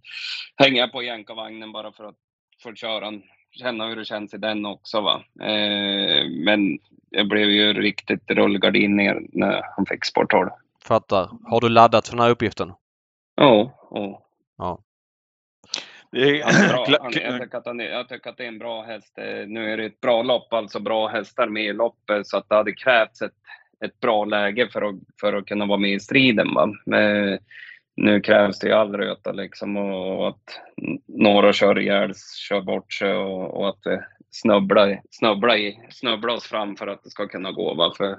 hänger 0.58 0.80
jag 0.80 0.92
på 0.92 1.04
jänkarvagnen 1.04 1.72
bara 1.72 1.92
för 1.92 2.04
att 2.04 2.16
få 2.64 2.76
köra 2.76 3.12
känna 3.52 3.88
hur 3.88 3.96
det 3.96 4.06
känns 4.06 4.34
i 4.34 4.38
den 4.38 4.66
också. 4.66 5.02
Va? 5.02 5.24
Eh, 5.42 6.30
men 6.46 6.80
jag 7.10 7.28
blev 7.28 7.50
ju 7.50 7.74
riktigt 7.74 8.32
rullgardin 8.32 8.96
ner 8.96 9.22
när 9.34 9.62
han 9.76 9.86
fick 9.86 10.30
12. 10.30 10.50
Fattar. 10.86 11.30
Har 11.44 11.62
du 11.62 11.70
laddat 11.70 12.08
för 12.08 12.16
den 12.16 12.24
här 12.24 12.32
uppgiften? 12.32 12.74
Ja. 13.36 13.88
ja. 13.92 14.22
ja. 14.58 14.84
Är 16.12 16.70
bra. 16.70 16.98
Han, 17.02 17.12
jag, 17.14 17.42
tycker 17.42 17.58
att 17.58 17.66
han 17.66 17.80
jag 17.80 18.10
tycker 18.10 18.30
att 18.30 18.38
det 18.38 18.44
är 18.44 18.48
en 18.48 18.60
bra 18.60 18.82
häst. 18.84 19.18
Eh, 19.18 19.48
nu 19.48 19.74
är 19.74 19.78
det 19.78 19.86
ett 19.86 20.02
bra 20.02 20.24
lopp, 20.24 20.54
alltså 20.54 20.80
bra 20.80 21.08
hästar 21.08 21.48
med 21.48 21.64
i 21.64 21.74
loppet, 21.74 22.28
så 22.28 22.38
att 22.38 22.50
det 22.50 22.56
hade 22.56 22.72
krävts 22.72 23.22
ett, 23.22 23.34
ett 23.86 24.00
bra 24.00 24.26
läge 24.26 24.68
för 24.68 24.82
att, 24.82 24.96
för 25.22 25.34
att 25.34 25.46
kunna 25.46 25.66
vara 25.66 25.80
med 25.80 25.92
i 25.92 26.00
striden. 26.00 26.54
Va? 26.54 26.74
Men 26.86 27.40
nu 27.96 28.22
krävs 28.22 28.60
det 28.60 28.68
ju 28.68 28.74
all 28.74 28.96
röta 28.96 29.32
liksom 29.32 29.78
och, 29.78 30.20
och 30.20 30.28
att 30.28 30.62
några 31.08 31.54
kör 31.54 31.80
ihjäl, 31.80 32.14
kör 32.50 32.62
bort 32.62 32.94
sig 32.94 33.14
och, 33.14 33.58
och 33.58 33.70
att 33.70 33.80
vi 33.86 34.00
snubblar, 34.32 35.02
snubblar, 35.12 35.56
i, 35.56 35.80
snubblar 35.90 36.34
oss 36.34 36.48
fram 36.48 36.76
för 36.76 36.88
att 36.88 37.04
det 37.04 37.10
ska 37.10 37.28
kunna 37.28 37.52
gå. 37.52 37.74
Va? 37.74 37.94
För 37.98 38.18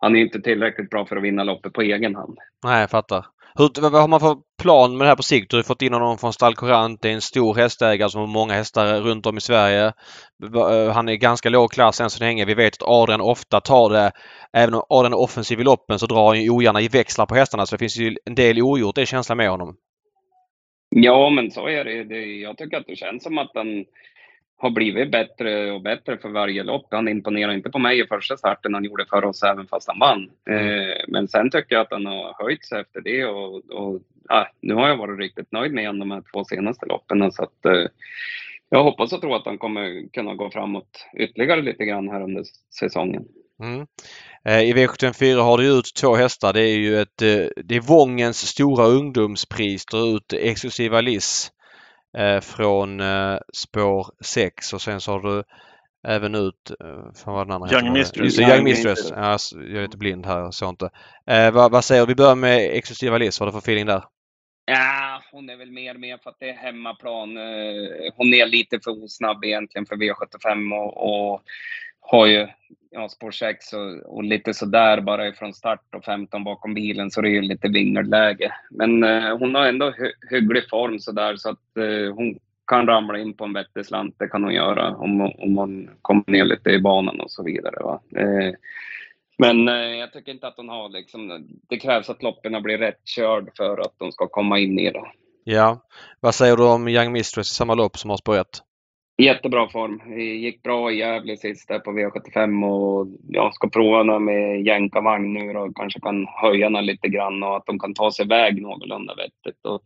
han 0.00 0.16
är 0.16 0.20
inte 0.20 0.40
tillräckligt 0.40 0.90
bra 0.90 1.06
för 1.06 1.16
att 1.16 1.22
vinna 1.22 1.44
loppet 1.44 1.72
på 1.72 1.82
egen 1.82 2.14
hand. 2.14 2.38
Nej, 2.64 2.80
jag 2.80 2.90
fattar. 2.90 3.26
Hur, 3.54 3.90
vad 3.90 4.00
har 4.00 4.08
man 4.08 4.20
för 4.20 4.36
plan 4.62 4.96
med 4.96 5.04
det 5.04 5.08
här 5.08 5.16
på 5.16 5.22
sikt? 5.22 5.50
Du 5.50 5.56
har 5.56 5.62
fått 5.62 5.82
in 5.82 5.92
honom 5.92 6.18
från 6.18 6.32
Stall 6.32 6.54
Courant. 6.54 7.02
Det 7.02 7.08
är 7.08 7.12
en 7.12 7.20
stor 7.20 7.54
hästägare 7.54 8.10
som 8.10 8.20
har 8.20 8.28
många 8.28 8.52
hästar 8.52 9.00
runt 9.00 9.26
om 9.26 9.36
i 9.36 9.40
Sverige. 9.40 9.92
Eh, 10.54 10.92
han 10.92 11.08
är 11.08 11.14
ganska 11.14 11.48
låg 11.48 11.70
klass 11.70 12.00
än 12.00 12.10
så 12.10 12.24
länge. 12.24 12.44
Vi 12.44 12.54
vet 12.54 12.82
att 12.82 12.88
Adrian 12.88 13.20
ofta 13.20 13.60
tar 13.60 13.90
det. 13.90 14.12
Även 14.52 14.74
om 14.74 14.82
Adrian 14.88 15.12
är 15.12 15.18
offensiv 15.18 15.60
i 15.60 15.64
loppen 15.64 15.98
så 15.98 16.06
drar 16.06 16.26
han 16.26 16.42
ju 16.42 16.50
ogärna 16.50 16.80
i 16.80 16.88
växlar 16.88 17.26
på 17.26 17.34
hästarna 17.34 17.66
så 17.66 17.74
det 17.74 17.78
finns 17.78 17.96
ju 17.96 18.16
en 18.24 18.34
del 18.34 18.62
ogjort. 18.62 18.94
Det 18.94 19.02
är 19.02 19.06
känslan 19.06 19.38
med 19.38 19.50
honom. 19.50 19.76
Ja, 20.88 21.30
men 21.30 21.50
så 21.50 21.68
är 21.68 21.84
det. 21.84 22.04
det. 22.04 22.24
Jag 22.24 22.58
tycker 22.58 22.76
att 22.76 22.86
det 22.86 22.96
känns 22.96 23.22
som 23.22 23.38
att 23.38 23.50
han 23.54 23.84
har 24.60 24.70
blivit 24.70 25.10
bättre 25.10 25.72
och 25.72 25.82
bättre 25.82 26.18
för 26.18 26.28
varje 26.28 26.62
lopp. 26.62 26.86
Han 26.90 27.08
imponerar 27.08 27.52
inte 27.52 27.70
på 27.70 27.78
mig 27.78 28.00
i 28.00 28.06
första 28.06 28.36
starten 28.36 28.74
han 28.74 28.84
gjorde 28.84 29.06
för 29.10 29.24
oss, 29.24 29.42
även 29.42 29.66
fast 29.66 29.88
han 29.88 29.98
vann. 29.98 30.30
Mm. 30.50 30.68
Eh, 30.68 30.96
men 31.08 31.28
sen 31.28 31.50
tycker 31.50 31.74
jag 31.74 31.82
att 31.82 31.92
han 31.92 32.06
har 32.06 32.44
höjt 32.44 32.64
sig 32.64 32.80
efter 32.80 33.00
det 33.00 33.24
och, 33.24 33.54
och 33.70 34.00
ja, 34.28 34.48
nu 34.60 34.74
har 34.74 34.88
jag 34.88 34.96
varit 34.96 35.18
riktigt 35.18 35.52
nöjd 35.52 35.72
med 35.72 35.86
honom 35.86 36.08
de 36.08 36.14
här 36.14 36.22
två 36.32 36.44
senaste 36.44 36.86
loppen. 36.86 37.32
Så 37.32 37.42
att, 37.42 37.64
eh, 37.64 37.86
jag 38.68 38.84
hoppas 38.84 39.12
och 39.12 39.20
tror 39.20 39.36
att 39.36 39.46
han 39.46 39.58
kommer 39.58 40.12
kunna 40.12 40.34
gå 40.34 40.50
framåt 40.50 41.06
ytterligare 41.18 41.62
lite 41.62 41.84
grann 41.84 42.08
här 42.08 42.22
under 42.22 42.44
säsongen. 42.80 43.24
Mm. 43.62 43.86
Eh, 44.44 44.60
I 44.60 44.72
V754 44.72 45.36
har 45.42 45.58
du 45.58 45.78
ut 45.78 45.94
två 46.00 46.14
hästar. 46.14 46.52
Det 46.52 46.62
är 46.62 46.78
ju 46.78 47.00
ett, 47.00 47.18
det 47.64 47.76
är 47.76 47.88
Vångens 47.88 48.38
stora 48.38 48.84
ungdomspris. 48.84 49.86
Du 49.86 50.16
ut 50.16 50.32
exklusiva 50.32 51.00
Liss 51.00 51.52
från 52.42 53.00
eh, 53.00 53.38
spår 53.52 54.06
6 54.24 54.72
och 54.72 54.82
sen 54.82 55.00
så 55.00 55.12
har 55.12 55.20
du 55.20 55.44
även 56.08 56.34
ut, 56.34 56.70
eh, 56.80 57.12
fan 57.14 57.34
vad 57.34 57.46
den 57.46 57.52
andra 57.52 57.72
Young 57.72 57.92
Mistress. 57.92 58.38
Young, 58.38 58.50
Young 58.50 58.64
Mistress. 58.64 59.10
Ja, 59.10 59.38
jag 59.52 59.76
är 59.76 59.82
lite 59.82 59.96
blind 59.96 60.26
här, 60.26 60.50
så 60.50 60.68
inte. 60.68 60.90
Eh, 61.26 61.50
vad, 61.50 61.72
vad 61.72 61.84
säger 61.84 62.02
du? 62.02 62.06
Vi 62.06 62.14
börjar 62.14 62.34
med 62.34 62.76
exklusiva 62.76 63.18
Liss. 63.18 63.40
Vad 63.40 63.46
har 63.46 63.52
du 63.52 63.60
för 63.60 63.70
feeling 63.70 63.86
där? 63.86 64.04
Ja, 64.64 65.22
hon 65.32 65.50
är 65.50 65.56
väl 65.56 65.70
mer 65.70 65.94
med 65.94 66.20
för 66.22 66.30
att 66.30 66.36
det 66.40 66.50
är 66.50 66.56
hemmaplan. 66.56 67.36
Eh, 67.36 68.12
hon 68.16 68.34
är 68.34 68.46
lite 68.46 68.80
för 68.84 69.04
osnabb 69.04 69.44
egentligen 69.44 69.86
för 69.86 69.96
V75 69.96 70.74
och, 70.74 71.32
och 71.32 71.42
har 72.00 72.26
ju 72.26 72.48
ja, 72.90 73.08
spår 73.08 73.30
6 73.30 73.72
och, 73.72 74.16
och, 74.16 74.24
lite 74.24 74.54
sådär 74.54 75.00
bara 75.00 75.28
ifrån 75.28 75.54
start 75.54 75.94
och 75.96 76.04
15 76.04 76.44
bakom 76.44 76.74
bilen 76.74 77.10
så 77.10 77.20
det 77.20 77.28
är 77.28 77.30
ju 77.30 77.42
lite 77.42 77.68
vingelläge. 77.68 78.52
Men 78.70 79.04
eh, 79.04 79.38
hon 79.38 79.54
har 79.54 79.66
ändå 79.66 79.90
hy 79.90 80.12
hygglig 80.30 80.68
form 80.68 80.98
sådär 80.98 81.36
så 81.36 81.50
att 81.50 81.76
eh, 81.76 82.14
hon 82.14 82.38
kan 82.66 82.86
ramla 82.86 83.18
in 83.18 83.34
på 83.34 83.44
en 83.44 83.52
vettig 83.52 83.86
slant, 83.86 84.14
det 84.18 84.28
kan 84.28 84.44
hon 84.44 84.54
göra 84.54 84.96
om, 84.96 85.20
om 85.20 85.56
hon 85.56 85.90
kommer 86.02 86.24
ner 86.26 86.44
lite 86.44 86.70
i 86.70 86.80
banan 86.80 87.20
och 87.20 87.30
så 87.30 87.42
vidare. 87.42 87.76
Va? 87.84 88.00
Eh, 88.16 88.54
men 89.38 89.68
eh, 89.68 89.74
jag 89.74 90.12
tycker 90.12 90.32
inte 90.32 90.46
att 90.46 90.56
hon 90.56 90.68
har 90.68 90.88
liksom, 90.88 91.48
det 91.68 91.76
krävs 91.76 92.10
att 92.10 92.22
loppen 92.22 92.62
blir 92.62 92.78
rätt 92.78 93.06
körd 93.06 93.50
för 93.56 93.80
att 93.80 93.94
de 93.98 94.12
ska 94.12 94.26
komma 94.26 94.58
in 94.58 94.78
i 94.78 94.90
det. 94.90 95.04
Ja. 95.44 95.78
Vad 96.20 96.34
säger 96.34 96.56
du 96.56 96.64
om 96.64 96.88
Young 96.88 97.12
Mistress 97.12 97.52
i 97.52 97.54
samma 97.54 97.74
lopp 97.74 97.98
som 97.98 98.10
har 98.10 98.16
spår 98.16 98.36
1? 98.36 98.46
Jättebra 99.20 99.68
form. 99.68 100.00
Det 100.06 100.22
gick 100.22 100.62
bra 100.62 100.92
i 100.92 100.98
Gävle 100.98 101.36
sist 101.36 101.68
där 101.68 101.78
på 101.78 101.90
V75 101.90 102.66
och 102.66 103.06
jag 103.28 103.54
ska 103.54 103.68
prova 103.68 104.02
några 104.02 104.20
med 104.20 104.66
jänkarvagn 104.66 105.34
nu 105.34 105.56
och 105.56 105.76
kanske 105.76 106.00
kan 106.00 106.26
höja 106.26 106.70
den 106.70 106.86
lite 106.86 107.08
grann 107.08 107.42
och 107.42 107.56
att 107.56 107.66
de 107.66 107.78
kan 107.78 107.94
ta 107.94 108.12
sig 108.12 108.24
iväg 108.24 108.62
någorlunda 108.62 109.14
vettigt. 109.14 109.66
Och 109.66 109.82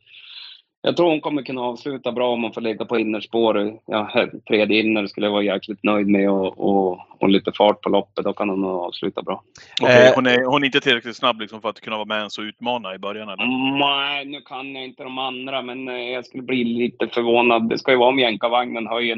jag 0.86 0.96
tror 0.96 1.10
hon 1.10 1.20
kommer 1.20 1.42
kunna 1.42 1.60
avsluta 1.60 2.12
bra 2.12 2.32
om 2.32 2.42
hon 2.42 2.52
får 2.52 2.60
ligga 2.60 2.84
på 2.84 2.98
innerspår. 2.98 3.78
Ja, 3.86 4.28
tredje 4.48 4.80
inner 4.80 5.06
skulle 5.06 5.26
jag 5.26 5.32
vara 5.32 5.42
jäkligt 5.42 5.82
nöjd 5.82 6.08
med 6.08 6.30
och, 6.30 6.58
och, 6.58 7.00
och 7.18 7.28
lite 7.28 7.52
fart 7.52 7.80
på 7.80 7.88
loppet. 7.88 8.24
Då 8.24 8.32
kan 8.32 8.48
hon 8.48 8.64
avsluta 8.64 9.22
bra. 9.22 9.42
Okay, 9.82 10.12
hon, 10.14 10.26
är, 10.26 10.44
hon 10.44 10.62
är 10.62 10.66
inte 10.66 10.80
tillräckligt 10.80 11.16
snabb 11.16 11.40
liksom 11.40 11.60
för 11.60 11.68
att 11.68 11.80
kunna 11.80 11.96
vara 11.96 12.06
med 12.06 12.18
ens 12.18 12.38
och 12.38 12.42
utmana 12.42 12.94
i 12.94 12.98
början? 12.98 13.28
Eller? 13.28 13.78
Nej, 13.78 14.24
nu 14.24 14.40
kan 14.40 14.74
jag 14.74 14.84
inte 14.84 15.02
de 15.02 15.18
andra, 15.18 15.62
men 15.62 15.88
eh, 15.88 15.94
jag 15.94 16.26
skulle 16.26 16.42
bli 16.42 16.64
lite 16.64 17.08
förvånad. 17.08 17.68
Det 17.68 17.78
ska 17.78 17.90
ju 17.90 17.98
vara 17.98 18.08
om 18.08 18.18
jänkarvagnen 18.18 18.86
höjer 18.86 19.16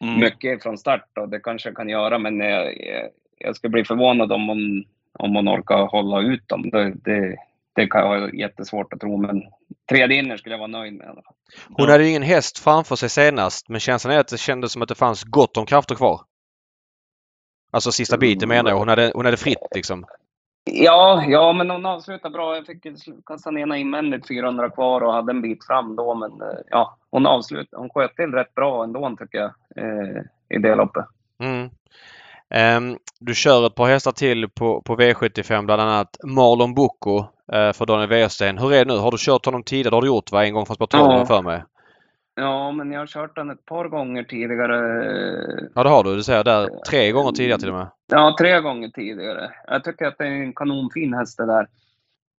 mm. 0.00 0.20
mycket 0.20 0.62
från 0.62 0.78
start 0.78 1.18
och 1.20 1.28
det 1.28 1.40
kanske 1.40 1.68
jag 1.68 1.76
kan 1.76 1.88
göra, 1.88 2.18
men 2.18 2.40
jag, 2.40 2.74
jag 3.38 3.56
skulle 3.56 3.70
bli 3.70 3.84
förvånad 3.84 4.32
om 4.32 4.48
hon, 4.48 4.84
om 5.18 5.36
hon 5.36 5.48
orkar 5.48 5.86
hålla 5.86 6.20
ut 6.20 6.48
dem. 6.48 6.70
Det, 6.70 6.94
det, 7.04 7.36
det 7.76 7.86
kan 7.86 8.00
jag 8.00 8.20
ha 8.20 8.30
jättesvårt 8.30 8.92
att 8.92 9.00
tro, 9.00 9.16
men 9.16 9.42
tredje 9.88 10.18
inner 10.18 10.36
skulle 10.36 10.54
jag 10.54 10.58
vara 10.58 10.68
nöjd 10.68 10.94
med. 10.94 11.22
Hon 11.68 11.88
hade 11.88 12.04
ju 12.04 12.10
ingen 12.10 12.22
häst 12.22 12.58
framför 12.58 12.96
sig 12.96 13.08
senast, 13.08 13.68
men 13.68 13.80
känslan 13.80 14.14
är 14.14 14.18
att 14.18 14.28
det 14.28 14.38
kändes 14.38 14.72
som 14.72 14.82
att 14.82 14.88
det 14.88 14.94
fanns 14.94 15.24
gott 15.24 15.56
om 15.56 15.66
krafter 15.66 15.94
kvar. 15.94 16.20
Alltså 17.70 17.92
sista 17.92 18.18
biten 18.18 18.48
menar 18.48 18.70
jag. 18.70 18.78
Hon 18.78 18.88
hade, 18.88 19.12
hon 19.14 19.24
hade 19.24 19.36
fritt 19.36 19.68
liksom. 19.74 20.04
Ja, 20.70 21.24
ja, 21.28 21.52
men 21.52 21.70
hon 21.70 21.86
avslutade 21.86 22.32
bra. 22.32 22.56
Jag 22.56 22.66
fick 22.66 22.86
kasta 23.26 23.50
ner 23.50 23.62
ena 23.62 23.76
invändigt 23.76 24.28
400 24.28 24.70
kvar 24.70 25.00
och 25.00 25.12
hade 25.12 25.32
en 25.32 25.42
bit 25.42 25.66
fram 25.66 25.96
då, 25.96 26.14
men 26.14 26.30
eh, 26.30 26.58
ja, 26.70 26.98
hon 27.10 27.26
avslutade. 27.26 27.80
Hon 27.80 27.90
sköt 27.90 28.16
till 28.16 28.32
rätt 28.32 28.54
bra 28.54 28.84
ändå 28.84 29.16
tycker 29.18 29.38
jag 29.38 29.52
eh, 29.76 30.22
i 30.48 30.58
det 30.58 30.74
loppet. 30.74 31.04
Mm. 31.38 31.70
Um, 32.54 32.98
du 33.20 33.34
kör 33.34 33.66
ett 33.66 33.74
par 33.74 33.86
hästar 33.86 34.12
till 34.12 34.48
på, 34.48 34.82
på 34.82 34.96
V75, 34.96 35.66
bland 35.66 35.82
annat 35.82 36.16
Marlon 36.24 36.74
Bocco 36.74 37.18
uh, 37.18 37.72
för 37.72 37.86
Daniel 37.86 38.08
Wäjersten. 38.08 38.58
Hur 38.58 38.72
är 38.72 38.84
det 38.84 38.94
nu? 38.94 38.98
Har 38.98 39.10
du 39.10 39.16
kört 39.20 39.46
honom 39.46 39.62
tidigare? 39.62 39.90
Det 39.90 39.96
har 39.96 40.02
du 40.02 40.08
gjort 40.08 40.32
va? 40.32 40.46
En 40.46 40.54
gång 40.54 40.66
från 40.66 40.74
Sport 40.74 40.90
ja. 40.92 41.26
för 41.26 41.42
mig. 41.42 41.62
Ja, 42.34 42.72
men 42.72 42.92
jag 42.92 43.00
har 43.00 43.06
kört 43.06 43.36
den 43.36 43.50
ett 43.50 43.66
par 43.66 43.88
gånger 43.88 44.24
tidigare. 44.24 44.76
Ja, 45.74 45.82
det 45.82 45.88
har 45.88 46.04
du. 46.04 46.16
Du 46.16 46.22
säger 46.22 46.44
där 46.44 46.68
tre 46.90 47.12
gånger 47.12 47.32
tidigare 47.32 47.60
till 47.60 47.68
och 47.68 47.76
med. 47.76 47.88
Ja, 48.06 48.36
tre 48.38 48.60
gånger 48.60 48.88
tidigare. 48.88 49.50
Jag 49.66 49.84
tycker 49.84 50.04
att 50.06 50.18
det 50.18 50.24
är 50.24 50.30
en 50.30 50.54
kanonfin 50.54 51.14
häst 51.14 51.38
det 51.38 51.46
där. 51.46 51.68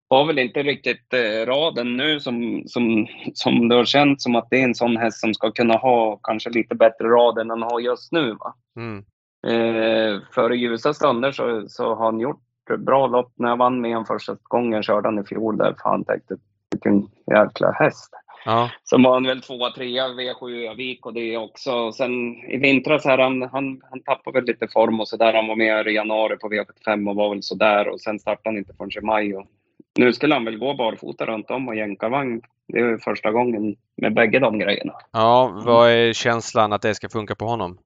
Har 0.09 0.25
väl 0.25 0.39
inte 0.39 0.63
riktigt 0.63 1.13
eh, 1.13 1.45
raden 1.45 1.97
nu 1.97 2.19
som, 2.19 2.63
som, 2.65 3.07
som 3.33 3.67
det 3.69 3.75
har 3.75 3.85
känts 3.85 4.23
som 4.23 4.35
att 4.35 4.47
det 4.49 4.59
är 4.59 4.63
en 4.63 4.75
sån 4.75 4.97
häst 4.97 5.19
som 5.19 5.33
ska 5.33 5.51
kunna 5.51 5.73
ha 5.73 6.19
kanske 6.23 6.49
lite 6.49 6.75
bättre 6.75 7.07
rad 7.07 7.37
än 7.37 7.49
han 7.49 7.61
har 7.61 7.79
just 7.79 8.11
nu. 8.11 8.33
Va? 8.33 8.55
Mm. 8.75 9.05
Eh, 9.47 10.21
för 10.31 10.49
ljusa 10.49 10.93
stunder 10.93 11.31
så, 11.31 11.63
så 11.67 11.95
har 11.95 12.05
han 12.05 12.19
gjort 12.19 12.41
bra 12.77 13.07
lopp. 13.07 13.33
När 13.35 13.49
jag 13.49 13.57
vann 13.57 13.81
med 13.81 13.91
honom 13.91 14.05
första 14.05 14.37
gången 14.43 14.83
körde 14.83 15.07
han 15.07 15.19
i 15.19 15.23
fjol 15.23 15.57
där. 15.57 15.75
Fan 15.83 16.03
tänkte, 16.03 16.35
vilken 16.71 17.07
jäkla 17.31 17.71
häst. 17.71 18.13
Ja. 18.45 18.69
Så 18.83 19.01
var 19.01 19.13
han 19.13 19.23
väl 19.23 19.41
tvåa, 19.41 19.71
trea 19.71 20.07
V7 20.07 20.71
Övik 20.71 21.05
och 21.05 21.13
det 21.13 21.37
också. 21.37 21.91
Sen 21.91 22.35
i 22.35 22.57
vintras 22.57 23.05
här, 23.05 23.17
han, 23.17 23.41
han, 23.41 23.81
han 23.89 24.01
tappade 24.05 24.39
väl 24.39 24.47
lite 24.47 24.67
form 24.67 24.99
och 24.99 25.07
sådär. 25.07 25.33
Han 25.33 25.47
var 25.47 25.55
med 25.55 25.87
i 25.87 25.91
januari 25.91 26.37
på 26.37 26.49
V75 26.49 27.09
och 27.09 27.15
var 27.15 27.29
väl 27.29 27.43
sådär 27.43 27.87
och 27.87 28.01
sen 28.01 28.19
startade 28.19 28.49
han 28.49 28.57
inte 28.57 28.73
förrän 28.73 29.03
i 29.03 29.05
maj. 29.05 29.35
Och 29.35 29.45
nu 29.99 30.13
skulle 30.13 30.33
han 30.33 30.45
väl 30.45 30.57
gå 30.57 30.73
barfota 30.73 31.25
runt 31.25 31.51
om 31.51 31.67
och 31.67 31.75
jänkarvagn. 31.75 32.41
Det 32.67 32.79
är 32.79 32.97
första 32.97 33.31
gången 33.31 33.75
med 33.95 34.13
bägge 34.13 34.39
de 34.39 34.59
grejerna. 34.59 34.93
Ja, 35.11 35.61
vad 35.65 35.89
är 35.89 36.13
känslan 36.13 36.73
att 36.73 36.81
det 36.81 36.95
ska 36.95 37.09
funka 37.09 37.35
på 37.35 37.45
honom? 37.45 37.77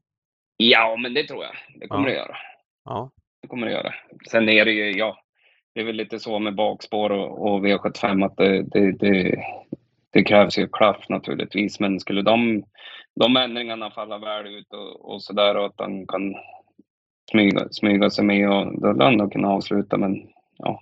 Ja, 0.70 0.96
men 0.96 1.14
det 1.14 1.24
tror 1.24 1.44
jag. 1.44 1.54
Det 1.76 1.88
kommer 1.88 2.10
ja. 2.10 2.14
det 2.14 2.20
göra. 2.20 2.38
Ja. 2.86 3.10
Det 3.42 3.48
kommer 3.48 3.68
det 3.68 3.74
göra. 3.74 3.94
Sen 4.32 4.50
är 4.50 4.66
det 4.66 4.72
ju, 4.72 4.92
ja, 4.92 5.18
det 5.74 5.82
är 5.82 5.86
väl 5.86 5.96
lite 5.96 6.20
så 6.20 6.40
med 6.40 6.56
bakspår 6.56 7.10
och, 7.10 7.48
och 7.48 7.66
V75 7.66 8.26
att 8.26 8.38
det, 8.38 8.64
det, 8.64 8.92
det, 8.92 9.44
det 10.10 10.24
krävs 10.24 10.58
ju 10.58 10.68
klaff 10.68 11.10
naturligtvis. 11.10 11.80
Men 11.80 12.00
skulle 12.00 12.22
de, 12.22 12.64
de 13.16 13.38
ändringarna 13.38 13.92
falla 13.92 14.18
väl 14.18 14.48
ut 14.48 14.74
och, 14.74 15.14
och 15.14 15.24
sådär 15.24 15.58
och 15.58 15.66
att 15.66 15.76
han 15.78 16.08
kan 16.08 16.36
smyga, 17.32 17.68
smyga 17.72 18.10
sig 18.10 18.26
med 18.26 18.50
och 18.50 18.82
då 18.82 18.92
lär 18.92 19.06
han 19.06 19.18
nog 19.18 19.32
kunna 19.32 19.48
avsluta. 19.48 19.98
Men 19.98 20.30
ja, 20.58 20.82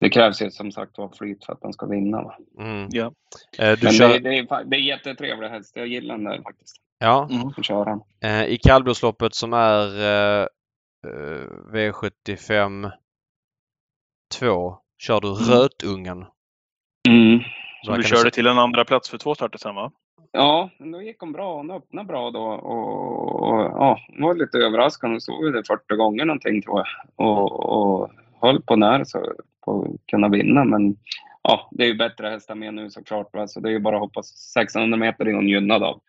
det 0.00 0.10
krävs 0.10 0.42
ju 0.42 0.50
som 0.50 0.72
sagt 0.72 0.98
var 0.98 1.08
flyt 1.08 1.44
för 1.44 1.52
att 1.52 1.62
han 1.62 1.72
ska 1.72 1.86
vinna. 1.86 2.22
Va? 2.22 2.38
Mm. 2.58 2.88
Ja. 2.90 3.12
Eh, 3.58 3.72
du 3.78 3.86
Men 3.86 3.92
kör... 3.92 4.08
det, 4.08 4.18
det, 4.18 4.38
är, 4.38 4.64
det 4.64 4.76
är 4.76 4.80
jättetrevlig 4.80 5.48
häst. 5.48 5.76
Jag 5.76 5.86
gillar 5.86 6.14
den 6.14 6.24
där 6.24 6.42
faktiskt. 6.42 6.85
Ja. 6.98 7.28
Mm. 7.30 7.52
Köra 7.62 7.84
den. 7.84 8.00
Eh, 8.24 8.44
I 8.46 8.58
kallblodsloppet 8.58 9.34
som 9.34 9.52
är 9.52 10.00
eh, 10.00 10.46
eh, 11.06 11.46
V75 11.72 12.90
2 14.38 14.76
kör 14.98 15.20
du 15.20 15.28
Rötungen. 15.28 16.24
Som 17.84 17.92
Vad 17.92 17.98
du 17.98 18.02
körde 18.02 18.20
säga? 18.20 18.30
till 18.30 18.46
en 18.46 18.58
andra 18.58 18.84
plats 18.84 19.10
för 19.10 19.18
två 19.18 19.34
starter 19.34 19.58
sen 19.58 19.74
va? 19.74 19.92
Ja, 20.32 20.70
då 20.78 21.02
gick 21.02 21.20
hon 21.20 21.32
bra. 21.32 21.56
Hon 21.56 21.70
öppnade 21.70 22.06
bra 22.06 22.30
då. 22.30 22.42
Och, 22.42 23.42
och, 23.42 23.60
ja, 23.60 23.98
hon 24.08 24.22
var 24.22 24.34
lite 24.34 24.58
överraskande. 24.58 25.14
Hon 25.14 25.20
stod 25.20 25.52
där 25.52 25.62
40 25.62 25.96
gånger 25.96 26.24
någonting 26.24 26.62
tror 26.62 26.78
jag. 26.78 26.86
Och, 27.26 27.60
och 27.60 28.10
höll 28.40 28.62
på 28.62 28.76
när 28.76 29.04
så 29.04 29.32
på 29.64 29.82
att 29.82 30.06
kunna 30.10 30.28
vinna. 30.28 30.64
Men 30.64 30.96
ja, 31.42 31.68
det 31.70 31.84
är 31.84 31.88
ju 31.88 31.94
bättre 31.94 32.28
hästar 32.28 32.54
med 32.54 32.74
nu 32.74 32.90
såklart. 32.90 33.34
Va? 33.34 33.48
Så 33.48 33.60
det 33.60 33.68
är 33.68 33.72
ju 33.72 33.78
bara 33.80 33.96
att 33.96 34.02
hoppas. 34.02 34.56
1600 34.56 34.96
meter 34.98 35.28
är 35.28 35.34
hon 35.34 35.48
gynnad 35.48 35.82
av. 35.82 36.00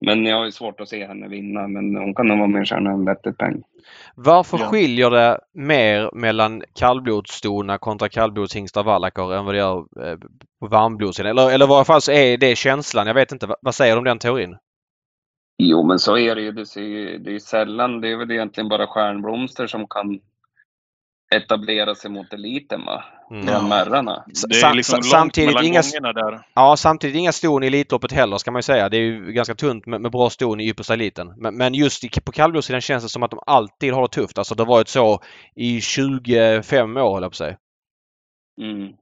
Men 0.00 0.26
jag 0.26 0.36
har 0.36 0.44
ju 0.44 0.52
svårt 0.52 0.80
att 0.80 0.88
se 0.88 1.06
henne 1.06 1.28
vinna. 1.28 1.68
Men 1.68 1.96
hon 1.96 2.14
kan 2.14 2.26
nog 2.26 2.38
vara 2.38 2.48
med 2.48 2.60
och 2.60 2.66
tjäna 2.66 2.90
en 2.90 3.04
vettig 3.04 3.38
peng. 3.38 3.62
Varför 4.14 4.58
Ja. 4.58 4.66
skiljer 4.66 5.10
det 5.10 5.40
mer 5.54 6.10
mellan 6.14 6.62
kallblodsstona 6.74 7.78
kontra 7.78 8.08
kallblodshingstar 8.08 8.82
vallacker 8.84 9.34
än 9.34 9.44
vad 9.44 9.54
det 9.54 9.58
gör 9.58 9.78
eh, 9.78 10.18
på 10.60 10.66
varmblodssidan? 10.66 11.30
Eller, 11.30 11.50
eller 11.50 11.64
i 11.64 11.68
varje 11.68 11.84
fall 11.84 12.00
så 12.00 12.12
är 12.12 12.36
det 12.36 12.56
känslan. 12.56 13.06
Jag 13.06 13.14
vet 13.14 13.32
inte. 13.32 13.54
Vad, 13.60 13.74
säger 13.74 13.92
du 13.94 13.98
om 13.98 14.04
den 14.04 14.18
teorin? 14.18 14.56
Jo, 15.58 15.86
men 15.86 15.98
så 15.98 16.18
är 16.18 16.34
det 16.34 16.42
ju. 16.42 16.52
Det, 16.52 16.66
ser, 16.66 17.18
det 17.18 17.34
är 17.34 17.38
sällan. 17.38 18.00
Det 18.00 18.12
är 18.12 18.16
väl 18.16 18.30
egentligen 18.30 18.68
bara 18.68 18.86
stjärnblomster 18.86 19.66
som 19.66 19.86
kan 19.86 20.20
etablera 21.34 21.94
sig 21.94 22.10
mot 22.10 22.32
eliten 22.32 22.84
va? 22.84 23.04
Mm. 23.30 23.46
Bland 23.46 23.68
märrarna. 23.68 24.24
Det 24.48 24.56
är 24.56 24.74
liksom 24.74 24.96
långt 24.96 25.06
samtidigt 25.06 25.48
mellan 25.48 25.64
inga, 25.64 25.80
gångerna 25.80 26.12
där. 26.12 26.40
ja, 26.54 26.76
samtidigt 26.76 27.16
inga 27.16 27.32
ston 27.32 27.62
i 27.62 27.66
Elitloppet 27.66 28.12
heller 28.12 28.38
ska 28.38 28.50
man 28.50 28.58
ju 28.58 28.62
säga. 28.62 28.88
Det 28.88 28.96
är 28.96 29.00
ju 29.00 29.32
ganska 29.32 29.54
tunt 29.54 29.86
med, 29.86 30.00
med 30.00 30.12
bra 30.12 30.30
ston 30.30 30.60
i 30.60 30.68
yppersta 30.68 30.94
eliten. 30.94 31.34
Men, 31.36 31.56
men 31.56 31.74
just 31.74 32.04
i, 32.04 32.20
på 32.20 32.32
kallblodssidan 32.32 32.80
känns 32.80 33.02
det 33.02 33.08
som 33.08 33.22
att 33.22 33.30
de 33.30 33.40
alltid 33.46 33.92
har 33.92 34.02
det 34.02 34.08
tufft. 34.08 34.38
Alltså 34.38 34.54
det 34.54 34.62
har 34.62 34.68
varit 34.68 34.88
så 34.88 35.20
i 35.54 35.80
25 35.80 36.96
år 36.96 37.14
höll 37.14 37.22
jag 37.22 37.32
på 37.32 37.36
säga. 37.36 37.56
Mm. 38.60 38.92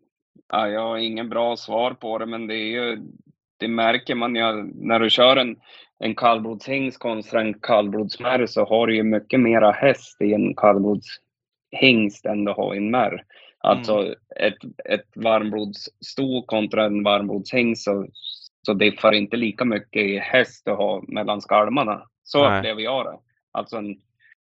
Ja, 0.52 0.68
jag 0.68 0.80
har 0.80 0.96
ingen 0.96 1.28
bra 1.28 1.56
svar 1.56 1.94
på 1.94 2.18
det, 2.18 2.26
men 2.26 2.46
det 2.46 2.54
är 2.54 2.66
ju, 2.66 2.98
det 3.60 3.68
märker 3.68 4.14
man 4.14 4.34
ju 4.34 4.72
när 4.74 5.00
du 5.00 5.10
kör 5.10 5.36
en, 5.36 5.56
en 5.98 6.14
kallblodshingst 6.14 6.98
kontra 6.98 7.40
en 7.40 7.54
kallblodsmärr 7.54 8.46
så 8.46 8.64
har 8.64 8.86
du 8.86 8.96
ju 8.96 9.02
mycket 9.02 9.40
mera 9.40 9.72
häst 9.72 10.22
i 10.22 10.34
en 10.34 10.54
kallblodshingst 10.54 11.23
än 12.26 12.44
du 12.44 12.52
har 12.52 12.74
i 12.74 12.78
en 12.78 12.90
märr. 12.90 13.24
Alltså 13.58 14.14
ett, 14.36 14.58
ett 14.84 15.08
varmblodssto 15.14 16.42
kontra 16.46 16.84
en 16.84 17.02
varmblodshingst 17.02 17.84
så, 17.84 18.06
så 18.66 18.74
diffar 18.74 19.12
inte 19.12 19.36
lika 19.36 19.64
mycket 19.64 20.02
i 20.02 20.18
häst 20.18 20.62
du 20.64 20.70
har 20.70 21.04
mellan 21.08 21.40
skalmarna. 21.40 22.08
Så 22.22 22.48
Nej. 22.48 22.58
upplever 22.58 22.82
jag 22.82 23.04
det. 23.06 23.18
Alltså 23.52 23.76
en, 23.76 23.96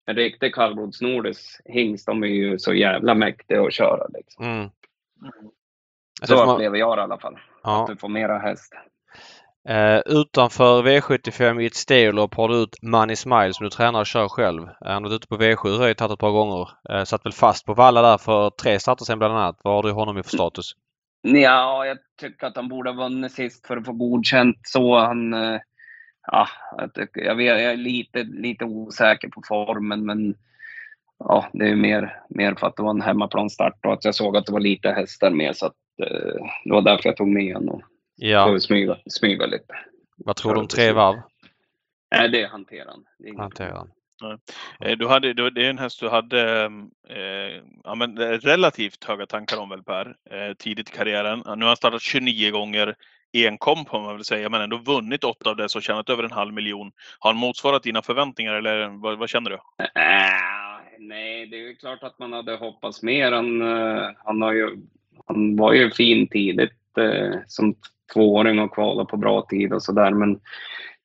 en 0.06 0.16
riktig 0.16 0.54
kallblodsnordisk 0.54 1.60
hingst, 1.64 2.06
de 2.06 2.22
är 2.22 2.26
ju 2.26 2.58
så 2.58 2.74
jävla 2.74 3.14
mäktiga 3.14 3.62
att 3.62 3.72
köra. 3.72 4.06
Liksom. 4.14 4.44
Mm. 4.44 4.68
Så 6.22 6.36
man- 6.36 6.48
upplever 6.48 6.78
jag 6.78 6.98
det 6.98 7.00
i 7.00 7.04
alla 7.04 7.18
fall. 7.18 7.38
ja. 7.62 7.82
Att 7.82 7.88
du 7.88 7.96
får 7.96 8.08
mera 8.08 8.38
häst. 8.38 8.72
Eh, 9.68 10.00
utanför 10.06 10.82
V75 10.82 11.60
i 11.62 11.66
ett 11.66 11.74
steglopp 11.74 12.34
har 12.34 12.48
du 12.48 12.54
ut 12.54 12.82
Money 12.82 13.16
Smile 13.16 13.52
som 13.54 13.64
du 13.64 13.70
tränar 13.70 14.00
och 14.00 14.06
kör 14.06 14.28
själv. 14.28 14.62
Eh, 14.62 14.68
han 14.80 15.02
har 15.04 15.10
varit 15.10 15.16
ute 15.16 15.28
på 15.28 15.36
V7 15.36 15.78
har 15.78 15.86
jag 15.86 15.96
tagit 15.96 16.12
ett 16.12 16.18
par 16.18 16.30
gånger. 16.30 16.68
Eh, 16.90 17.04
satt 17.04 17.26
väl 17.26 17.32
fast 17.32 17.66
på 17.66 17.74
valla 17.74 18.02
där 18.02 18.18
för 18.18 18.50
tre 18.50 18.78
starter 18.80 19.04
sen 19.04 19.18
bland 19.18 19.34
annat. 19.34 19.60
Vad 19.62 19.74
har 19.74 19.82
du 19.82 19.90
honom 19.90 20.18
i 20.18 20.22
för 20.22 20.30
status? 20.30 20.72
Ja, 21.22 21.86
jag 21.86 21.98
tycker 22.20 22.46
att 22.46 22.56
han 22.56 22.68
borde 22.68 22.90
ha 22.90 22.96
vunnit 22.96 23.32
sist 23.32 23.66
för 23.66 23.76
att 23.76 23.86
få 23.86 23.92
godkänt. 23.92 24.56
Så 24.62 24.98
han... 24.98 25.34
eh, 25.34 25.60
Ja, 26.26 26.48
jag, 26.78 26.94
tycker, 26.94 27.20
jag, 27.20 27.34
vet, 27.34 27.46
jag 27.46 27.72
är 27.72 27.76
lite, 27.76 28.22
lite 28.22 28.64
osäker 28.64 29.28
på 29.28 29.42
formen, 29.48 30.06
men 30.06 30.34
ja, 31.18 31.46
det 31.52 31.68
är 31.68 31.76
mer, 31.76 32.20
mer 32.28 32.54
för 32.54 32.66
att 32.66 32.76
det 32.76 32.82
var 32.82 32.90
en 32.90 33.02
hemmaplanstart 33.02 33.86
och 33.86 33.92
att 33.92 34.04
jag 34.04 34.14
såg 34.14 34.36
att 34.36 34.46
det 34.46 34.52
var 34.52 34.60
lite 34.60 34.88
hästar 34.90 35.30
med. 35.30 35.56
Så 35.56 35.66
att, 35.66 35.72
eh, 36.02 36.44
det 36.64 36.72
var 36.72 36.82
därför 36.82 37.08
jag 37.08 37.16
tog 37.16 37.28
med 37.28 37.54
honom 37.54 37.82
Ja, 38.16 38.50
och 38.50 38.62
smyga, 38.62 38.96
smyga 39.06 39.46
lite. 39.46 39.74
vad 40.16 40.36
tror 40.36 40.54
du 40.54 40.60
om 40.60 40.68
tre 40.68 40.92
varv? 40.92 41.16
Nej, 42.16 42.28
det 42.28 42.46
hanterar 42.46 42.86
han. 42.86 43.04
Det 43.18 43.24
är 43.24 43.28
inget 43.28 43.40
Hanterar 43.40 43.74
han. 43.76 43.90
Eh, 44.80 44.96
Du 44.98 45.08
hade, 45.08 45.32
du, 45.32 45.50
det 45.50 45.66
är 45.66 45.70
en 45.70 45.78
häst 45.78 46.00
du 46.00 46.08
hade 46.08 46.64
eh, 47.08 47.62
ja, 47.84 47.94
men 47.94 48.18
relativt 48.18 49.04
höga 49.04 49.26
tankar 49.26 49.58
om 49.58 49.68
väl 49.68 49.82
Per, 49.82 50.16
eh, 50.30 50.54
tidigt 50.54 50.90
i 50.90 50.92
karriären. 50.92 51.38
Nu 51.38 51.64
har 51.64 51.66
han 51.66 51.76
startat 51.76 52.02
29 52.02 52.50
gånger 52.50 52.94
enkom 53.34 53.84
får 53.84 54.00
man 54.00 54.14
väl 54.14 54.24
säga, 54.24 54.48
men 54.48 54.60
ändå 54.60 54.76
vunnit 54.76 55.24
åtta 55.24 55.50
av 55.50 55.56
dessa 55.56 55.78
och 55.78 55.82
tjänat 55.82 56.10
över 56.10 56.22
en 56.22 56.32
halv 56.32 56.54
miljon. 56.54 56.92
Har 57.18 57.30
han 57.30 57.40
motsvarat 57.40 57.82
dina 57.82 58.02
förväntningar 58.02 58.54
eller 58.54 58.88
vad, 58.88 59.18
vad 59.18 59.28
känner 59.28 59.50
du? 59.50 59.56
Äh, 59.56 60.98
nej, 60.98 61.46
det 61.46 61.56
är 61.56 61.60
ju 61.60 61.76
klart 61.76 62.02
att 62.02 62.18
man 62.18 62.32
hade 62.32 62.56
hoppats 62.56 63.02
mer. 63.02 63.32
Han, 63.32 63.62
eh, 63.62 64.10
han, 64.24 64.42
har 64.42 64.52
ju, 64.52 64.76
han 65.26 65.56
var 65.56 65.72
ju 65.72 65.90
fin 65.90 66.28
tidigt 66.28 66.98
eh, 66.98 67.38
som 67.46 67.74
tvååring 68.12 68.58
och 68.58 68.74
kvalade 68.74 69.06
på 69.10 69.16
bra 69.16 69.42
tid 69.48 69.72
och 69.72 69.82
sådär. 69.82 70.10
Men 70.10 70.40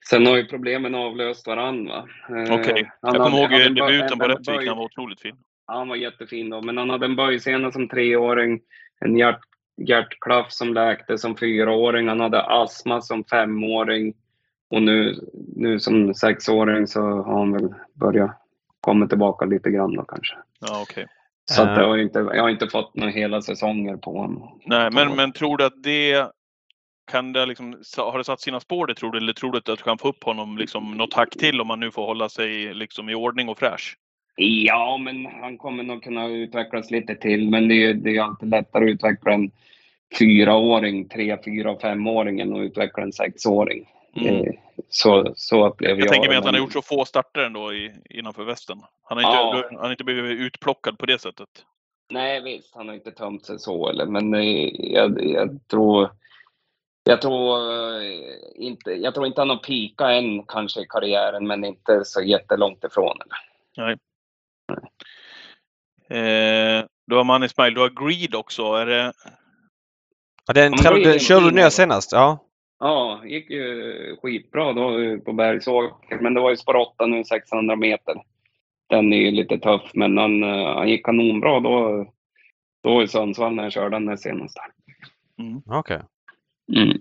sen 0.10 0.26
har 0.26 0.38
ju 0.38 0.46
problemen 0.46 0.96
avlöst 0.96 1.48
varandra. 1.48 1.96
Eh, 2.30 2.54
Okej, 2.54 2.92
han 3.02 3.16
jag 3.16 3.24
kommer 3.24 3.42
hade- 3.42 3.42
ihåg 3.42 3.52
hade 3.52 3.66
eh, 3.66 3.88
debuten 3.88 4.20
på 4.20 4.28
Rättvik, 4.28 4.68
han 4.68 4.78
var 4.78 4.86
otroligt 4.86 5.22
fin. 5.22 5.36
Han 5.66 5.88
var 5.88 5.96
jättefin 5.96 6.50
då, 6.50 6.62
men 6.62 6.78
han 6.78 6.90
hade 6.90 7.06
en 7.06 7.16
böjsena 7.16 7.72
som 7.72 7.88
treåring, 7.90 8.60
en 9.00 9.18
hjärt, 9.18 9.40
hjärtklaff 9.88 10.52
som 10.52 10.74
läkte 10.74 11.18
som 11.18 11.38
fyraåring, 11.38 12.08
han 12.08 12.20
hade 12.20 12.42
astma 12.42 13.02
som 13.02 13.24
femåring 13.24 14.14
och 14.70 14.82
nu, 14.82 15.16
nu 15.56 15.80
som 15.80 16.14
sexåring 16.14 16.88
så 16.88 17.02
har 17.02 17.38
han 17.38 17.54
väl 17.54 17.74
börjat 17.94 18.32
komma 18.82 19.08
tillbaka 19.08 19.46
lite 19.46 19.70
grann 19.72 19.94
då 19.96 20.04
kanske. 20.04 20.36
Ja, 20.60 20.82
okej. 20.82 21.06
Så 21.52 21.62
att 21.62 21.68
Eh. 21.70 21.74
jag, 21.84 21.88
har 21.90 21.98
inte, 21.98 22.20
jag 22.20 22.42
har 22.42 22.50
inte 22.50 22.68
fått 22.68 22.96
några 22.96 23.12
hela 23.12 23.42
säsonger 23.42 23.98
på 23.98 24.18
honom. 24.18 24.60
Nej, 24.66 24.90
men, 24.94 25.16
men 25.16 25.32
tror 25.32 25.58
du 25.58 25.66
att 25.66 25.84
det 25.84 26.28
kan 27.10 27.34
det 27.34 27.46
liksom, 27.46 27.82
har 27.98 28.18
det 28.18 28.24
satt 28.24 28.42
sina 28.42 28.60
spår 28.60 28.88
det 28.88 28.96
tror 28.96 29.12
du? 29.12 29.18
Eller 29.18 29.34
tror 29.34 29.52
du 29.52 29.58
att 29.58 29.66
du 29.66 29.76
kan 29.76 29.98
få 29.98 30.08
upp 30.08 30.24
honom 30.24 30.58
liksom 30.58 30.98
något 30.98 31.14
hack 31.14 31.30
till 31.30 31.62
om 31.62 31.70
han 31.70 31.80
nu 31.80 31.92
får 31.92 32.06
hålla 32.06 32.30
sig 32.30 32.74
liksom 32.74 33.10
i 33.10 33.16
ordning 33.16 33.50
och 33.50 33.60
fräsch? 33.60 33.98
Ja, 34.36 34.98
men 34.98 35.26
han 35.26 35.58
kommer 35.58 35.84
nog 35.84 36.04
kunna 36.04 36.28
utvecklas 36.28 36.92
lite 36.92 37.16
till, 37.16 37.50
men 37.50 37.68
det 37.68 37.86
är, 37.86 37.94
det 37.94 38.16
är 38.16 38.22
alltid 38.22 38.50
lättare 38.50 38.84
att 38.86 38.90
utveckla 38.90 39.32
en 39.32 39.52
fyraåring, 40.20 41.10
tre, 41.10 41.38
fyra, 41.46 41.76
femåring 41.82 42.40
än 42.40 42.54
att 42.56 42.62
utveckla 42.62 43.04
en 43.04 43.14
sexåring. 43.14 43.90
Mm. 44.16 44.36
Eh, 44.36 44.54
Så, 44.90 45.34
så 45.36 45.68
upplever 45.68 45.96
jag 45.96 46.06
Jag 46.06 46.14
tänker 46.14 46.30
mig 46.30 46.38
att 46.38 46.46
han 46.46 46.54
har 46.54 46.62
gjort 46.62 46.74
så 46.74 46.82
få 46.82 47.06
starter 47.06 47.42
ändå 47.42 47.74
i, 47.74 47.92
innanför 48.10 48.44
västen. 48.44 48.78
Han 49.04 49.18
har, 49.18 49.24
Ja. 49.24 49.56
inte, 49.58 49.70
han 49.76 49.84
har 49.84 49.92
inte 49.92 50.04
blivit 50.04 50.40
utplockad 50.40 50.98
på 50.98 51.06
det 51.06 51.22
sättet. 51.22 51.50
Nej, 52.12 52.42
visst, 52.44 52.76
han 52.76 52.88
har 52.88 52.96
inte 52.96 53.12
tömt 53.12 53.46
sig 53.46 53.60
så, 53.60 53.90
eller, 53.90 54.06
men 54.06 54.34
eh, 54.34 54.70
jag, 54.74 55.26
jag 55.26 55.60
tror... 55.68 56.10
Jag 57.04 57.22
tror, 57.22 57.72
eh, 58.02 58.36
inte, 58.56 58.92
jag 58.92 59.14
tror 59.14 59.28
inte 59.28 59.42
han 59.42 59.50
har 59.50 59.58
pika 59.58 60.12
än 60.12 60.44
kanske 60.44 60.82
i 60.82 60.86
karriären, 60.90 61.48
men 61.48 61.66
inte 61.66 62.06
så 62.06 62.22
jättelångt 62.22 62.84
ifrån. 62.84 63.18
Eller? 63.22 63.98
Eh, 66.10 66.86
du 67.08 67.16
har 67.16 67.24
Money 67.24 67.50
Smile, 67.50 67.70
du 67.70 67.82
har 67.82 68.08
Greed 68.08 68.36
också. 68.36 68.64
Är 68.64 68.86
det, 68.86 69.14
Ja, 70.50 70.54
den, 70.54 70.74
är 70.74 71.04
den 71.04 71.20
körde 71.20 71.46
du 71.46 71.56
ner 71.56 71.70
senast? 71.70 72.12
Ja. 72.12 72.46
Ja, 72.80 73.20
det 73.24 73.30
gick 73.30 73.50
ju 73.50 74.16
skitbra 74.22 74.74
då 74.74 75.00
eh, 75.00 75.18
på 75.18 75.34
Bergsåker, 75.34 76.20
men 76.20 76.34
det 76.34 76.42
var 76.42 76.50
ju 76.50 76.58
spår 76.58 76.76
8 76.76 77.06
nu, 77.06 77.24
600 77.24 77.76
meter. 77.76 78.16
Den 78.88 79.14
är 79.14 79.18
ju 79.18 79.32
lite 79.32 79.58
tuff, 79.58 79.92
men 79.94 80.18
han, 80.18 80.44
eh, 80.44 80.76
han 80.76 80.90
gick 80.90 81.06
kanonbra 81.06 81.60
då, 81.60 82.06
då 82.84 83.04
i 83.04 83.08
Sundsvall 83.08 83.56
när 83.56 83.64
jag 83.64 83.72
körde 83.72 83.96
den 83.96 84.06
där 84.06 84.16
senaste. 84.16 84.62
Okej. 85.66 86.02
Mm. 86.76 86.98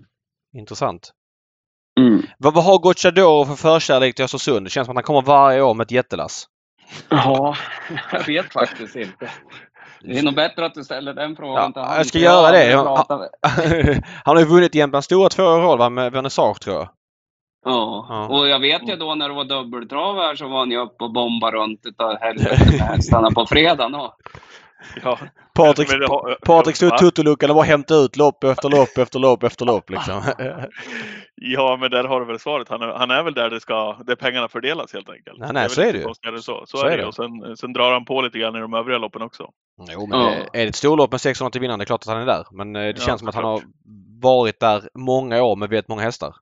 Intressant. 0.57 1.11
Mm. 1.99 2.21
Vad, 2.37 2.53
vad 2.53 2.63
har 2.63 2.77
Gocciador 2.79 3.45
för 3.45 3.55
förkärlek 3.55 4.15
till 4.15 4.25
Östersund? 4.25 4.65
Det 4.65 4.69
känns 4.69 4.85
som 4.85 4.91
att 4.91 4.97
han 4.97 5.03
kommer 5.03 5.21
varje 5.21 5.61
år 5.61 5.73
med 5.73 5.85
ett 5.85 5.91
jättelass. 5.91 6.45
Ja, 7.09 7.55
jag 8.11 8.25
vet 8.27 8.53
faktiskt 8.53 8.95
inte. 8.95 9.29
Det 10.01 10.17
är 10.19 10.23
nog 10.23 10.35
bättre 10.35 10.65
att 10.65 10.73
du 10.73 10.83
ställer 10.83 11.13
den 11.13 11.35
frågan 11.35 11.55
Ja, 11.55 11.71
till 11.71 11.81
han. 11.81 11.97
jag 11.97 12.05
ska 12.05 12.19
göra 12.19 12.51
det. 12.51 12.75
han 14.25 14.35
har 14.35 14.39
ju 14.39 14.45
vunnit 14.45 14.75
Jämtlands 14.75 15.05
stora 15.05 15.29
två 15.29 15.43
år 15.43 15.77
va, 15.77 15.89
med 15.89 16.11
Vernissage 16.11 16.59
tror 16.61 16.75
jag. 16.75 16.89
Ja. 17.65 18.05
Ja. 18.09 18.27
och 18.27 18.47
jag 18.47 18.59
vet 18.59 18.89
ju 18.89 18.95
då 18.95 19.15
när 19.15 19.29
det 19.29 19.35
var 19.35 19.43
dubbeltrav 19.45 20.15
här 20.15 20.35
så 20.35 20.47
var 20.47 20.59
han 20.59 20.71
ju 20.71 20.77
uppe 20.77 21.03
och 21.03 21.13
bombade 21.13 21.57
runt 21.57 21.85
utav 21.85 22.17
helvete 22.21 22.65
med 22.71 22.81
hästarna 22.81 23.31
på 23.31 23.45
fredagen. 23.45 23.95
Och. 23.95 24.13
Ja. 25.03 25.19
Patrik, 25.55 25.89
har- 25.91 26.73
stod 26.73 26.93
i 26.93 26.97
tuttoluckan 26.97 27.49
och 27.49 27.55
bara 27.55 27.65
hämtade 27.65 27.99
ut 27.99 28.17
lopp 28.17 28.43
efter 28.43 28.69
lopp 28.69 28.97
efter 28.97 29.19
lopp 29.19 29.43
efter 29.43 29.65
lopp 29.65 29.89
liksom. 29.89 30.21
Ja, 31.41 31.77
men 31.81 31.91
där 31.91 32.03
har 32.03 32.19
du 32.19 32.25
väl 32.25 32.39
svaret. 32.39 32.69
Han 32.69 32.81
är, 32.81 32.87
han 32.87 33.11
är 33.11 33.23
väl 33.23 33.33
där, 33.33 33.49
det 33.49 33.59
ska, 33.59 33.97
där 34.03 34.15
pengarna 34.15 34.47
fördelas 34.47 34.93
helt 34.93 35.09
enkelt. 35.09 35.39
Nej, 35.39 35.49
nej, 35.53 35.61
väl 35.63 35.69
så 35.69 35.81
är 35.81 35.93
det 35.93 35.99
ju. 35.99 36.03
Så, 36.03 36.13
så, 36.41 36.65
Så 36.65 36.85
är 36.85 36.91
är 36.91 36.97
det. 36.97 37.05
Och 37.05 37.15
sen, 37.15 37.57
sen 37.57 37.73
drar 37.73 37.91
han 37.93 38.05
på 38.05 38.21
lite 38.21 38.39
grann 38.39 38.55
i 38.55 38.59
de 38.59 38.73
övriga 38.73 38.97
loppen 38.97 39.21
också. 39.21 39.49
Jo, 39.91 40.07
men 40.07 40.19
Ja. 40.19 40.29
är 40.53 40.61
det 40.63 40.69
ett 40.69 40.75
storlopp 40.75 41.11
med 41.11 41.21
600 41.21 41.51
till 41.51 41.61
vinnaren, 41.61 41.79
det 41.79 41.83
är 41.83 41.85
klart 41.85 42.01
att 42.01 42.07
han 42.13 42.21
är 42.21 42.25
där. 42.25 42.45
Men 42.51 42.75
eh, 42.75 42.81
det 42.81 42.87
Ja, 42.87 43.05
känns 43.05 43.19
som 43.19 43.29
att 43.29 43.35
han 43.35 43.43
har 43.43 43.61
varit 44.21 44.59
där 44.59 44.83
många 44.93 45.43
år 45.43 45.55
med 45.55 45.69
väldigt 45.69 45.87
många 45.87 46.01
hästar. 46.01 46.35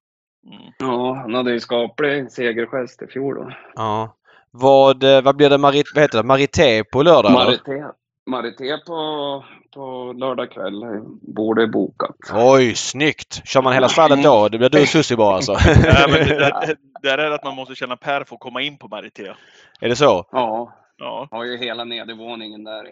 Mm. 0.48 0.74
Ja, 0.78 1.14
han 1.14 1.34
hade 1.34 1.52
ju 1.52 1.60
skaplig 1.60 2.32
segergest 2.32 3.02
i 3.02 3.08
fjol 3.08 3.36
då. 3.36 3.52
Ja. 3.76 4.16
Vad, 4.52 5.04
eh, 5.04 5.22
vad 5.22 5.36
blir 5.36 5.50
det 5.50 5.58
Marit, 5.58 5.86
vad 5.96 6.02
heter 6.02 6.18
det? 6.18 6.28
Marité 6.28 6.84
på 6.84 7.04
lördag? 7.04 7.32
Marité, 7.32 7.84
Marité 8.28 8.78
på, 8.88 9.44
på 9.74 10.14
lördag 10.18 10.52
kväll 10.52 10.84
borde 11.22 11.68
bokat. 11.68 12.16
Oj, 12.34 12.76
snyggt! 12.76 13.42
Kör 13.48 13.62
man 13.62 13.74
hela 13.74 13.90
stallet 13.90 14.24
då? 14.24 14.50
Det 14.50 14.58
blir 14.58 14.70
du 14.70 14.82
och 14.82 14.88
Susie 14.88 15.18
bara 15.18 15.36
alltså? 15.36 15.52
Nej, 15.84 16.06
men 16.10 16.28
det, 16.28 16.36
det, 16.68 16.76
där 17.04 17.18
är 17.18 17.30
det 17.30 17.36
att 17.36 17.44
man 17.44 17.56
måste 17.56 17.76
känna 17.76 17.98
Per 17.98 18.24
för 18.24 18.36
att 18.36 18.40
komma 18.42 18.62
in 18.62 18.78
på 18.78 18.88
Marité. 18.88 19.34
är 19.82 19.90
det 19.90 19.96
så? 19.96 20.26
Ja, 20.32 20.74
Ja. 21.00 21.28
har 21.32 21.44
ju 21.44 21.58
hela 21.58 21.84
nedervåningen 21.84 22.64
där. 22.64 22.84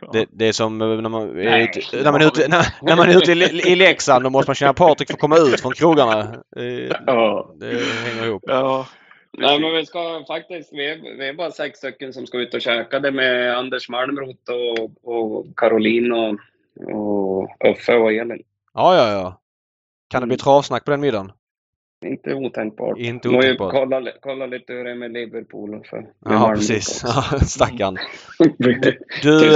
Ja. 0.00 0.08
Det, 0.12 0.26
det 0.32 0.48
är 0.48 0.52
som 0.52 0.80
eh, 0.82 0.88
när 0.88 1.08
man, 1.08 1.22
är 1.22 1.44
Nej, 1.44 1.62
ute, 1.78 1.96
det 1.96 2.02
när 2.04 2.12
man 2.12 2.20
är 2.22 2.26
ute, 2.26 2.48
när, 2.48 2.66
när 2.82 2.96
man 2.96 3.08
är 3.08 3.16
ute 3.16 3.32
i, 3.32 3.72
i 3.72 3.76
Leksand 3.76 4.24
då 4.24 4.30
måste 4.30 4.50
man 4.50 4.54
känna 4.54 4.74
Patrik 4.74 5.08
för 5.08 5.14
att 5.14 5.20
komma 5.20 5.36
ut 5.36 5.60
från 5.60 5.72
krogarna. 5.72 6.20
Eh, 6.56 6.96
Ja. 7.06 7.54
Det 7.60 7.66
hänger 8.04 8.26
ihop. 8.26 8.42
Ja. 8.46 8.86
Nej, 9.38 9.60
men 9.60 9.72
vi 9.74 9.86
ska 9.86 10.24
faktiskt, 10.28 10.72
vi 10.72 10.90
är, 10.90 11.16
vi 11.18 11.28
är 11.28 11.32
bara 11.34 11.50
sex 11.50 11.78
stycken 11.78 12.12
som 12.12 12.26
ska 12.26 12.38
ut 12.38 12.54
och 12.54 12.60
käka. 12.60 13.00
Det 13.00 13.10
med 13.10 13.56
Anders 13.58 13.88
Malmroth 13.88 14.52
och, 14.52 14.90
och 15.04 15.46
Caroline 15.56 16.12
och, 16.12 16.38
och 16.94 17.50
Uffe 17.70 17.94
och 17.96 18.12
Elin. 18.12 18.42
Ja, 18.74 18.96
ja, 18.96 19.12
ja. 19.12 19.40
Kan 20.10 20.20
det 20.20 20.26
bli 20.26 20.34
Mm. 20.34 20.38
travsnack 20.38 20.84
på 20.84 20.90
den 20.90 21.00
middagen? 21.00 21.32
Inte 22.06 22.34
otänkbart. 22.34 22.98
Inte 22.98 23.28
Må 23.28 23.34
ju 23.34 23.38
otänkbart. 23.38 23.72
kolla, 23.72 24.12
kolla 24.20 24.46
lite 24.46 24.72
hur 24.72 24.84
det 24.84 24.90
är 24.90 24.94
med 24.94 25.12
Liverpool. 25.12 25.84
För, 25.84 25.96
med 26.00 26.12
Ja, 26.20 26.30
Malmroth 26.38 26.54
precis. 26.58 27.02
Ja, 27.04 27.38
Stackarn. 27.46 27.96
Du, 28.58 28.80
Du, 29.22 29.50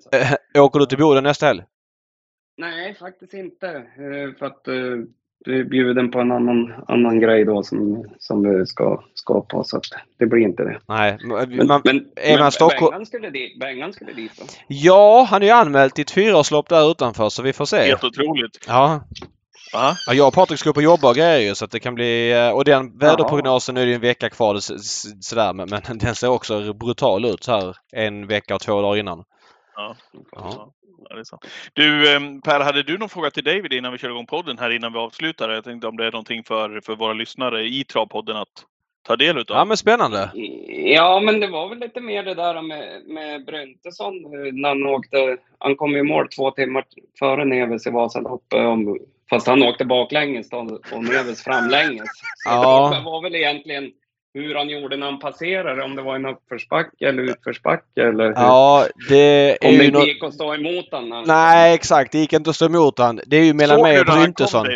så. 0.00 0.10
äh, 0.56 0.64
åker 0.64 0.78
du 0.80 0.86
till 0.86 0.98
Boden 0.98 1.24
nästa 1.24 1.46
helg? 1.46 1.62
Nej, 2.56 2.94
faktiskt 2.94 3.34
inte. 3.34 3.66
Eh, 3.76 4.38
För 4.38 4.46
att 4.46 4.64
du 4.64 5.08
bjuden 5.70 6.10
på 6.10 6.20
en 6.20 6.32
annan, 6.32 6.72
annan 6.88 7.20
grej 7.20 7.44
då 7.44 7.62
som, 7.62 8.04
som 8.18 8.42
vi 8.58 8.66
ska, 8.66 9.02
ska 9.14 9.40
på. 9.40 9.64
Så 9.64 9.76
att 9.76 9.82
det 10.18 10.26
blir 10.26 10.40
inte 10.42 10.64
det. 10.64 10.80
Nej. 10.88 11.18
Men, 11.20 11.66
Man, 11.66 11.80
men, 11.84 12.06
är 12.16 12.32
man 12.32 12.40
men 12.40 12.52
Stockholm- 12.52 12.90
Bengan 12.90 13.06
skulle 13.06 13.30
dit, 13.30 13.60
Bengan 13.60 13.92
skulle 13.92 14.12
dit 14.12 14.32
då. 14.38 14.44
ja, 14.66 15.26
han 15.30 15.42
är 15.42 15.46
ju 15.46 15.52
anmäld 15.52 15.94
till 15.94 16.02
ett 16.02 16.10
fyraårslopp 16.10 16.68
där 16.68 16.90
utanför 16.90 17.28
så 17.28 17.42
vi 17.42 17.52
får 17.52 17.64
se. 17.64 17.76
Helt 17.76 18.04
otroligt. 18.04 18.64
Ja. 18.68 19.00
Va? 19.74 19.96
Ja, 20.06 20.14
jag 20.14 20.28
och 20.28 20.34
Patrik 20.34 20.58
ska 20.60 20.70
upp 20.70 20.76
och 20.76 20.82
jobba 20.82 21.08
och 21.08 21.14
grejer 21.16 21.48
ju, 21.48 21.54
så 21.54 21.64
att 21.64 21.70
det 21.70 21.80
kan 21.80 21.94
bli... 21.94 22.32
eh, 22.32 22.50
Och 22.50 22.64
den 22.64 22.98
väderprognosen, 22.98 23.74
nu 23.74 23.80
är 23.80 23.84
det 23.84 23.90
ju 23.90 23.94
en 23.94 24.00
vecka 24.00 24.30
kvar 24.30 24.58
sådär, 25.20 25.52
men, 25.52 25.68
men 25.70 25.98
den 25.98 26.14
ser 26.14 26.28
också 26.28 26.72
brutal 26.72 27.24
ut 27.24 27.44
så 27.44 27.52
här 27.52 27.76
en 27.92 28.26
vecka 28.26 28.54
och 28.54 28.60
två 28.60 28.82
dagar 28.82 28.96
innan. 29.00 29.24
Ja. 29.76 29.96
Ja. 30.32 30.72
Sant. 31.24 31.46
Du 31.72 32.14
ehm, 32.16 32.40
Per, 32.40 32.60
hade 32.60 32.82
du 32.82 32.98
någon 32.98 33.08
fråga 33.08 33.30
till 33.30 33.44
David 33.44 33.72
innan 33.72 33.92
vi 33.92 33.98
kör 33.98 34.10
igång 34.10 34.26
podden 34.26 34.58
här 34.58 34.70
innan 34.70 34.92
vi 34.92 34.98
avslutar? 34.98 35.50
Jag 35.50 35.64
tänkte 35.64 35.86
om 35.88 35.96
det 35.96 36.06
är 36.06 36.12
någonting 36.12 36.44
för, 36.44 36.80
för 36.80 36.96
våra 36.96 37.12
lyssnare 37.12 37.62
i 37.64 37.84
Travpodden 37.84 38.36
att 38.36 38.64
ta 39.06 39.16
del 39.16 39.38
utav? 39.38 39.56
Ja 39.56 39.64
men 39.64 39.76
spännande! 39.76 40.30
Ja, 40.84 41.20
men 41.20 41.40
det 41.40 41.46
var 41.46 41.68
väl 41.68 41.78
lite 41.78 42.00
mer 42.00 42.22
det 42.22 42.34
där 42.34 42.62
med, 42.62 43.02
med 43.06 43.44
Bryntesson 43.44 44.14
eh, 44.14 44.52
när 44.52 44.68
han 44.68 44.86
åkte. 44.86 45.36
Han 45.58 45.76
kom 45.76 45.96
i 45.96 46.02
mål 46.02 46.28
två 46.28 46.50
timmar 46.50 46.84
före 47.18 47.44
Neves 47.44 47.86
i 47.86 47.90
Vasaloppet. 47.90 48.58
Fast 49.30 49.46
han 49.46 49.62
åkte 49.62 49.84
baklänges 49.84 50.52
och 50.92 51.04
Neves 51.04 51.44
framlänges. 51.44 52.08
Så 52.36 52.50
Ja. 52.50 52.94
det 52.98 53.04
var 53.04 53.22
väl 53.22 53.34
egentligen 53.34 53.92
hur 54.34 54.54
han 54.54 54.68
gjorde 54.68 54.96
när 54.96 55.06
han 55.06 55.18
passerade. 55.18 55.82
Om 55.82 55.96
det 55.96 56.02
var 56.02 56.14
en 56.16 56.26
uppförsbacke 56.26 57.08
eller 57.08 57.22
utförsbacke 57.22 58.02
eller 58.02 58.24
hur. 58.24 58.32
Ja, 58.32 58.86
det 59.08 59.16
är 59.16 59.68
om 59.68 59.76
det 59.76 59.82
ju 59.82 59.84
inte 59.84 59.98
något... 59.98 60.08
gick 60.08 60.24
att 60.24 60.34
stå 60.34 60.54
emot 60.54 60.90
honom. 60.90 61.24
Nej 61.26 61.74
exakt, 61.74 62.12
det 62.12 62.18
gick 62.18 62.32
inte 62.32 62.50
att 62.50 62.56
stå 62.56 62.66
emot 62.66 62.98
han. 62.98 63.20
Det 63.26 63.36
är 63.36 63.44
ju 63.44 63.54
mellan 63.54 63.76
Såg 63.76 63.82
mig 63.82 63.94
du 63.94 64.00
och 64.00 64.06
när 64.06 64.12
han 64.12 64.20
kom, 64.20 64.32
Bryntesson. 64.32 64.66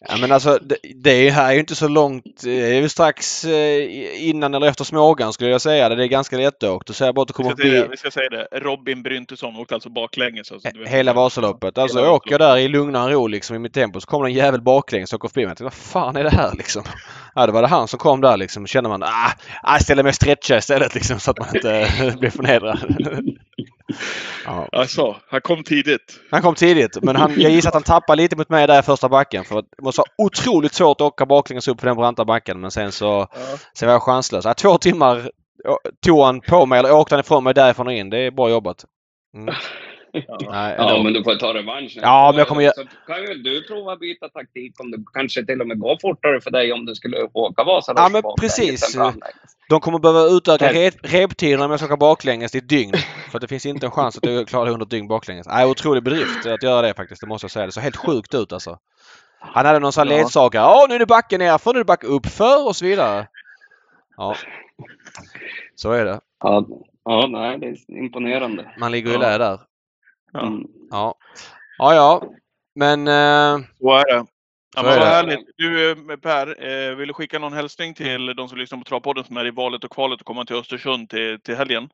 Ja 0.00 0.16
men 0.20 0.32
alltså 0.32 0.58
det, 0.62 0.76
det 0.94 1.30
här 1.30 1.48
är 1.48 1.52
ju 1.52 1.60
inte 1.60 1.74
så 1.74 1.88
långt. 1.88 2.40
Det 2.42 2.76
är 2.76 2.80
ju 2.80 2.88
strax 2.88 3.44
eh, 3.44 4.28
innan 4.28 4.54
eller 4.54 4.66
efter 4.66 4.84
Smågan 4.84 5.32
skulle 5.32 5.50
jag 5.50 5.60
säga. 5.60 5.88
Det 5.88 6.04
är 6.04 6.08
ganska 6.08 6.36
lättåkt. 6.36 6.90
Och 6.90 6.96
så 6.96 7.04
är 7.04 7.08
jag 7.08 7.14
bara 7.14 7.22
att 7.22 7.38
Vi 7.38 7.44
ska, 7.44 7.56
säga 7.56 7.86
vi 7.90 7.96
ska 7.96 8.10
säga 8.10 8.28
det. 8.28 8.48
Robin 8.52 9.02
Bryntesson 9.02 9.56
åkte 9.56 9.74
alltså 9.74 9.88
baklänges. 9.88 10.52
Alltså, 10.52 10.68
hela 10.86 11.12
Vasaloppet. 11.12 11.78
Alltså 11.78 11.98
Hela 11.98 12.08
jag 12.08 12.14
åker 12.14 12.30
jag 12.30 12.40
där 12.40 12.56
i 12.56 12.68
lugn 12.68 12.96
och 12.96 13.10
ro 13.10 13.26
liksom 13.26 13.56
i 13.56 13.58
mitt 13.58 13.74
tempo. 13.74 14.00
Så 14.00 14.06
kommer 14.06 14.26
en 14.26 14.32
jävel 14.32 14.60
baklänges 14.60 15.12
och 15.12 15.24
åker 15.24 15.28
förbi 15.28 15.40
mig. 15.40 15.50
Jag 15.50 15.56
tänkte, 15.56 15.64
vad 15.64 16.04
fan 16.04 16.16
är 16.16 16.24
det 16.24 16.30
här 16.30 16.54
liksom? 16.56 16.82
Ja 17.34 17.46
det 17.46 17.52
var 17.52 17.62
det 17.62 17.68
han 17.68 17.88
som 17.88 17.98
kom 17.98 18.20
där 18.20 18.36
liksom. 18.36 18.66
Känner 18.66 18.88
man, 18.88 19.02
ah, 19.02 19.32
ah 19.62 19.78
ställer 19.78 20.02
mig 20.02 20.10
och 20.10 20.14
stretcha 20.14 20.56
istället 20.56 20.94
liksom 20.94 21.20
så 21.20 21.30
att 21.30 21.38
man 21.38 21.48
inte 21.54 21.88
blir 22.18 22.30
förnedrad. 22.30 22.78
Ja. 24.44 24.68
Alltså, 24.72 25.16
han 25.30 25.40
kom 25.40 25.64
tidigt. 25.64 26.20
Han 26.30 26.42
kom 26.42 26.54
tidigt, 26.54 26.98
men 27.02 27.16
han, 27.16 27.32
jag 27.40 27.50
gissar 27.52 27.68
att 27.70 27.74
han 27.74 27.82
tappade 27.82 28.22
lite 28.22 28.36
mot 28.36 28.48
mig 28.48 28.66
där 28.66 28.78
i 28.78 28.82
första 28.82 29.08
backen. 29.08 29.44
För 29.44 29.54
det 29.62 29.82
måste 29.82 29.98
vara 30.00 30.26
otroligt 30.26 30.74
svårt 30.74 31.00
att 31.00 31.06
åka 31.06 31.26
baklänges 31.26 31.68
upp 31.68 31.80
för 31.80 31.86
den 31.86 31.96
branta 31.96 32.24
backen. 32.24 32.60
Men 32.60 32.70
sen 32.70 32.92
så 32.92 33.26
sen 33.78 33.86
var 33.86 33.94
jag 33.94 34.02
chanslös. 34.02 34.44
Ja, 34.44 34.54
två 34.54 34.78
timmar 34.78 35.30
å- 35.68 35.78
tog 36.06 36.20
han 36.24 36.40
på 36.40 36.66
mig, 36.66 36.78
eller 36.78 36.92
åkte 36.92 37.14
han 37.14 37.20
ifrån 37.20 37.44
mig 37.44 37.54
därifrån 37.54 37.86
och 37.86 37.92
in. 37.92 38.10
Det 38.10 38.18
är 38.18 38.30
bra 38.30 38.50
jobbat. 38.50 38.84
Mm. 39.36 39.54
Nej, 40.50 40.74
Ja, 40.78 40.90
ändå. 40.90 41.02
men 41.02 41.12
du 41.12 41.24
får 41.24 41.34
ta 41.34 41.54
revansch. 41.54 41.98
Ja, 42.02 42.30
men 42.32 42.38
jag 42.38 42.48
kommer 42.48 42.70
Så 42.74 42.84
kan 43.06 43.22
ju 43.22 43.34
du 43.34 43.62
prova 43.66 43.92
att 43.92 44.00
byta 44.00 44.28
taktik 44.28 44.80
om 44.80 44.90
det 44.90 44.98
kanske 45.12 45.46
till 45.46 45.60
och 45.60 45.66
med 45.66 45.78
går 45.78 45.98
fortare 46.00 46.40
för 46.40 46.50
dig 46.50 46.72
om 46.72 46.86
du 46.86 46.94
skulle 46.94 47.16
åka 47.32 47.64
Vasaloppet 47.64 48.02
Ja, 48.04 48.08
men 48.08 48.22
precis. 48.40 48.96
De 49.68 49.80
kommer 49.80 49.98
behöva 49.98 50.20
utöka 50.36 50.72
re 50.72 50.90
reptiderna 51.02 51.64
om 51.64 51.70
jag 51.70 51.80
ska 51.80 51.86
åka 51.86 51.96
baklänges 51.96 52.54
i 52.54 52.58
ett 52.58 52.68
dygn. 52.68 52.92
För 53.32 53.38
det 53.40 53.48
finns 53.48 53.66
inte 53.66 53.86
en 53.86 53.92
chans 53.92 54.16
att 54.18 54.26
jag 54.26 54.48
klarar 54.48 54.66
det 54.66 54.72
under 54.72 54.86
ett 54.86 54.90
dygn 54.90 55.08
baklänges. 55.08 55.46
Nej, 55.46 55.66
otrolig 55.66 56.02
bedrift 56.02 56.46
att 56.46 56.62
göra 56.62 56.82
det 56.82 56.94
faktiskt. 56.94 57.20
Det 57.20 57.26
måste 57.26 57.44
jag 57.44 57.50
säga. 57.50 57.66
Det 57.66 57.72
såg 57.72 57.82
helt 57.82 57.96
sjukt 57.96 58.34
ut 58.34 58.52
alltså. 58.52 58.78
Han 59.40 59.66
hade 59.66 59.78
någon 59.78 59.92
sån 59.92 60.08
här 60.08 60.14
Ja. 60.16 60.22
ledsagare. 60.22 60.64
Ja, 60.64 60.86
nu 60.88 60.94
är 60.94 60.98
det 60.98 61.06
backen 61.06 61.38
nerför, 61.38 61.72
nu 61.72 61.78
är 61.78 61.84
det 61.84 61.86
backen 61.86 62.10
uppför 62.10 62.66
och 62.68 62.76
så 62.76 62.84
vidare. 62.84 63.26
Ja. 64.16 64.36
Så 65.74 65.92
är 65.92 66.04
det. 66.04 66.20
Ja, 66.44 66.66
ja, 67.04 67.26
nej, 67.26 67.58
det 67.58 67.66
är 67.66 67.98
imponerande. 67.98 68.72
Man 68.78 68.92
ligger 68.92 69.10
i 69.10 69.12
Ja. 69.12 69.18
lä 69.18 69.38
där. 69.38 69.58
Ja. 70.36 70.46
Mm. 70.46 70.66
Ja. 70.90 71.14
Ja, 71.78 71.94
ja. 71.94 72.22
Men... 72.74 73.08
Eh, 73.08 73.66
Så 73.78 73.92
är 73.92 74.14
det. 74.14 74.26
Ja, 74.76 74.82
Så 74.82 74.82
men 74.82 74.98
vad 74.98 75.08
härligt. 75.08 75.48
Du 75.56 75.90
eh, 75.90 76.16
Per, 76.16 76.46
eh, 76.68 76.96
vill 76.96 77.08
du 77.08 77.14
skicka 77.14 77.38
någon 77.38 77.52
hälsning 77.52 77.94
till 77.94 78.26
de 78.36 78.48
som 78.48 78.58
lyssnar 78.58 78.78
på 78.78 78.84
Travpodden 78.84 79.24
som 79.24 79.36
är 79.36 79.46
i 79.46 79.50
valet 79.50 79.84
och 79.84 79.90
kvalet 79.90 80.20
och 80.20 80.26
komma 80.26 80.44
till 80.44 80.56
Östersund 80.56 81.10
till, 81.10 81.40
till 81.40 81.56
helgen? 81.56 81.88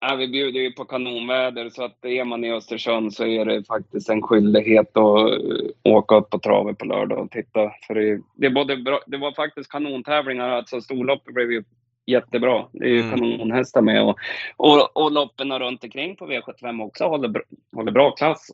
Ja, 0.00 0.14
vi 0.14 0.28
bjuder 0.28 0.60
ju 0.60 0.72
på 0.72 0.84
kanonväder 0.84 1.70
så 1.70 1.84
att 1.84 2.04
är 2.04 2.24
man 2.24 2.44
i 2.44 2.52
Östersund 2.52 3.14
så 3.14 3.26
är 3.26 3.44
det 3.44 3.64
faktiskt 3.64 4.08
en 4.08 4.22
skyldighet 4.22 4.96
att 4.96 5.40
åka 5.82 6.14
upp 6.14 6.30
på 6.30 6.38
travet 6.38 6.78
på 6.78 6.84
lördag 6.84 7.18
och 7.18 7.30
titta. 7.30 7.72
För 7.86 7.94
det, 7.94 8.20
det, 8.34 8.46
är 8.46 8.50
både 8.50 8.76
bra, 8.76 9.00
det 9.06 9.16
var 9.16 9.32
faktiskt 9.32 9.70
kanontävlingar, 9.70 10.48
alltså 10.48 10.80
storloppet 10.80 11.34
blev 11.34 11.52
ju 11.52 11.64
jättebra. 12.06 12.68
Det 12.72 12.84
är 12.84 12.88
ju 12.88 13.00
Mm. 13.00 13.10
kanonhästar 13.10 13.80
med 13.80 14.02
och, 14.02 14.18
och, 14.56 14.96
och 14.96 15.12
loppen 15.12 15.58
runt 15.58 15.84
omkring 15.84 16.16
på 16.16 16.26
V75 16.26 16.82
också 16.82 17.04
håller, 17.04 17.28
bra- 17.28 17.42
håller 17.76 17.92
bra 17.92 18.10
klass. 18.10 18.50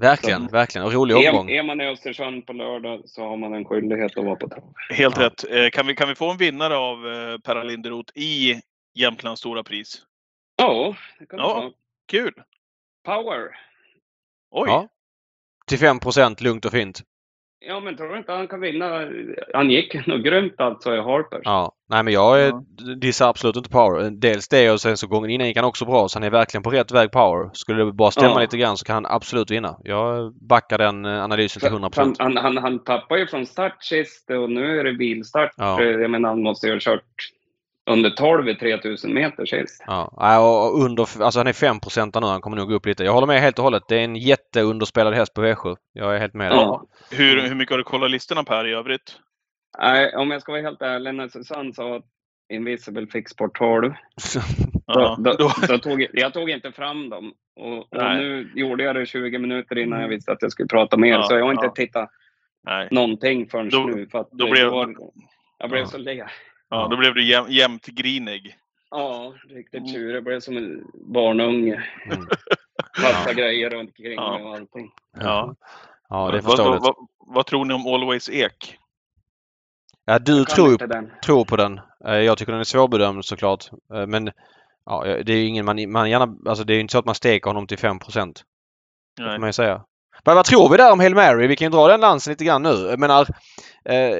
verkligen, 0.00 0.46
verkligen. 0.46 0.86
Och 0.86 0.92
rolig 0.92 1.16
omgång. 1.16 1.50
Är, 1.50 1.58
är 1.58 1.62
man 1.62 1.80
i 1.80 1.86
Östersund 1.86 2.46
på 2.46 2.52
lördag 2.52 3.02
så 3.04 3.22
har 3.22 3.36
man 3.36 3.54
en 3.54 3.64
skyldighet 3.64 4.18
att 4.18 4.24
vara 4.24 4.36
på 4.36 4.48
travet. 4.48 4.64
Helt 4.90 5.16
Ja. 5.18 5.24
rätt. 5.26 5.44
Eh, 5.50 5.70
kan, 5.70 5.86
vi, 5.86 5.94
kan 5.94 6.08
vi 6.08 6.14
få 6.14 6.30
en 6.30 6.36
vinnare 6.36 6.76
av 6.76 7.06
eh, 7.08 7.38
Per 7.38 7.64
Linderoth 7.64 8.12
i 8.18 8.60
Jämtlands 8.94 9.40
stora 9.40 9.62
pris? 9.62 10.02
Ja, 10.56 10.94
det 11.18 11.26
kan 11.26 11.38
Ja. 11.38 11.54
vara. 11.54 11.70
Kul! 12.10 12.32
Power. 13.04 13.40
Oj! 14.50 14.64
Ja. 14.68 14.88
Till 15.66 15.78
5 15.78 15.98
lugnt 16.40 16.64
och 16.64 16.72
fint. 16.72 17.02
Ja, 17.58 17.80
men 17.80 17.96
tror 17.96 18.08
du 18.08 18.18
inte 18.18 18.32
han 18.32 18.48
kan 18.48 18.60
vinna? 18.60 19.08
Han 19.54 19.70
gick 19.70 20.06
nog 20.06 20.22
grymt 20.24 20.54
alltså 20.60 20.94
i 20.94 20.98
Harpers. 21.00 21.40
Ja. 21.44 21.72
Nej 21.90 22.02
men 22.02 22.12
jag 22.12 22.40
är, 22.42 22.48
Ja. 22.48 22.62
dissar 23.00 23.28
absolut 23.28 23.56
inte 23.56 23.70
Power. 23.70 24.10
Dels 24.10 24.48
det 24.48 24.70
och 24.70 24.80
sen 24.80 24.96
så 24.96 25.06
gången 25.06 25.30
innan 25.30 25.46
gick 25.46 25.56
han 25.56 25.64
också 25.64 25.84
bra 25.84 26.08
så 26.08 26.18
han 26.18 26.22
är 26.24 26.30
verkligen 26.30 26.62
på 26.62 26.70
rätt 26.70 26.90
väg 26.92 27.10
Power. 27.12 27.50
Skulle 27.52 27.84
det 27.84 27.92
bara 27.92 28.10
stämma 28.10 28.34
Ja. 28.34 28.40
lite 28.40 28.56
grann 28.58 28.76
så 28.76 28.84
kan 28.84 28.94
han 28.94 29.06
absolut 29.06 29.50
vinna. 29.50 29.76
Jag 29.84 30.34
backar 30.48 30.78
den 30.78 31.04
eh, 31.04 31.24
analysen 31.24 31.60
till 31.60 31.68
100 31.72 31.90
Han, 31.96 32.14
han, 32.18 32.36
han, 32.36 32.56
han 32.56 32.84
tappar 32.84 33.16
ju 33.16 33.26
från 33.26 33.46
start 33.46 33.76
sist 33.84 34.30
och 34.30 34.50
nu 34.50 34.80
är 34.80 34.84
det 34.84 34.92
bilstart. 34.92 35.50
Ja. 35.56 35.82
Eh, 35.82 35.88
Jag 35.88 36.10
menar, 36.10 36.28
han 36.28 36.42
måste 36.42 36.66
ju 36.66 36.72
ha 36.72 36.80
kört 36.80 37.02
under 37.90 38.10
12 38.10 38.48
i 38.48 38.54
3000 38.54 39.14
meter 39.14 39.46
sist. 39.46 39.84
Ja, 39.86 40.40
och 40.40 40.84
under, 40.84 41.22
alltså 41.22 41.40
han 41.40 41.46
är 41.46 41.52
5 41.52 41.76
nu. 42.20 42.26
Han 42.26 42.40
kommer 42.40 42.56
nog 42.56 42.68
gå 42.68 42.74
upp 42.74 42.86
lite. 42.86 43.04
Jag 43.04 43.12
håller 43.12 43.26
med 43.26 43.40
helt 43.40 43.58
och 43.58 43.64
hållet. 43.64 43.82
Det 43.88 43.96
är 43.96 44.04
en 44.04 44.16
jätteunderspelad 44.16 45.14
häst 45.14 45.34
på 45.34 45.42
V7. 45.44 45.76
Jag 45.92 46.14
är 46.14 46.18
helt 46.18 46.34
med. 46.34 46.52
Ja. 46.52 46.86
Hur, 47.10 47.40
hur 47.48 47.54
mycket 47.54 47.70
har 47.72 47.78
du 47.78 47.84
kollat 47.84 48.10
listorna 48.10 48.44
Per 48.44 48.66
i 48.66 48.72
övrigt? 48.74 49.18
Nej, 49.78 50.16
om 50.16 50.30
jag 50.30 50.42
ska 50.42 50.52
vara 50.52 50.62
helt 50.62 50.82
ärlig, 50.82 51.14
när 51.14 51.28
Susanne 51.28 51.72
sa 51.74 51.96
att 51.96 52.04
Invisible 52.52 53.06
Fixport 53.06 53.58
12, 53.58 53.92
Ja, 54.86 55.16
då, 55.18 55.32
då, 55.32 55.50
då, 55.68 55.78
tog, 55.78 56.06
jag 56.12 56.32
tog 56.32 56.50
inte 56.50 56.72
fram 56.72 57.08
dem. 57.10 57.32
Och, 57.60 57.78
och 57.78 57.86
nu 58.16 58.50
gjorde 58.54 58.84
jag 58.84 58.94
det 58.96 59.06
20 59.06 59.38
minuter 59.38 59.78
innan 59.78 60.00
jag 60.00 60.08
visste 60.08 60.32
att 60.32 60.42
jag 60.42 60.52
skulle 60.52 60.66
prata 60.68 60.96
mer, 60.96 61.12
Ja, 61.12 61.22
så 61.22 61.34
jag 61.34 61.44
har 61.44 61.52
inte 61.52 61.66
ja. 61.66 61.72
tittat 61.72 62.10
Nej. 62.64 62.88
någonting 62.90 63.48
förrän 63.48 63.68
Då- 63.68 63.78
nu. 63.94 64.06
För 64.06 64.18
att 64.18 64.30
då 64.32 64.44
det 64.44 64.50
blev- 64.50 64.70
var, 64.70 64.94
jag 65.58 65.70
blev 65.70 65.80
Ja. 65.82 65.86
så 65.86 65.98
le. 65.98 66.26
Ja, 66.68 66.88
då 66.90 66.96
blev 66.96 67.14
du 67.14 67.24
jäm, 67.24 67.46
jämt 67.48 67.86
grinig. 67.86 68.56
Ja, 68.90 69.34
riktigt 69.48 69.92
tjurig. 69.92 70.16
Jag 70.16 70.24
blev 70.24 70.40
som 70.40 70.56
en 70.56 70.84
barnunge. 70.94 71.84
Mm. 72.04 72.26
Kasta 73.02 73.32
grejer 73.32 73.70
runt 73.70 73.90
omkring 73.90 74.12
Ja. 74.14 74.38
och 74.42 74.54
allting. 74.54 74.90
Ja. 75.20 75.54
Ja, 76.08 76.30
det 76.30 76.38
är 76.38 76.42
vad, 76.42 76.44
vad, 76.44 76.56
förståeligt. 76.56 76.82
vad, 76.82 76.94
vad 77.18 77.46
tror 77.46 77.64
ni 77.64 77.74
om 77.74 77.86
Always 77.86 78.28
Ek? 78.30 78.78
Ja, 80.04 80.18
du 80.18 80.44
tror 80.44 80.76
tror 81.24 81.44
på 81.44 81.56
den. 81.56 81.80
Eh, 82.06 82.14
Jag 82.14 82.38
tycker 82.38 82.52
den 82.52 82.60
är 82.60 82.64
svårbedömd 82.64 83.24
såklart. 83.24 83.64
Eh, 83.94 84.06
Men 84.06 84.30
ja, 84.86 85.04
det 85.24 85.32
är 85.32 85.36
ju 85.36 85.46
ingen 85.46 85.64
man, 85.64 85.90
man 85.92 86.10
gärna, 86.10 86.36
alltså 86.46 86.64
det 86.64 86.72
är 86.72 86.74
ju 86.74 86.80
inte 86.80 86.92
så 86.92 86.98
att 86.98 87.04
man 87.04 87.14
steker 87.14 87.50
honom 87.50 87.66
till 87.66 87.78
5 87.78 87.98
Det 87.98 89.22
Nej. 89.22 89.34
får 89.34 89.38
man 89.40 89.48
ju 89.48 89.52
säga. 89.52 89.84
Men 90.24 90.36
vad 90.36 90.44
tror 90.44 90.68
vi 90.68 90.76
där 90.76 90.92
om 90.92 91.00
Hail 91.00 91.14
Mary? 91.14 91.46
Vi 91.46 91.56
kan 91.56 91.64
ju 91.64 91.70
dra 91.70 91.88
den 91.88 92.00
lansen 92.00 92.30
lite 92.30 92.44
grann 92.44 92.62
nu. 92.62 92.86
Jag 92.90 92.98
menar, 92.98 93.20
eh, 93.88 94.16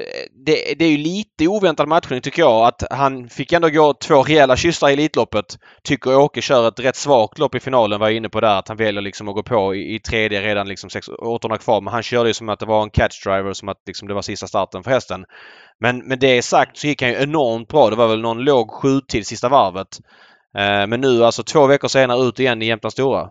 det, 0.46 0.74
det 0.78 0.84
är 0.84 0.90
ju 0.90 0.96
lite 0.96 1.46
oväntad 1.46 1.88
matchning 1.88 2.20
tycker 2.20 2.42
jag. 2.42 2.66
Att 2.66 2.82
han 2.90 3.28
fick 3.28 3.52
ändå 3.52 3.68
gå 3.68 3.94
två 3.94 4.22
rejäla 4.22 4.56
kyssar 4.56 4.88
i 4.88 4.92
Elitloppet. 4.92 5.58
Tycker 5.82 6.16
Åke 6.16 6.42
kör 6.42 6.68
ett 6.68 6.80
rätt 6.80 6.96
svagt 6.96 7.38
lopp 7.38 7.54
i 7.54 7.60
finalen 7.60 8.00
var 8.00 8.08
jag 8.08 8.16
inne 8.16 8.28
på 8.28 8.40
där. 8.40 8.58
Att 8.58 8.68
han 8.68 8.76
väljer 8.76 9.02
liksom 9.02 9.28
att 9.28 9.34
gå 9.34 9.42
på 9.42 9.74
i, 9.74 9.94
i 9.94 10.00
tredje 10.00 10.42
redan 10.42 10.68
liksom 10.68 10.90
sex, 10.90 11.08
åttorna 11.08 11.58
kvar. 11.58 11.80
Men 11.80 11.92
han 11.92 12.02
körde 12.02 12.28
ju 12.28 12.34
som 12.34 12.48
att 12.48 12.60
det 12.60 12.66
var 12.66 12.82
en 12.82 12.90
catch 12.90 13.24
driver. 13.24 13.52
Som 13.52 13.68
att 13.68 13.82
liksom 13.86 14.08
det 14.08 14.14
var 14.14 14.22
sista 14.22 14.46
starten 14.46 14.82
för 14.82 14.90
hästen. 14.90 15.24
Men 15.80 15.98
med 15.98 16.18
det 16.18 16.42
sagt 16.42 16.78
så 16.78 16.86
gick 16.86 17.02
han 17.02 17.10
ju 17.10 17.16
enormt 17.16 17.68
bra. 17.68 17.90
Det 17.90 17.96
var 17.96 18.08
väl 18.08 18.20
någon 18.20 18.44
låg 18.44 18.70
sjutid 18.70 19.26
sista 19.26 19.48
varvet. 19.48 19.98
Eh, 20.58 20.86
men 20.86 21.00
nu 21.00 21.24
alltså 21.24 21.42
två 21.42 21.66
veckor 21.66 21.88
senare 21.88 22.22
ut 22.22 22.40
igen 22.40 22.62
i 22.62 22.66
Jämtlands 22.66 22.92
Stora. 22.92 23.28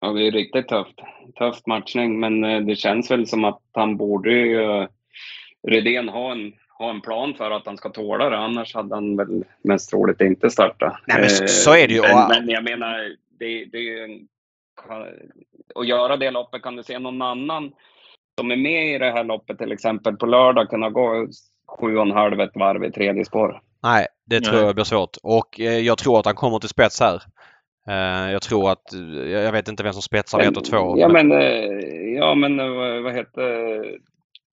Ja, 0.00 0.12
det 0.12 0.26
är 0.26 0.30
riktigt 0.30 0.68
tufft. 0.68 0.98
Tufft 1.38 1.66
matchning, 1.66 2.20
men 2.20 2.44
eh, 2.44 2.60
det 2.60 2.76
känns 2.76 3.10
väl 3.10 3.26
som 3.26 3.44
att 3.44 3.62
han 3.72 3.96
borde 3.96 4.30
ju, 4.30 4.62
eh, 4.62 4.86
Redén 5.68 6.08
ha 6.08 6.32
en, 6.32 6.52
ha 6.78 6.90
en 6.90 7.00
plan 7.00 7.34
för 7.34 7.50
att 7.50 7.66
han 7.66 7.76
ska 7.76 7.88
tåla 7.88 8.30
det. 8.30 8.38
Annars 8.38 8.74
hade 8.74 8.94
han 8.94 9.16
väl 9.16 9.44
mest 9.62 9.90
troligt 9.90 10.20
inte 10.20 10.50
startat. 10.50 10.96
Nej, 11.06 11.20
men 11.20 11.30
så- 11.30 11.42
Eh, 11.44 11.46
så 11.46 11.74
är 11.76 11.88
det 11.88 11.94
ju. 11.94 12.02
Men, 12.02 12.28
men 12.28 12.48
jag 12.48 12.64
menar, 12.64 13.16
det, 13.38 13.64
det 13.64 13.78
är 13.78 13.82
ju 13.82 14.04
en, 14.04 14.28
att 15.74 15.86
göra 15.86 16.16
det 16.16 16.30
loppet, 16.30 16.62
kan 16.62 16.76
du 16.76 16.82
se 16.82 16.98
någon 16.98 17.22
annan 17.22 17.72
som 18.38 18.50
är 18.50 18.56
med 18.56 18.94
i 18.94 18.98
det 18.98 19.10
här 19.10 19.24
loppet 19.24 19.58
till 19.58 19.72
exempel 19.72 20.16
på 20.16 20.26
lördag 20.26 20.68
kunna 20.70 20.90
gå 20.90 21.26
sju 21.80 21.96
och 21.96 22.02
en 22.02 22.10
halv 22.10 22.40
ett 22.40 22.50
varv 22.56 22.84
i 22.84 22.92
tredje 22.92 23.24
spår? 23.24 23.60
Nej, 23.82 24.06
det 24.26 24.40
tror 24.40 24.56
Nej. 24.56 24.64
jag 24.64 24.74
blir 24.74 24.84
svårt. 24.84 25.16
Och 25.22 25.60
eh, 25.60 25.78
jag 25.78 25.98
tror 25.98 26.18
att 26.18 26.26
han 26.26 26.34
kommer 26.34 26.58
till 26.58 26.68
spets 26.68 27.00
här. 27.00 27.22
Eh, 27.88 28.32
jag 28.32 28.42
tror 28.42 28.70
att... 28.70 28.82
Jag 29.26 29.52
vet 29.52 29.68
inte 29.68 29.82
vem 29.82 29.92
som 29.92 30.02
spetsar 30.02 30.40
ett 30.40 30.56
och 30.56 30.64
två. 30.64 30.98
Ja, 30.98 31.08
men- 31.08 31.28
men, 31.28 31.40
eh, 31.40 32.18
ja, 32.18 32.34
men 32.34 32.60
eh, 32.60 33.02
vad, 33.02 33.14
heter... 33.14 33.82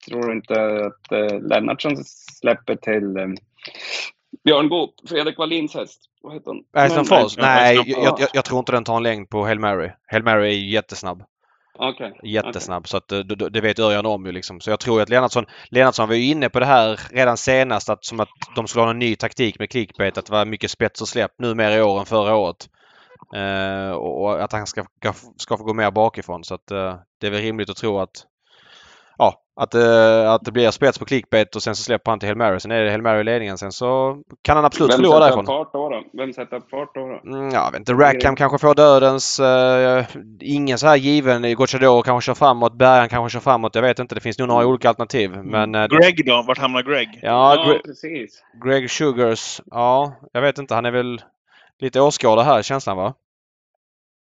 Tror 0.08 0.26
du 0.26 0.32
inte 0.32 0.54
att 0.86 1.42
Lennartsson 1.50 1.96
släpper 2.40 2.76
till 2.76 3.36
Björn 4.44 4.68
Goop, 4.68 4.90
Fredrik 5.08 5.38
Wallins 5.38 5.74
häst? 5.74 6.00
Vad 6.22 6.32
heter 6.34 6.46
hon? 6.46 6.64
Aston 6.72 6.96
Men- 6.96 7.04
Falls? 7.04 7.36
Nej, 7.36 7.78
Aston 7.78 8.02
jag, 8.02 8.20
jag, 8.20 8.28
jag 8.32 8.44
tror 8.44 8.58
inte 8.58 8.72
den 8.72 8.84
tar 8.84 8.96
en 8.96 9.02
längd 9.02 9.30
på 9.30 9.44
Hail 9.44 9.58
Mary. 9.58 9.90
Hail 10.06 10.22
Mary 10.22 10.48
är 10.48 10.52
ju 10.52 10.70
jättesnabb. 10.70 11.22
Okej. 11.78 12.12
Jättesnabb. 12.22 12.88
Så 12.88 12.96
att 12.96 13.08
det, 13.08 13.22
det 13.50 13.60
vet 13.60 13.78
Örjan 13.78 14.06
om 14.06 14.26
ju 14.26 14.32
liksom. 14.32 14.60
Så 14.60 14.70
jag 14.70 14.80
tror 14.80 15.02
att 15.02 15.08
Lennartsson... 15.08 15.44
Lennartsson 15.70 16.08
var 16.08 16.14
ju 16.14 16.24
inne 16.24 16.48
på 16.48 16.60
det 16.60 16.66
här 16.66 17.00
redan 17.10 17.36
senast 17.36 17.88
att 17.90 18.04
som 18.04 18.20
att 18.20 18.28
de 18.56 18.66
skulle 18.66 18.82
ha 18.82 18.90
en 18.90 18.98
ny 18.98 19.16
taktik 19.16 19.58
med 19.58 19.70
clickbait. 19.70 20.18
Att 20.18 20.26
det 20.26 20.32
var 20.32 20.44
mycket 20.44 20.70
spets 20.70 21.00
och 21.02 21.08
släpp 21.08 21.32
nu 21.38 21.54
mer 21.54 21.78
i 21.78 21.82
år 21.82 21.98
än 22.00 22.06
förra 22.06 22.36
året. 22.36 22.56
Eh, 23.34 23.90
och 23.92 24.42
att 24.42 24.52
han 24.52 24.66
ska, 24.66 24.84
ska, 25.00 25.12
ska 25.36 25.56
få 25.56 25.64
gå 25.64 25.74
mer 25.74 25.90
bakifrån. 25.90 26.44
Så 26.44 26.54
att 26.54 26.70
eh, 26.70 26.94
det 27.20 27.26
är 27.26 27.30
väl 27.30 27.40
rimligt 27.42 27.70
att 27.70 27.76
tro 27.76 27.98
att 27.98 28.10
Ja, 29.18 29.34
att, 29.60 29.74
eh, 29.74 30.32
att 30.32 30.44
det 30.44 30.52
blir 30.52 30.70
spets 30.70 30.98
på 30.98 31.04
clickbait 31.04 31.56
och 31.56 31.62
sen 31.62 31.76
så 31.76 31.82
släpper 31.82 32.10
han 32.10 32.18
till 32.18 32.28
Hail 32.28 32.38
Mary. 32.38 32.60
Sen 32.60 32.70
är 32.70 32.80
det 32.84 32.90
Hail 32.90 33.02
Mary 33.02 33.20
i 33.20 33.24
ledningen. 33.24 33.58
Sen 33.58 33.72
så 33.72 34.16
kan 34.42 34.56
han 34.56 34.64
absolut 34.64 34.92
Vem 34.92 34.96
förlora 34.96 35.20
därifrån. 35.20 35.46
fart 35.46 35.72
då, 35.72 35.88
då? 35.88 36.02
Vem 36.12 36.32
sätter 36.32 36.56
upp 36.56 36.70
fart 36.70 36.94
då? 36.94 37.00
då? 37.00 37.30
Mm, 37.30 37.50
ja, 37.50 37.64
jag 37.64 37.70
vet 37.70 37.78
inte. 37.78 37.92
Rackham 37.92 38.36
kanske 38.36 38.58
får 38.58 38.74
dödens. 38.74 39.40
Uh, 39.40 40.04
ingen 40.40 40.78
så 40.78 40.86
här 40.86 40.96
given. 40.96 41.54
Gocciador 41.54 42.02
kanske 42.02 42.26
kör 42.26 42.34
framåt. 42.34 42.78
Bergan 42.78 43.08
kanske 43.08 43.36
kör 43.36 43.40
framåt. 43.40 43.74
Jag 43.74 43.82
vet 43.82 43.98
inte. 43.98 44.14
Det 44.14 44.20
finns 44.20 44.38
nog 44.38 44.48
några 44.48 44.66
olika 44.66 44.88
alternativ. 44.88 45.30
Men 45.30 45.74
uh, 45.74 45.86
Greg 45.86 46.26
då? 46.26 46.44
Vart 46.46 46.58
hamnar 46.58 46.82
Greg? 46.82 47.18
ja, 47.22 47.54
Ja, 47.54 47.72
Gre- 47.72 47.82
precis. 47.84 48.42
Greg 48.64 48.90
Sugars. 48.90 49.60
Ja, 49.66 50.12
jag 50.32 50.40
vet 50.40 50.58
inte. 50.58 50.74
Han 50.74 50.84
är 50.86 50.90
väl 50.90 51.22
lite 51.78 52.00
åskådad 52.00 52.44
här 52.44 52.62
känslan 52.62 52.96
va? 52.96 53.14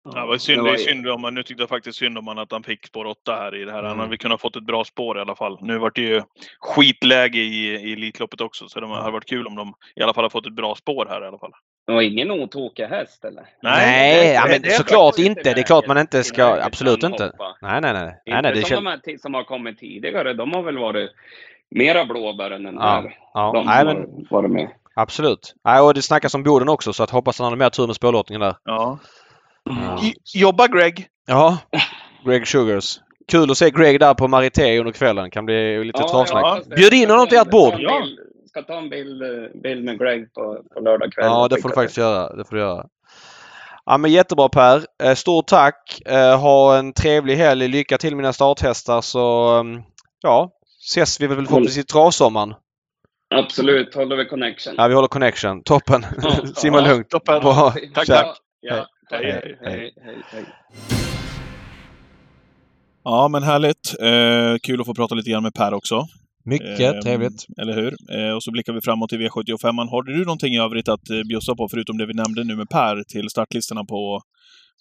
Ja, 0.04 0.20
det 0.22 0.28
var 0.28 0.38
synd, 0.38 0.60
Det 0.60 0.64
det 0.64 0.70
var 0.72 0.78
synd 0.78 1.08
om, 1.10 1.34
nu 1.34 1.44
tyckte 1.44 1.62
jag 1.64 1.70
faktiskt 1.70 1.98
synd 2.00 2.18
om 2.18 2.28
han 2.28 2.40
att 2.40 2.52
han 2.52 2.64
fick 2.64 2.88
spår 2.88 3.06
8 3.06 3.36
här 3.36 3.56
i 3.56 3.66
det 3.66 3.72
här. 3.72 3.78
Han 3.78 3.86
Mm. 3.86 3.98
hade 4.00 4.10
väl 4.10 4.18
kunnat 4.18 4.42
fått 4.42 4.56
ett 4.56 4.64
bra 4.66 4.84
spår 4.84 5.18
i 5.18 5.22
alla 5.22 5.36
fall. 5.36 5.58
Nu 5.62 5.78
vart 5.78 5.96
det 5.96 6.02
ju 6.02 6.22
skitläge 6.60 7.40
i, 7.40 7.68
i 7.68 7.94
Elitloppet 7.94 8.42
också, 8.42 8.68
så 8.70 8.80
det 8.80 8.88
hade 8.88 9.12
varit 9.12 9.26
kul 9.30 9.48
om 9.48 9.56
de 9.56 9.74
i 9.96 10.02
alla 10.02 10.14
fall 10.14 10.24
har 10.24 10.30
fått 10.30 10.48
ett 10.48 10.54
bra 10.56 10.76
spår 10.76 11.06
här 11.10 11.24
i 11.24 11.28
alla 11.28 11.38
fall. 11.38 11.52
Det 11.88 11.94
var 11.94 12.02
ingen 12.02 12.32
otokig 12.32 12.84
häst 12.84 13.26
eller? 13.26 13.44
Nej, 13.64 14.16
det- 14.28 14.34
ja, 14.34 14.44
det- 14.46 14.50
men 14.52 14.62
det 14.62 14.70
såklart 14.70 15.20
inte. 15.20 15.54
Det 15.54 15.60
är 15.62 15.64
klart 15.64 15.88
man 15.88 15.98
inte 15.98 16.24
ska... 16.24 16.44
Absolut 16.64 17.04
inte. 17.04 17.32
Nej, 17.62 17.82
nej, 17.82 17.94
nej. 17.94 17.94
nej, 17.94 18.14
Inte 18.26 18.42
nej 18.42 18.52
det 18.54 18.62
som 18.62 18.70
känns... 18.70 19.02
de 19.04 19.12
här 19.12 19.18
som 19.18 19.34
har 19.34 19.44
kommit 19.44 19.78
tidigare. 19.80 20.34
De 20.34 20.52
har 20.54 20.62
väl 20.64 20.78
varit 20.78 21.12
mera 21.76 22.06
blåbär 22.06 22.52
än 22.52 22.64
den 22.64 22.76
Ja, 22.76 22.82
här. 22.82 23.18
ja, 23.34 23.52
de 23.54 23.66
nej, 23.66 23.78
har 23.78 23.86
men 23.86 24.28
varit 24.30 24.52
med. 24.52 24.70
absolut. 24.96 25.54
Nej, 25.66 25.82
och 25.82 25.94
det 25.94 26.02
snackas 26.02 26.34
om 26.36 26.44
Boden 26.44 26.70
också 26.70 26.94
så 26.94 27.04
att 27.04 27.10
hoppas 27.10 27.40
han 27.40 27.50
har 27.50 27.56
mer 27.56 27.70
tur 27.70 27.88
med 27.88 27.96
spårlottningen 27.96 28.42
där. 28.42 28.56
Ja. 28.64 29.00
Ja. 29.70 30.04
I- 30.04 30.40
Jobba 30.40 30.68
Greg! 30.68 31.08
Ja, 31.28 31.58
Greg 32.26 32.48
Sugars. 32.48 33.00
Kul 33.32 33.52
att 33.52 33.58
se 33.58 33.70
Greg 33.70 34.00
där 34.00 34.14
på 34.14 34.28
Marité 34.28 34.80
under 34.80 34.92
kvällen. 34.92 35.32
Kan 35.32 35.46
bli 35.46 35.84
lite 35.84 36.04
travsnack. 36.04 36.44
jag 36.46 36.50
hoppas 36.52 36.68
det. 36.68 36.76
Bjud 36.76 36.94
in 36.94 37.10
honom 37.10 37.28
till 37.28 37.38
ert 37.38 37.50
bord. 37.50 37.74
Ska 37.74 37.82
ta 37.84 37.94
en 37.94 38.04
bild- 38.04 38.20
Ska 38.50 38.62
ta 38.62 38.78
en 38.78 38.90
bild, 38.90 39.22
eh, 39.22 39.62
bild 39.64 39.86
med 39.86 40.00
Greg 40.00 40.34
på, 40.34 40.64
på 40.74 40.80
lördag 40.80 41.14
kväll. 41.14 41.26
Ja, 41.26 41.48
det 41.48 41.62
får 41.62 41.70
du 41.70 41.76
faktiskt 41.76 41.98
göra. 41.98 42.36
Det 42.36 42.46
får 42.46 42.56
du 42.56 42.62
göra. 42.62 42.86
Ja, 43.86 43.98
men 43.98 44.12
jättebra 44.12 44.50
Per. 44.50 44.82
Eh, 45.04 45.14
Stort 45.16 45.48
tack. 45.48 46.02
Eh, 46.06 46.40
Ha 46.40 46.78
en 46.78 46.94
trevlig 46.94 47.36
helg. 47.36 47.68
Lycka 47.68 47.98
till 47.98 48.16
mina 48.16 48.34
starthästar 48.34 49.02
så 49.02 49.54
um, 49.60 49.82
ja, 50.22 50.50
ses 50.92 51.20
vi 51.22 51.28
väl 51.28 51.46
förhoppningsvis 51.46 51.84
i 51.84 51.88
travsommaren. 51.88 52.54
Absolut, 53.36 53.96
håller 53.96 54.16
vi 54.16 54.26
connection. 54.26 54.74
Ja, 54.78 54.88
vi 54.88 54.94
håller 54.94 55.08
connection. 55.08 55.64
Toppen. 55.64 56.06
Ja, 56.24 56.32
Simma 56.56 56.78
ja, 56.82 56.88
lugnt. 56.88 57.10
toppen. 57.10 57.42
Bra. 57.42 57.74
Tack, 57.94 58.08
tack. 58.08 58.38
Ja, 58.62 58.76
tack. 58.76 58.88
Hej, 59.12 59.32
Hej, 59.32 59.58
hej. 59.62 59.72
hej, 59.72 59.92
hej, 60.06 60.16
hej. 60.32 60.44
Ja, 63.04 63.28
men 63.28 63.44
härligt. 63.44 63.96
Eh, 64.00 64.58
kul 64.64 64.82
att 64.82 64.86
få 64.88 64.94
prata 64.94 65.16
lite 65.16 65.30
grann 65.30 65.44
med 65.44 65.54
Per 65.54 65.74
också. 65.74 66.06
Mycket 66.46 66.96
Eh, 66.96 67.00
trevligt. 67.00 67.46
Eller 67.62 67.74
hur? 67.74 67.96
Eh, 68.18 68.36
och 68.36 68.44
så 68.44 68.52
blickar 68.52 68.74
vi 68.74 68.82
framåt 68.82 69.10
till 69.10 69.20
V75. 69.20 69.90
Har 69.90 70.04
du 70.04 70.26
någonting 70.26 70.54
i 70.54 70.60
övrigt 70.60 70.90
att 70.90 71.10
eh, 71.10 71.24
bjussa 71.30 71.56
på, 71.56 71.68
förutom 71.72 71.98
det 71.98 72.06
vi 72.06 72.14
nämnde 72.14 72.44
nu 72.44 72.56
med 72.56 72.70
Per, 72.70 73.04
till 73.04 73.30
startlistorna 73.30 73.84
på, 73.86 74.22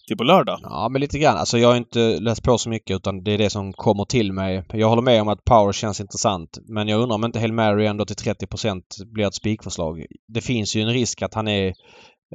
till 0.08 0.16
på 0.16 0.24
lördag? 0.24 0.58
Ja, 0.62 0.88
men 0.90 1.00
lite 1.00 1.18
grann. 1.18 1.36
Alltså 1.36 1.58
jag 1.58 1.68
har 1.68 1.76
inte 1.76 2.20
läst 2.20 2.42
på 2.42 2.58
så 2.58 2.68
mycket 2.68 2.96
utan 2.96 3.22
det 3.24 3.30
är 3.32 3.38
det 3.38 3.50
som 3.50 3.72
kommer 3.72 4.04
till 4.04 4.32
mig. 4.32 4.64
Jag 4.72 4.88
håller 4.88 5.02
med 5.02 5.22
om 5.22 5.28
att 5.28 5.44
Power 5.44 5.72
känns 5.72 6.00
intressant. 6.00 6.58
Men 6.68 6.88
jag 6.88 7.00
undrar 7.00 7.14
om 7.14 7.24
inte 7.24 7.38
Hail 7.40 7.52
Mary 7.52 7.86
ändå 7.86 8.04
till 8.04 8.16
30% 8.16 8.82
blir 9.14 9.26
ett 9.26 9.34
spikförslag. 9.34 10.04
Det 10.28 10.40
finns 10.40 10.76
ju 10.76 10.82
en 10.82 10.92
risk 10.92 11.22
att 11.22 11.34
han 11.34 11.48
är 11.48 11.72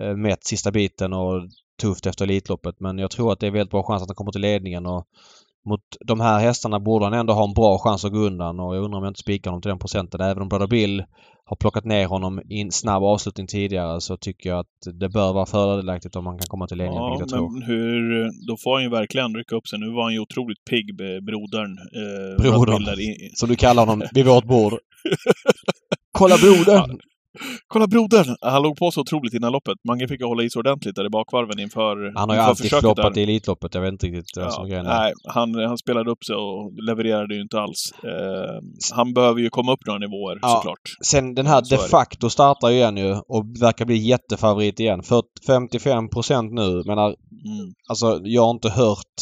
eh, 0.01 0.15
mätt 0.15 0.45
sista 0.45 0.71
biten 0.71 1.13
och 1.13 1.41
tufft 1.81 2.05
efter 2.05 2.25
Elitloppet. 2.25 2.79
Men 2.79 2.97
jag 2.99 3.11
tror 3.11 3.31
att 3.33 3.39
det 3.39 3.47
är 3.47 3.51
väldigt 3.51 3.71
bra 3.71 3.83
chans 3.83 4.01
att 4.03 4.09
han 4.09 4.15
kommer 4.15 4.31
till 4.31 4.41
ledningen. 4.41 4.85
Och 4.85 5.05
mot 5.69 5.81
de 6.05 6.19
här 6.19 6.39
hästarna 6.39 6.79
borde 6.79 7.05
han 7.05 7.13
ändå 7.13 7.33
ha 7.33 7.43
en 7.47 7.53
bra 7.53 7.77
chans 7.79 8.05
att 8.05 8.11
gå 8.11 8.17
undan 8.17 8.59
och 8.59 8.75
jag 8.75 8.83
undrar 8.83 8.97
om 8.97 9.03
jag 9.03 9.11
inte 9.11 9.19
spikar 9.19 9.51
honom 9.51 9.61
till 9.61 9.69
den 9.69 9.79
procenten. 9.79 10.21
Även 10.21 10.41
om 10.41 10.49
Brother 10.49 10.67
Bill 10.67 11.03
har 11.45 11.55
plockat 11.55 11.85
ner 11.85 12.05
honom 12.07 12.41
i 12.49 12.61
en 12.61 12.71
snabb 12.71 13.03
avslutning 13.03 13.47
tidigare 13.47 14.01
så 14.01 14.17
tycker 14.17 14.49
jag 14.49 14.59
att 14.59 14.99
det 14.99 15.09
bör 15.09 15.33
vara 15.33 15.45
fördelaktigt 15.45 16.15
om 16.15 16.25
han 16.25 16.37
kan 16.37 16.47
komma 16.47 16.67
till 16.67 16.77
ledningen, 16.77 17.03
Ja, 17.03 17.09
vilket 17.09 17.31
jag 17.31 17.39
tror. 17.39 17.51
men 17.53 17.61
hur... 17.63 18.23
Då 18.47 18.57
får 18.63 18.73
han 18.73 18.83
ju 18.83 18.89
verkligen 18.89 19.35
rycka 19.35 19.55
upp 19.55 19.67
sig. 19.67 19.79
Nu 19.79 19.91
var 19.93 20.03
han 20.03 20.13
ju 20.13 20.19
otroligt 20.19 20.65
pigg, 20.69 21.01
eh, 21.01 21.21
brodern. 21.21 21.77
Eh, 21.77 22.41
Brodern. 22.43 22.85
Som 23.33 23.49
du 23.49 23.55
kallar 23.55 23.85
honom 23.85 24.07
vid 24.13 24.25
vårt 24.25 24.45
bord. 24.45 24.73
Kolla 26.11 26.35
brodern! 26.37 26.99
Kolla 27.67 27.87
brodern! 27.87 28.35
Han 28.41 28.61
låg 28.63 28.77
på 28.77 28.91
så 28.91 29.01
otroligt 29.01 29.33
innan 29.33 29.51
loppet. 29.51 29.73
Mange 29.87 30.07
fick 30.07 30.19
ju 30.21 30.25
hålla 30.27 30.43
i 30.43 30.49
sig 30.49 30.59
ordentligt 30.59 30.95
där 30.95 31.05
i 31.05 31.09
bakvarven 31.09 31.59
inför 31.59 32.11
Han 32.19 32.29
har 32.29 32.35
ju 32.35 32.41
alltid 32.41 32.69
floppat 32.71 33.17
i 33.17 33.23
Elitloppet. 33.23 33.75
Jag 33.75 33.81
vet 33.81 33.91
inte 33.91 34.07
riktigt 34.07 34.37
vad 34.37 34.53
som 34.53 34.63
Ja, 34.63 34.67
grejen. 34.69 34.85
där. 34.85 34.99
nej, 34.99 35.13
han, 35.27 35.55
han 35.55 35.77
spelade 35.77 36.11
upp 36.11 36.23
sig 36.23 36.35
och 36.35 36.71
levererade 36.87 37.35
ju 37.35 37.41
inte 37.41 37.59
alls. 37.59 37.81
Eh, 38.03 38.55
han 38.95 39.13
behöver 39.13 39.39
ju 39.41 39.49
komma 39.49 39.73
upp 39.73 39.85
några 39.87 39.99
nivåer 39.99 40.39
Ja. 40.41 40.47
såklart. 40.49 40.81
Sen 41.05 41.35
den 41.35 41.45
här 41.45 41.63
Så 41.63 41.75
de 41.75 41.81
facto 41.81 42.29
startar 42.29 42.69
ju 42.69 42.75
igen 42.75 42.97
ju 42.97 43.11
och 43.27 43.45
verkar 43.61 43.85
bli 43.85 43.97
jättefavorit 43.97 44.79
igen. 44.79 45.03
För 45.03 45.21
55 45.47 46.09
procent 46.09 46.51
nu. 46.53 46.83
Menar, 46.85 47.15
Mm. 47.45 47.73
alltså 47.89 48.19
jag 48.23 48.41
har 48.43 48.51
inte 48.51 48.69
hört 48.69 49.15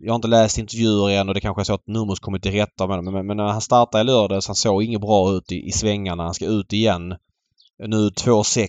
jag 0.00 0.12
har 0.12 0.16
inte 0.16 0.28
läst 0.28 0.58
intervjuer 0.58 1.10
än 1.10 1.28
och 1.28 1.34
det 1.34 1.40
kanske 1.40 1.62
är 1.62 1.64
så 1.64 1.74
att 1.74 1.86
Nurmos 1.86 2.20
kommit 2.20 2.42
till 2.42 2.52
rätta 2.52 2.86
med 2.86 2.98
det. 2.98 3.10
Men, 3.10 3.26
men 3.26 3.36
när 3.36 3.44
han 3.44 3.60
startade 3.60 4.02
i 4.02 4.04
lördags, 4.04 4.46
han 4.46 4.56
såg 4.56 4.82
inget 4.82 5.00
bra 5.00 5.32
ut 5.32 5.52
i, 5.52 5.66
i 5.66 5.72
svängarna. 5.72 6.22
Han 6.22 6.34
ska 6.34 6.46
ut 6.46 6.72
igen. 6.72 7.14
Nu 7.78 8.08
2-6. 8.08 8.68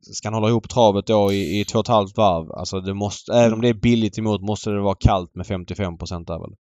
ska 0.00 0.28
han 0.28 0.34
hålla 0.34 0.48
ihop 0.48 0.68
travet 0.68 1.06
då 1.06 1.32
i, 1.32 1.60
i 1.60 1.64
två 1.64 1.78
och 1.78 1.84
ett 1.84 1.88
halvt 1.88 2.16
varv. 2.16 2.52
Alltså 2.52 2.80
det 2.80 2.94
måste, 2.94 3.32
även 3.32 3.52
om 3.52 3.60
det 3.60 3.68
är 3.68 3.74
billigt 3.74 4.18
emot 4.18 4.42
måste 4.42 4.70
det 4.70 4.80
vara 4.80 4.96
kallt 5.00 5.34
med 5.34 5.46
55 5.46 5.98
procent 5.98 6.26
där 6.26 6.38
väl. 6.38 6.56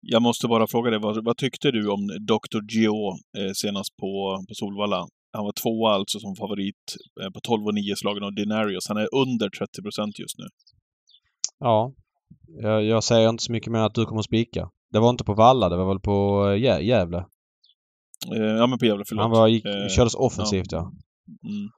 Jag 0.00 0.22
måste 0.22 0.48
bara 0.48 0.66
fråga 0.66 0.90
dig, 0.90 1.00
vad, 1.00 1.24
vad 1.24 1.36
tyckte 1.36 1.70
du 1.70 1.88
om 1.88 2.06
Dr. 2.06 2.74
Gio 2.76 3.10
eh, 3.38 3.52
senast 3.54 3.96
på, 3.96 4.44
på 4.48 4.54
Solvalla? 4.54 5.06
Han 5.32 5.44
var 5.44 5.52
tvåa 5.52 5.94
alltså 5.94 6.18
som 6.20 6.36
favorit 6.36 6.96
eh, 7.22 7.30
på 7.30 7.40
12 7.40 7.66
och 7.66 7.74
9 7.74 7.96
slagen 7.96 8.24
av 8.24 8.34
Denarius. 8.34 8.88
Han 8.88 8.96
är 8.96 9.08
under 9.14 9.48
30 9.50 9.82
procent 9.82 10.18
just 10.18 10.38
nu. 10.38 10.44
Ja. 11.58 11.92
Jag, 12.62 12.84
jag 12.84 13.04
säger 13.04 13.28
inte 13.28 13.42
så 13.44 13.52
mycket 13.52 13.72
mer 13.72 13.78
att 13.80 13.94
du 13.94 14.04
kommer 14.04 14.18
att 14.18 14.24
spika. 14.24 14.68
Det 14.92 14.98
var 15.00 15.10
inte 15.10 15.24
på 15.24 15.34
Valla, 15.34 15.68
det 15.68 15.76
var 15.76 15.88
väl 15.88 16.00
på 16.00 16.46
eh, 16.48 16.54
Gä- 16.56 16.80
Gävle? 16.80 17.18
Eh, 18.36 18.42
ja, 18.42 18.66
men 18.66 18.78
på 18.78 18.84
Gävle, 18.86 19.04
förlåt. 19.08 19.22
Han 19.22 19.30
var, 19.30 19.48
gick, 19.48 19.64
Eh, 19.64 19.88
kördes 19.96 20.14
offensivt 20.14 20.72
ja. 20.72 20.78
Mm. 20.80 21.68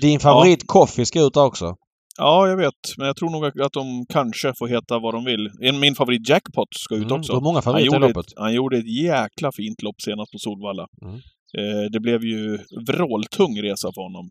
Din 0.00 0.20
favorit 0.20 0.66
Coffee 0.66 1.04
ska 1.06 1.26
ut 1.26 1.36
också. 1.36 1.76
Ja, 2.18 2.48
jag 2.48 2.56
vet. 2.56 2.74
Men 2.98 3.06
jag 3.06 3.16
tror 3.16 3.30
nog 3.30 3.60
att 3.60 3.72
de 3.72 4.06
kanske 4.08 4.52
får 4.58 4.68
heta 4.68 4.98
vad 4.98 5.14
de 5.14 5.24
vill. 5.24 5.50
En, 5.62 5.80
min 5.80 5.94
favorit 5.94 6.28
Jackpot 6.28 6.68
ska 6.70 6.94
ut 6.94 7.02
Mm, 7.04 7.18
också. 7.18 7.32
du 7.32 7.36
har 7.36 7.42
många 7.42 7.54
Han 7.56 7.62
favoriter 7.62 7.96
i 7.96 8.06
gjorde, 8.06 8.20
ett, 8.20 8.26
han 8.36 8.54
gjorde 8.54 8.76
ett 8.78 8.92
jäkla 8.96 9.52
fint 9.52 9.82
lopp 9.82 10.00
senast 10.00 10.32
på 10.32 10.38
Solvalla. 10.38 10.86
Mm. 11.02 11.14
Eh, 11.58 11.90
det 11.92 12.00
blev 12.00 12.24
ju 12.24 12.58
vråltung 12.86 13.62
resa 13.62 13.88
för 13.94 14.02
honom. 14.02 14.30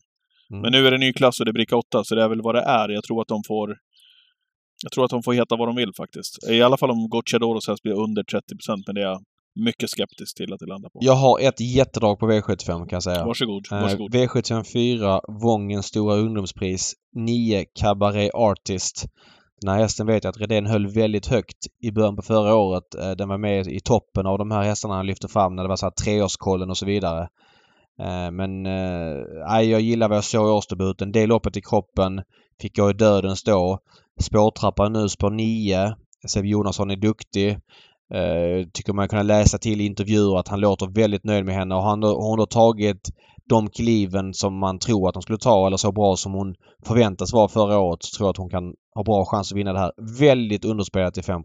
Mm. 0.52 0.62
Men 0.62 0.72
nu 0.72 0.88
är 0.88 0.92
det 0.92 0.98
ny 0.98 1.14
klass 1.14 1.40
och 1.40 1.46
det 1.46 1.52
är 1.52 1.54
bricka 1.54 1.76
8, 1.78 2.04
så 2.04 2.16
det 2.16 2.24
är 2.24 2.30
väl 2.30 2.42
vad 2.42 2.56
det 2.56 2.62
är. 2.62 2.90
Jag 2.90 3.04
tror 3.04 3.22
att 3.22 3.28
de 3.28 3.42
får... 3.48 3.68
Jag 4.84 4.92
tror 4.92 5.06
att 5.06 5.12
de 5.12 5.24
får 5.24 5.34
heta 5.34 5.56
vad 5.56 5.68
de 5.68 5.76
vill 5.76 5.92
faktiskt. 5.98 6.50
I 6.50 6.62
alla 6.62 6.78
fall 6.78 6.92
om 6.92 7.10
Gocciadoros 7.10 7.68
häst 7.68 7.84
blir 7.84 7.94
under 7.94 8.24
30% 8.24 8.84
men 8.88 8.96
det 8.96 9.02
är 9.02 9.06
jag 9.06 9.24
mycket 9.56 9.90
skeptisk 9.90 10.38
till 10.38 10.54
att 10.54 10.60
det 10.60 10.66
landar 10.66 10.90
på. 10.90 11.00
Jag 11.02 11.14
har 11.14 11.40
ett 11.40 11.60
jättedrag 11.60 12.20
på 12.20 12.32
V75 12.32 12.66
kan 12.66 12.88
jag 12.90 13.04
säga. 13.04 13.26
Varsågod, 13.26 13.66
Eh, 13.72 13.82
varsågod. 13.82 14.16
V75 14.16 14.64
4, 14.74 15.22
Vångens 15.42 15.86
stora 15.86 16.16
ungdomspris. 16.16 16.94
9, 17.16 17.66
Cabaret 17.80 18.32
Artist. 18.34 19.06
Den 19.62 19.74
här 19.74 19.80
hästen 19.82 20.08
vet 20.08 20.24
jag 20.24 20.32
att 20.32 20.42
Redén 20.42 20.66
höll 20.66 20.88
väldigt 20.88 21.28
högt 21.28 21.58
i 21.84 21.92
början 21.92 22.16
på 22.16 22.22
förra 22.22 22.56
året. 22.56 22.96
Eh, 22.96 23.12
Den 23.12 23.30
var 23.30 23.38
med 23.38 23.68
i 23.68 23.80
toppen 23.80 24.26
av 24.26 24.38
de 24.38 24.52
här 24.52 24.64
hästarna 24.64 24.94
han 24.96 25.08
lyfte 25.08 25.28
fram 25.28 25.56
när 25.56 25.64
det 25.64 25.70
var 25.70 25.76
så 25.76 25.86
här 25.86 25.92
treårskollen 26.06 26.70
och 26.70 26.78
så 26.78 26.86
vidare. 26.86 27.22
Eh, 28.02 28.32
Men 28.32 28.66
eh, 28.66 29.62
jag 29.62 29.82
gillar 29.82 30.08
vad 30.08 30.18
jag 30.18 30.24
såg 30.24 30.48
i 30.48 30.52
årsdebuten. 30.52 31.12
Det 31.12 31.26
loppet 31.28 31.58
i 31.58 31.62
kroppen 31.62 32.22
fick 32.62 32.78
jag 32.78 32.90
i 32.90 32.94
dödens 32.94 33.44
då 33.44 33.80
spårtrappan 34.22 34.94
nu, 34.94 35.10
spår 35.10 35.30
9. 35.30 35.96
Seb 36.28 36.46
Jonasson 36.46 36.92
är 36.92 36.96
duktig. 36.96 37.58
Uh, 38.16 38.68
tycker 38.74 38.94
man 38.94 39.10
kan 39.10 39.28
läsa 39.28 39.58
till 39.58 39.82
intervjuer 39.82 40.40
att 40.40 40.48
han 40.48 40.60
låter 40.60 40.88
väldigt 40.88 41.24
nöjd 41.24 41.46
med 41.46 41.56
henne 41.56 41.76
och 41.76 41.84
han 41.84 42.04
har 42.04 42.16
hon 42.16 42.40
har 42.40 42.46
tagit 42.46 43.10
de 43.50 43.70
kliven 43.70 44.34
som 44.34 44.60
man 44.60 44.80
tror 44.80 45.10
att 45.10 45.16
hon 45.16 45.22
skulle 45.22 45.38
ta 45.38 45.68
eller 45.68 45.78
så 45.78 45.92
bra 45.92 46.16
som 46.16 46.34
hon 46.34 46.56
förväntas 46.86 47.34
vara 47.34 47.48
förra 47.48 47.80
året 47.80 48.04
så 48.04 48.18
tror 48.18 48.28
jag 48.28 48.32
att 48.32 48.38
hon 48.38 48.50
kan 48.50 48.74
ha 48.96 49.04
bra 49.04 49.26
chans 49.26 49.52
att 49.52 49.58
vinna 49.58 49.74
det 49.74 49.80
här. 49.80 49.92
Väldigt 50.20 50.66
underspelat 50.66 51.14
till 51.14 51.24
5 51.24 51.42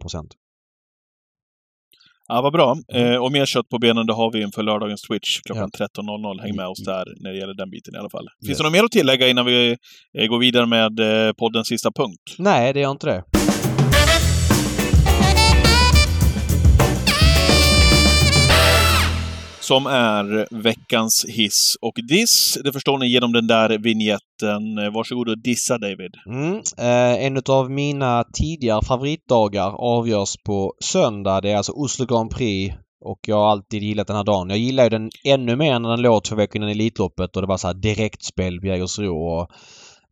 Ja, 2.27 2.41
vad 2.41 2.53
bra. 2.53 2.75
Eh, 2.93 3.15
och 3.15 3.31
mer 3.31 3.45
kött 3.45 3.69
på 3.69 3.79
benen 3.79 4.05
det 4.07 4.13
har 4.13 4.31
vi 4.31 4.41
inför 4.41 4.63
lördagens 4.63 5.01
Twitch 5.01 5.39
klockan 5.45 5.69
Ja. 5.79 5.87
13.00. 5.87 6.41
Häng 6.41 6.55
med 6.55 6.67
oss 6.67 6.83
där 6.83 7.05
när 7.19 7.31
det 7.31 7.37
gäller 7.37 7.53
den 7.53 7.69
biten 7.69 7.95
i 7.95 7.97
alla 7.97 8.09
fall. 8.09 8.27
Finns 8.39 8.49
Yes. 8.49 8.57
det 8.57 8.63
något 8.63 8.73
mer 8.73 8.83
att 8.83 8.91
tillägga 8.91 9.27
innan 9.27 9.45
vi 9.45 9.75
eh, 10.19 10.27
går 10.27 10.39
vidare 10.39 10.65
med 10.65 10.99
eh, 10.99 11.33
poddens 11.33 11.67
sista 11.67 11.91
punkt? 11.91 12.35
Nej, 12.37 12.73
det 12.73 12.79
gör 12.79 12.91
inte 12.91 13.07
det. 13.07 13.23
Som 19.67 19.85
är 19.85 20.47
veckans 20.63 21.25
hiss 21.29 21.75
och 21.81 21.93
diss. 22.09 22.57
Det 22.63 22.73
förstår 22.73 22.97
ni 22.97 23.07
genom 23.07 23.31
den 23.33 23.47
där 23.47 23.77
vignetten. 23.77 24.93
Varsågod 24.93 25.29
och 25.29 25.41
dissa 25.43 25.77
David. 25.77 26.11
Mm. 26.27 26.53
Eh, 26.77 27.25
en 27.25 27.41
av 27.49 27.71
mina 27.71 28.23
tidigare 28.33 28.81
favoritdagar 28.85 29.69
avgörs 29.97 30.35
på 30.45 30.73
söndag. 30.83 31.41
Det 31.41 31.51
är 31.51 31.57
alltså 31.57 31.71
Oslo 31.71 32.05
Grand 32.05 32.29
Prix. 32.31 32.75
Och 33.05 33.19
jag 33.27 33.35
har 33.35 33.51
alltid 33.51 33.83
gillat 33.83 34.07
den 34.07 34.15
här 34.15 34.23
dagen. 34.23 34.49
Jag 34.49 34.59
gillar 34.59 34.83
ju 34.83 34.89
den 34.89 35.09
ännu 35.25 35.55
mer 35.55 35.79
när 35.79 35.89
den 35.89 36.01
låg 36.01 36.23
två 36.23 36.35
veckor 36.35 36.55
innan 36.55 36.69
Elitloppet 36.69 37.35
och 37.35 37.41
det 37.41 37.47
var 37.47 37.57
så 37.57 37.67
här 37.67 37.73
direktspel 37.73 38.59
på 38.59 38.67
Jägersro. 38.67 39.15
Och, 39.17 39.49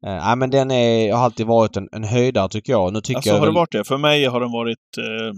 eh, 0.10 0.36
men 0.36 0.50
den 0.50 0.72
är, 0.72 1.14
har 1.14 1.24
alltid 1.26 1.46
varit 1.48 1.78
en, 1.78 1.88
en 1.92 2.04
höjdare 2.04 2.50
tycker 2.50 2.72
jag. 2.74 2.94
Nu 2.94 3.02
tycker 3.02 3.18
Alltså 3.18 3.30
jag 3.30 3.36
har 3.36 3.42
det 3.46 3.48
väl- 3.48 3.56
varit 3.56 3.72
det? 3.72 3.84
För 3.84 3.98
mig 3.98 4.26
har 4.26 4.40
den 4.40 4.52
varit... 4.52 4.98
Eh, 4.98 5.34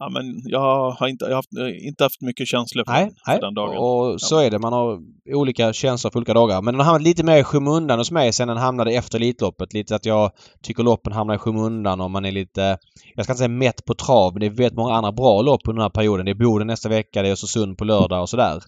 ja, 0.00 0.08
men 0.08 0.42
jag 0.44 0.90
har 0.90 1.08
inte 1.08 1.24
jag 1.24 1.30
har 1.30 1.36
haft, 1.36 1.56
eh, 1.58 1.86
inte 1.86 2.04
haft 2.04 2.20
mycket 2.20 2.48
känslor 2.48 2.84
för, 2.84 2.92
Nej, 2.92 3.04
den, 3.04 3.14
för 3.24 3.32
nej. 3.32 3.40
den 3.40 3.54
dagen. 3.54 3.78
och 3.78 4.20
så 4.20 4.38
är 4.38 4.50
det. 4.50 4.58
Man 4.58 4.72
har 4.72 4.98
olika 5.34 5.72
känslor 5.72 6.10
för 6.10 6.18
olika 6.18 6.34
dagar. 6.34 6.62
Men 6.62 6.74
den 6.74 6.80
har 6.80 6.84
hamnat 6.84 7.02
lite 7.02 7.24
mer 7.24 7.36
i 7.36 7.44
skymundan 7.44 7.98
hos 7.98 8.10
mig 8.10 8.32
sen 8.32 8.48
den 8.48 8.56
hamnade 8.56 8.92
efter 8.92 9.18
Elitloppet. 9.18 9.72
Lite 9.72 9.94
att 9.96 10.06
jag 10.06 10.30
tycker 10.62 10.82
loppen 10.82 11.12
hamnar 11.12 11.34
i 11.34 11.38
skymundan 11.38 12.00
och 12.00 12.10
man 12.10 12.24
är 12.24 12.32
lite, 12.32 12.78
jag 13.14 13.24
ska 13.24 13.32
inte 13.32 13.38
säga 13.38 13.48
mätt 13.48 13.84
på 13.84 13.94
trav, 13.94 14.32
men 14.32 14.40
det 14.40 14.46
är 14.46 14.50
väldigt 14.50 14.76
många 14.76 14.94
andra 14.94 15.12
bra 15.12 15.42
lopp 15.42 15.60
under 15.64 15.80
den 15.80 15.82
här 15.82 15.90
perioden. 15.90 16.26
Det 16.26 16.32
är 16.32 16.44
Boden 16.44 16.66
nästa 16.66 16.88
vecka, 16.88 17.22
det 17.22 17.28
är 17.28 17.32
Östersund 17.32 17.78
på 17.78 17.84
lördag 17.84 18.22
och 18.22 18.28
sådär. 18.28 18.62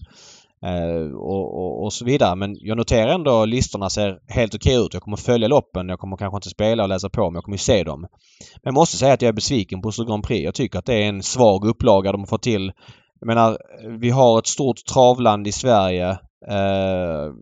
Eh, 0.65 1.15
och, 1.15 1.57
och, 1.57 1.83
och 1.83 1.93
så 1.93 2.05
vidare. 2.05 2.35
Men 2.35 2.55
jag 2.59 2.77
noterar 2.77 3.07
ändå 3.07 3.41
att 3.41 3.49
listorna 3.49 3.89
ser 3.89 4.19
helt 4.27 4.55
okej 4.55 4.85
ut. 4.85 4.93
Jag 4.93 5.03
kommer 5.03 5.17
följa 5.17 5.47
loppen. 5.47 5.89
Jag 5.89 5.99
kommer 5.99 6.17
kanske 6.17 6.37
inte 6.37 6.49
spela 6.49 6.83
och 6.83 6.89
läsa 6.89 7.09
på 7.09 7.29
men 7.29 7.35
jag 7.35 7.43
kommer 7.43 7.57
ju 7.57 7.63
se 7.63 7.83
dem. 7.83 8.01
Men 8.01 8.61
jag 8.63 8.73
måste 8.73 8.97
säga 8.97 9.13
att 9.13 9.21
jag 9.21 9.29
är 9.29 9.33
besviken 9.33 9.81
på 9.81 9.89
Oslo 9.89 10.05
Grand 10.05 10.23
Prix. 10.23 10.43
Jag 10.43 10.55
tycker 10.55 10.79
att 10.79 10.85
det 10.85 11.03
är 11.03 11.09
en 11.09 11.23
svag 11.23 11.65
upplaga 11.65 12.11
de 12.11 12.21
har 12.21 12.27
fått 12.27 12.43
till. 12.43 12.71
Jag 13.19 13.27
menar, 13.27 13.57
vi 13.99 14.09
har 14.09 14.39
ett 14.39 14.47
stort 14.47 14.85
travland 14.93 15.47
i 15.47 15.51
Sverige 15.51 16.09
eh, 16.49 17.33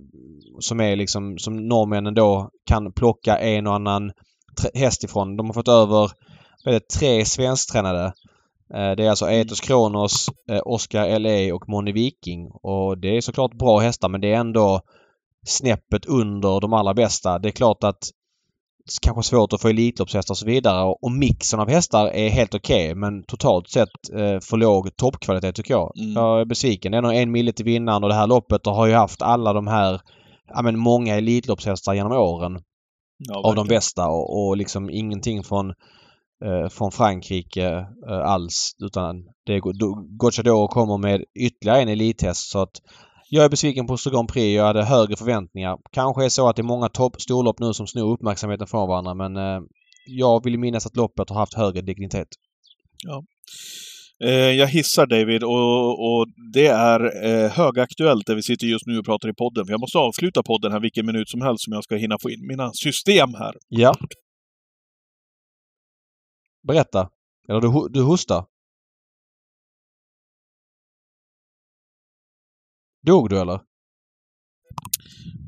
som 0.60 0.80
är 0.80 0.96
liksom 0.96 1.38
som 1.38 1.68
norrmännen 1.68 2.14
då 2.14 2.50
kan 2.66 2.94
plocka 2.94 3.38
en 3.38 3.68
och 3.68 3.76
annan 3.76 4.12
häst 4.74 5.04
ifrån. 5.04 5.38
De 5.38 5.46
har 5.46 5.54
fått 5.54 5.68
över 5.68 6.12
det, 6.64 6.90
tre 7.00 7.26
svensktränade. 7.26 8.14
Eh, 8.74 8.92
det 8.92 9.06
är 9.06 9.10
alltså 9.10 9.32
Etos 9.32 9.62
Kronos, 9.62 10.30
eh, 10.50 10.62
Oscar 10.66 11.20
LA 11.20 11.56
och 11.56 11.70
Moni 11.70 11.92
Viking. 11.92 12.52
Och 12.64 12.98
det 12.98 13.18
är 13.18 13.22
såklart 13.22 13.54
bra 13.54 13.80
hästar 13.80 14.10
men 14.10 14.22
det 14.22 14.34
är 14.34 14.40
ändå 14.40 14.82
snäppet 15.46 16.06
under 16.06 16.60
de 16.60 16.74
allra 16.74 16.94
bästa. 16.94 17.40
Det 17.40 17.50
är 17.50 17.52
klart 17.52 17.84
att 17.84 18.00
det 18.86 19.08
är 19.08 19.14
kanske 19.14 19.30
svårt 19.30 19.54
att 19.54 19.62
få 19.62 19.68
Elitloppshästar 19.68 20.34
och 20.34 20.38
så 20.38 20.46
vidare 20.46 20.96
och, 21.02 21.12
mixen 21.12 21.60
av 21.60 21.70
hästar 21.70 22.08
är 22.08 22.30
helt 22.30 22.56
okej 22.56 22.96
men 22.96 23.24
totalt 23.24 23.70
sett 23.70 23.90
eh, 24.14 24.40
för 24.40 24.58
låg 24.58 24.96
toppkvalitet 24.96 25.56
tycker 25.56 25.74
jag. 25.74 25.98
Mm. 25.98 26.14
Jag 26.14 26.42
är 26.42 26.46
besviken. 26.46 26.92
Det 26.92 26.98
är 26.98 27.02
nog 27.02 27.16
en 27.16 27.32
mille 27.32 27.52
till 27.52 27.66
vinnaren 27.66 28.04
och 28.04 28.10
det 28.10 28.16
här 28.16 28.28
loppet 28.28 28.66
har 28.66 28.88
ju 28.88 28.94
haft 28.94 29.22
alla 29.22 29.54
de 29.54 29.68
här, 29.68 30.02
ja 30.48 30.62
men 30.62 30.80
många 30.80 31.16
Elitloppshästar 31.16 31.94
genom 31.94 32.12
åren 32.12 32.62
Ja, 33.28 33.42
av 33.44 33.56
de 33.56 33.68
bästa 33.68 34.08
och, 34.08 34.48
och 34.48 34.58
liksom 34.58 34.90
ingenting 34.90 35.44
från, 35.44 35.74
eh, 36.46 36.70
från 36.70 36.92
Frankrike 36.92 37.86
eh, 38.10 38.20
alls. 38.20 38.76
Utan 38.84 39.16
det 39.46 39.54
är 39.54 39.60
Go- 39.60 40.08
Gocciador 40.18 40.68
kommer 40.68 40.98
med 40.98 41.24
ytterligare 41.40 41.82
en 41.82 41.90
elithäst 41.90 42.52
så 42.52 42.62
att 42.62 42.76
jag 43.30 43.46
är 43.46 43.50
besviken 43.50 43.88
på 43.88 43.98
Grand 44.12 44.30
Prix. 44.30 44.56
Jag 44.56 44.66
hade 44.66 44.84
högre 44.84 45.16
förväntningar. 45.16 45.78
Kanske 45.92 46.26
är 46.26 46.30
så 46.30 46.50
att 46.50 46.56
det 46.56 46.62
är 46.62 46.64
många 46.64 46.90
topp 46.90 47.22
storlopp 47.22 47.60
nu 47.60 47.74
som 47.74 47.88
snor 47.88 48.14
uppmärksamheten 48.14 48.68
från 48.68 48.88
varandra 48.90 49.14
men 49.14 49.38
eh, 49.38 49.62
jag 50.06 50.44
vill 50.44 50.60
minnas 50.60 50.86
att 50.86 50.96
loppet 50.96 51.30
har 51.30 51.38
haft 51.40 51.54
högre 51.54 51.82
dignitet. 51.82 52.28
Eh, 54.24 54.30
jag 54.32 54.68
hissar 54.68 55.06
David 55.06 55.44
och, 55.44 55.90
och 55.90 56.28
det 56.54 56.68
är 56.68 57.26
eh, 57.26 57.52
högaktuellt 57.52 58.28
där 58.28 58.36
vi 58.36 58.42
sitter 58.44 58.68
just 58.68 58.86
nu 58.88 58.98
och 59.00 59.06
pratar 59.06 59.30
i 59.30 59.34
podden. 59.34 59.66
Jag 59.68 59.80
måste 59.80 59.98
avsluta 59.98 60.44
podden 60.44 60.72
här 60.72 60.80
vilken 60.80 61.06
minut 61.06 61.30
som 61.30 61.42
helst 61.42 61.68
om 61.68 61.74
jag 61.74 61.84
ska 61.84 61.96
hinna 61.96 62.18
få 62.22 62.30
in 62.30 62.48
mina 62.48 62.72
system 62.74 63.34
här. 63.34 63.54
Ja. 63.70 63.94
Berätta. 66.68 67.10
Eller 67.50 67.62
du, 67.62 67.90
du 67.90 68.02
hostar? 68.02 68.46
Dog 73.06 73.30
du 73.30 73.40
eller? 73.42 73.60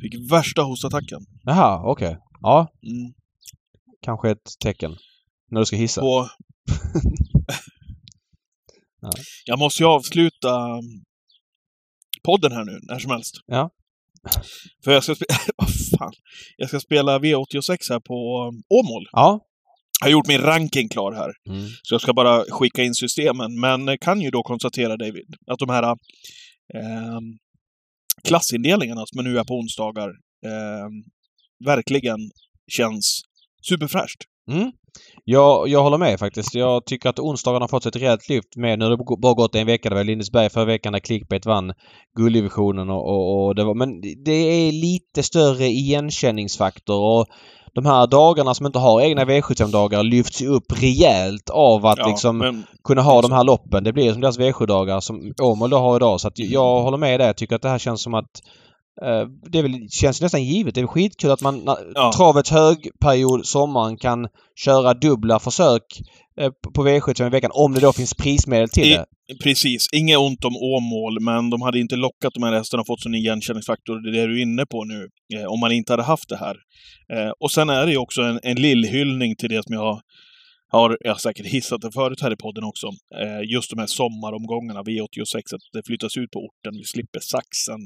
Fick 0.02 0.32
värsta 0.32 0.62
hostattacken. 0.62 1.20
Jaha, 1.44 1.92
okej. 1.92 2.18
Ja, 2.42 2.68
Mm. 2.84 3.14
kanske 4.02 4.32
ett 4.32 4.52
tecken. 4.64 4.96
När 5.52 5.60
du 5.60 5.66
ska 5.66 5.76
hissa. 5.76 6.02
På... 6.02 6.28
Ja. 9.02 9.12
Jag 9.46 9.60
måste 9.60 9.84
ju 9.84 9.88
avsluta 9.90 10.80
podden 12.24 12.52
här 12.52 12.66
nu, 12.66 12.80
när 12.84 13.00
som 13.00 13.12
helst. 13.12 13.36
Ja. 13.46 13.70
För 14.84 14.92
jag 14.92 15.04
ska 15.04 15.16
spela... 15.16 15.38
Vad 15.58 15.70
fan? 16.00 16.14
Jag 16.58 16.70
ska 16.70 16.80
spela 16.80 17.20
V86 17.20 17.78
här 17.90 18.00
på 18.00 18.16
Åmål. 18.70 19.08
Ja. 19.12 19.40
Jag 20.04 20.08
har 20.08 20.12
gjort 20.12 20.28
min 20.28 20.42
ranking 20.42 20.90
klar 20.90 21.12
här. 21.12 21.32
Mm. 21.50 21.68
Så 21.84 21.94
jag 21.94 22.02
ska 22.02 22.14
bara 22.14 22.44
skicka 22.50 22.84
in 22.84 22.94
systemen. 22.94 23.60
Men 23.60 23.98
kan 23.98 24.22
ju 24.22 24.30
då 24.30 24.44
konstatera, 24.44 24.98
David, 24.98 25.36
att 25.48 25.60
de 25.60 25.70
här 25.70 25.84
eh, 25.84 27.20
klassindelningarna 28.28 29.06
som 29.06 29.24
nu 29.24 29.40
är 29.40 29.44
på 29.44 29.54
onsdagar 29.54 30.10
eh, 30.46 30.90
verkligen 31.66 32.20
känns 32.72 33.22
superfräscht. 33.70 34.24
Mm. 34.52 34.72
Jag, 35.24 35.68
jag 35.68 35.84
håller 35.84 35.98
med 35.98 36.20
faktiskt. 36.20 36.56
Jag 36.56 36.86
tycker 36.86 37.10
att 37.10 37.20
onsdagarna 37.20 37.64
har 37.64 37.68
fått 37.68 37.86
ett 37.86 37.96
rejält 37.96 38.30
lyft 38.30 38.56
med. 38.56 38.80
Nu 38.80 38.86
har 38.86 38.92
det 38.98 39.18
bara 39.22 39.34
gått 39.34 39.56
en 39.56 39.68
vecka. 39.68 39.90
Det 39.90 39.96
var 39.96 40.04
Lindesberg 40.04 40.50
förra 40.50 40.66
veckan 40.66 40.92
när 40.92 41.00
Clickbait 41.00 41.46
vann 41.46 41.74
gulddivisionen 42.18 42.90
och, 42.90 43.10
och, 43.10 43.48
och 43.48 43.56
det 43.56 43.64
var, 43.64 43.76
men 43.76 44.02
det 44.26 44.32
är 44.32 44.72
lite 44.72 45.24
större 45.24 45.66
igenkänningsfaktor 45.66 47.02
och 47.02 47.28
de 47.76 47.86
här 47.86 48.08
dagarna 48.08 48.54
som 48.54 48.66
inte 48.66 48.80
har 48.80 49.02
egna 49.02 49.26
V75-dagar 49.26 50.04
lyfts 50.04 50.42
ju 50.42 50.48
upp 50.48 50.82
rejält 50.82 51.50
av 51.50 51.86
att 51.86 51.98
Ja, 51.98 52.08
liksom 52.08 52.38
men 52.38 52.64
kunna 52.84 53.02
ha 53.02 53.22
de 53.22 53.32
här 53.32 53.44
loppen. 53.44 53.84
Det 53.84 53.94
blir 53.94 54.12
som 54.12 54.22
deras 54.22 54.40
V7-dagar 54.40 55.00
som 55.00 55.34
Åmål 55.42 55.70
då 55.70 55.78
har 55.78 55.96
idag. 55.96 56.22
Så 56.22 56.28
att 56.28 56.40
jag 56.40 56.82
håller 56.82 56.98
med 56.98 57.20
där. 57.20 57.28
Jag 57.28 57.38
tycker 57.38 57.56
att 57.56 57.62
det 57.62 57.70
här 57.70 57.80
känns 57.80 58.02
som 58.02 58.14
att 58.14 58.42
det 59.52 59.60
är 59.60 59.62
väl, 59.64 59.90
känns 59.90 60.22
nästan 60.22 60.44
givet. 60.44 60.76
Det 60.76 60.82
är 60.82 60.88
skitkul 60.88 61.32
att 61.32 61.42
man 61.42 61.62
Ja. 61.96 62.14
travets 62.18 62.52
högperiod, 62.52 63.46
sommaren, 63.46 63.98
kan 63.98 64.28
köra 64.56 64.94
dubbla 64.94 65.40
försök 65.40 65.84
eh, 66.40 66.50
på- 66.64 66.72
på 66.72 66.84
V75 66.88 67.28
i 67.28 67.30
veckan 67.30 67.52
om 67.54 67.74
det 67.74 67.80
då 67.82 67.94
finns 67.94 68.14
prismedel 68.14 68.70
till 68.70 68.84
I- 68.84 68.90
det. 68.90 69.06
Precis. 69.44 69.88
Inget 69.94 70.18
ont 70.18 70.46
om 70.46 70.56
Åmål, 70.58 71.20
men 71.22 71.50
de 71.50 71.62
hade 71.62 71.80
inte 71.80 71.96
lockat 71.96 72.34
de 72.34 72.44
här 72.44 72.54
hästarna 72.54 72.82
och 72.82 72.88
fått 72.88 73.02
sån 73.02 73.16
igenkänningsfaktor. 73.16 74.00
Det 74.12 74.18
är 74.20 74.22
det 74.22 74.34
du 74.34 74.40
är 74.40 74.42
inne 74.42 74.66
på 74.66 74.84
nu. 74.84 75.08
Eh, 75.40 75.46
om 75.46 75.60
man 75.60 75.72
inte 75.72 75.94
hade 75.94 76.04
haft 76.04 76.30
det 76.30 76.38
här. 76.38 76.56
Eh, 77.14 77.32
och 77.40 77.52
sen 77.52 77.70
är 77.70 77.86
det 77.86 77.92
ju 77.92 77.98
också 77.98 78.22
en, 78.22 78.40
en 78.44 78.56
lillhyllning 78.62 79.36
till 79.36 79.50
det 79.50 79.64
som 79.64 79.74
jag 79.74 79.82
har 79.82 80.02
har 80.72 80.98
jag 81.02 81.12
har 81.12 81.20
säkert 81.20 81.46
hissat 81.46 81.82
det 81.82 81.92
förut 81.92 82.22
här 82.22 82.34
i 82.34 82.36
podden 82.36 82.64
också. 82.64 82.88
Eh, 83.22 83.52
just 83.54 83.70
de 83.70 83.80
här 83.80 83.88
sommaromgångarna, 83.88 84.82
V86, 84.84 85.38
att 85.56 85.62
det 85.74 85.82
flyttas 85.88 86.18
ut 86.18 86.32
på 86.32 86.40
orten. 86.40 86.74
Vi 86.78 86.84
slipper 86.84 87.20
saxen. 87.20 87.80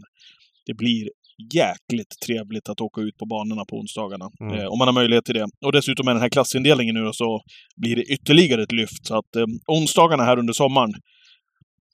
Det 0.67 0.73
blir 0.73 1.09
jäkligt 1.53 2.13
trevligt 2.25 2.69
att 2.69 2.81
åka 2.81 3.01
ut 3.01 3.17
på 3.17 3.25
banorna 3.25 3.65
på 3.69 3.75
onsdagarna. 3.75 4.29
Mm. 4.41 4.53
Eh, 4.59 4.65
om 4.65 4.77
man 4.79 4.87
har 4.87 4.93
möjlighet 4.93 5.25
till 5.25 5.35
det. 5.35 5.47
Och 5.65 5.71
dessutom 5.71 6.05
med 6.05 6.15
den 6.15 6.21
här 6.21 6.29
klassindelningen 6.29 6.95
nu 6.95 7.09
så 7.13 7.41
blir 7.81 7.95
det 7.95 8.03
ytterligare 8.03 8.63
ett 8.63 8.71
lyft. 8.71 9.07
Så 9.07 9.17
att 9.17 9.35
eh, 9.35 9.45
onsdagarna 9.67 10.23
här 10.23 10.39
under 10.39 10.53
sommaren, 10.53 10.93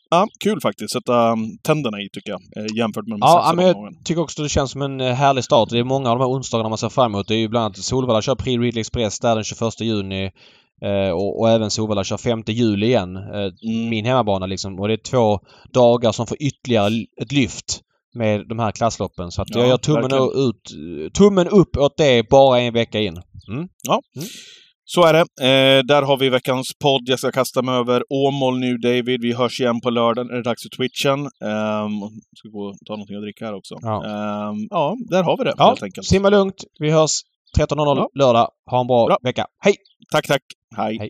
Ja, 0.09 0.27
kul 0.43 0.61
faktiskt. 0.61 0.93
Sätta 0.93 1.31
um, 1.31 1.57
tänderna 1.63 2.01
i 2.01 2.09
tycker 2.13 2.31
jag. 2.31 2.41
Eh, 2.57 2.77
jämfört 2.77 3.07
med 3.07 3.19
de 3.19 3.25
Ja, 3.25 3.43
sex 3.45 3.55
men 3.55 3.65
jag 3.65 3.75
omgångarna. 3.75 3.97
tycker 4.05 4.21
också 4.21 4.43
det 4.43 4.49
känns 4.49 4.71
som 4.71 4.81
en 4.81 5.01
eh, 5.01 5.13
härlig 5.13 5.43
start. 5.43 5.69
Det 5.69 5.79
är 5.79 5.83
många 5.83 6.11
av 6.11 6.17
de 6.19 6.23
här 6.23 6.31
onsdagarna 6.31 6.69
man 6.69 6.77
ser 6.77 6.89
fram 6.89 7.11
emot. 7.11 7.27
Det 7.27 7.35
är 7.35 7.37
ju 7.37 7.47
bland 7.47 7.65
annat 7.65 7.77
Solvalla 7.77 8.21
kör 8.21 8.35
Prix 8.35 8.61
Ridley 8.61 8.79
Express 8.81 9.19
där 9.19 9.35
den 9.35 9.43
21 9.43 9.81
juni. 9.81 10.31
Eh, 10.85 11.09
och, 11.09 11.39
och 11.39 11.49
även 11.49 11.71
Solvalla 11.71 12.03
kör 12.03 12.17
5 12.17 12.43
juli 12.47 12.85
igen. 12.85 13.15
Eh, 13.17 13.23
Mm. 13.69 13.89
Min 13.89 14.05
hemmabana 14.05 14.45
liksom. 14.45 14.79
Och 14.79 14.87
det 14.87 14.93
är 14.93 14.97
två 15.11 15.39
dagar 15.73 16.11
som 16.11 16.27
får 16.27 16.37
ytterligare 16.41 16.89
ett 17.21 17.31
lyft 17.31 17.81
med 18.13 18.47
de 18.49 18.59
här 18.59 18.71
klassloppen. 18.71 19.31
Så 19.31 19.41
att 19.41 19.47
Ja, 19.51 19.59
jag 19.59 19.67
gör 19.69 19.77
tummen, 19.77 20.01
verkligen. 20.01 20.49
ut, 20.49 21.13
tummen 21.13 21.47
upp 21.47 21.77
åt 21.77 21.97
det 21.97 22.29
bara 22.29 22.59
en 22.59 22.73
vecka 22.73 22.99
in. 22.99 23.21
Så 24.85 25.03
är 25.03 25.13
det. 25.13 25.19
Eh, 25.19 25.83
där 25.83 26.01
har 26.01 26.17
vi 26.17 26.29
veckans 26.29 26.67
podd. 26.81 27.01
Jag 27.05 27.19
ska 27.19 27.31
kasta 27.31 27.61
mig 27.61 27.75
över 27.75 28.03
Åmål 28.09 28.59
nu, 28.59 28.77
David. 28.77 29.21
Vi 29.21 29.33
hörs 29.33 29.59
igen 29.61 29.81
på 29.81 29.89
lördag. 29.89 30.31
är 30.31 30.35
det 30.35 30.43
dags 30.43 30.63
för 30.63 30.69
Twitchen. 30.77 31.19
Um, 31.19 31.29
ska 32.37 32.49
gå 32.49 32.59
och 32.69 32.75
ta 32.87 32.93
någonting 32.93 33.15
att 33.15 33.21
dricka 33.23 33.45
här 33.45 33.53
också. 33.53 33.75
Ja. 33.81 34.05
Ehm, 34.05 34.67
ja, 34.69 34.95
där 35.09 35.23
har 35.23 35.37
vi 35.37 35.43
det 35.43 35.53
Ja, 35.57 35.67
helt 35.67 35.83
enkelt. 35.83 36.07
simma 36.07 36.29
lugnt. 36.29 36.63
Vi 36.79 36.91
hörs 36.91 37.11
13.00 37.57 37.97
Ja. 37.97 38.09
lördag. 38.13 38.47
Ha 38.71 38.81
en 38.81 38.87
bra, 38.87 39.05
Bra. 39.07 39.17
vecka. 39.23 39.45
Hej! 39.59 39.75
Tack, 40.11 40.27
tack. 40.27 40.41
Hej. 40.77 40.97
Hej. 40.99 41.09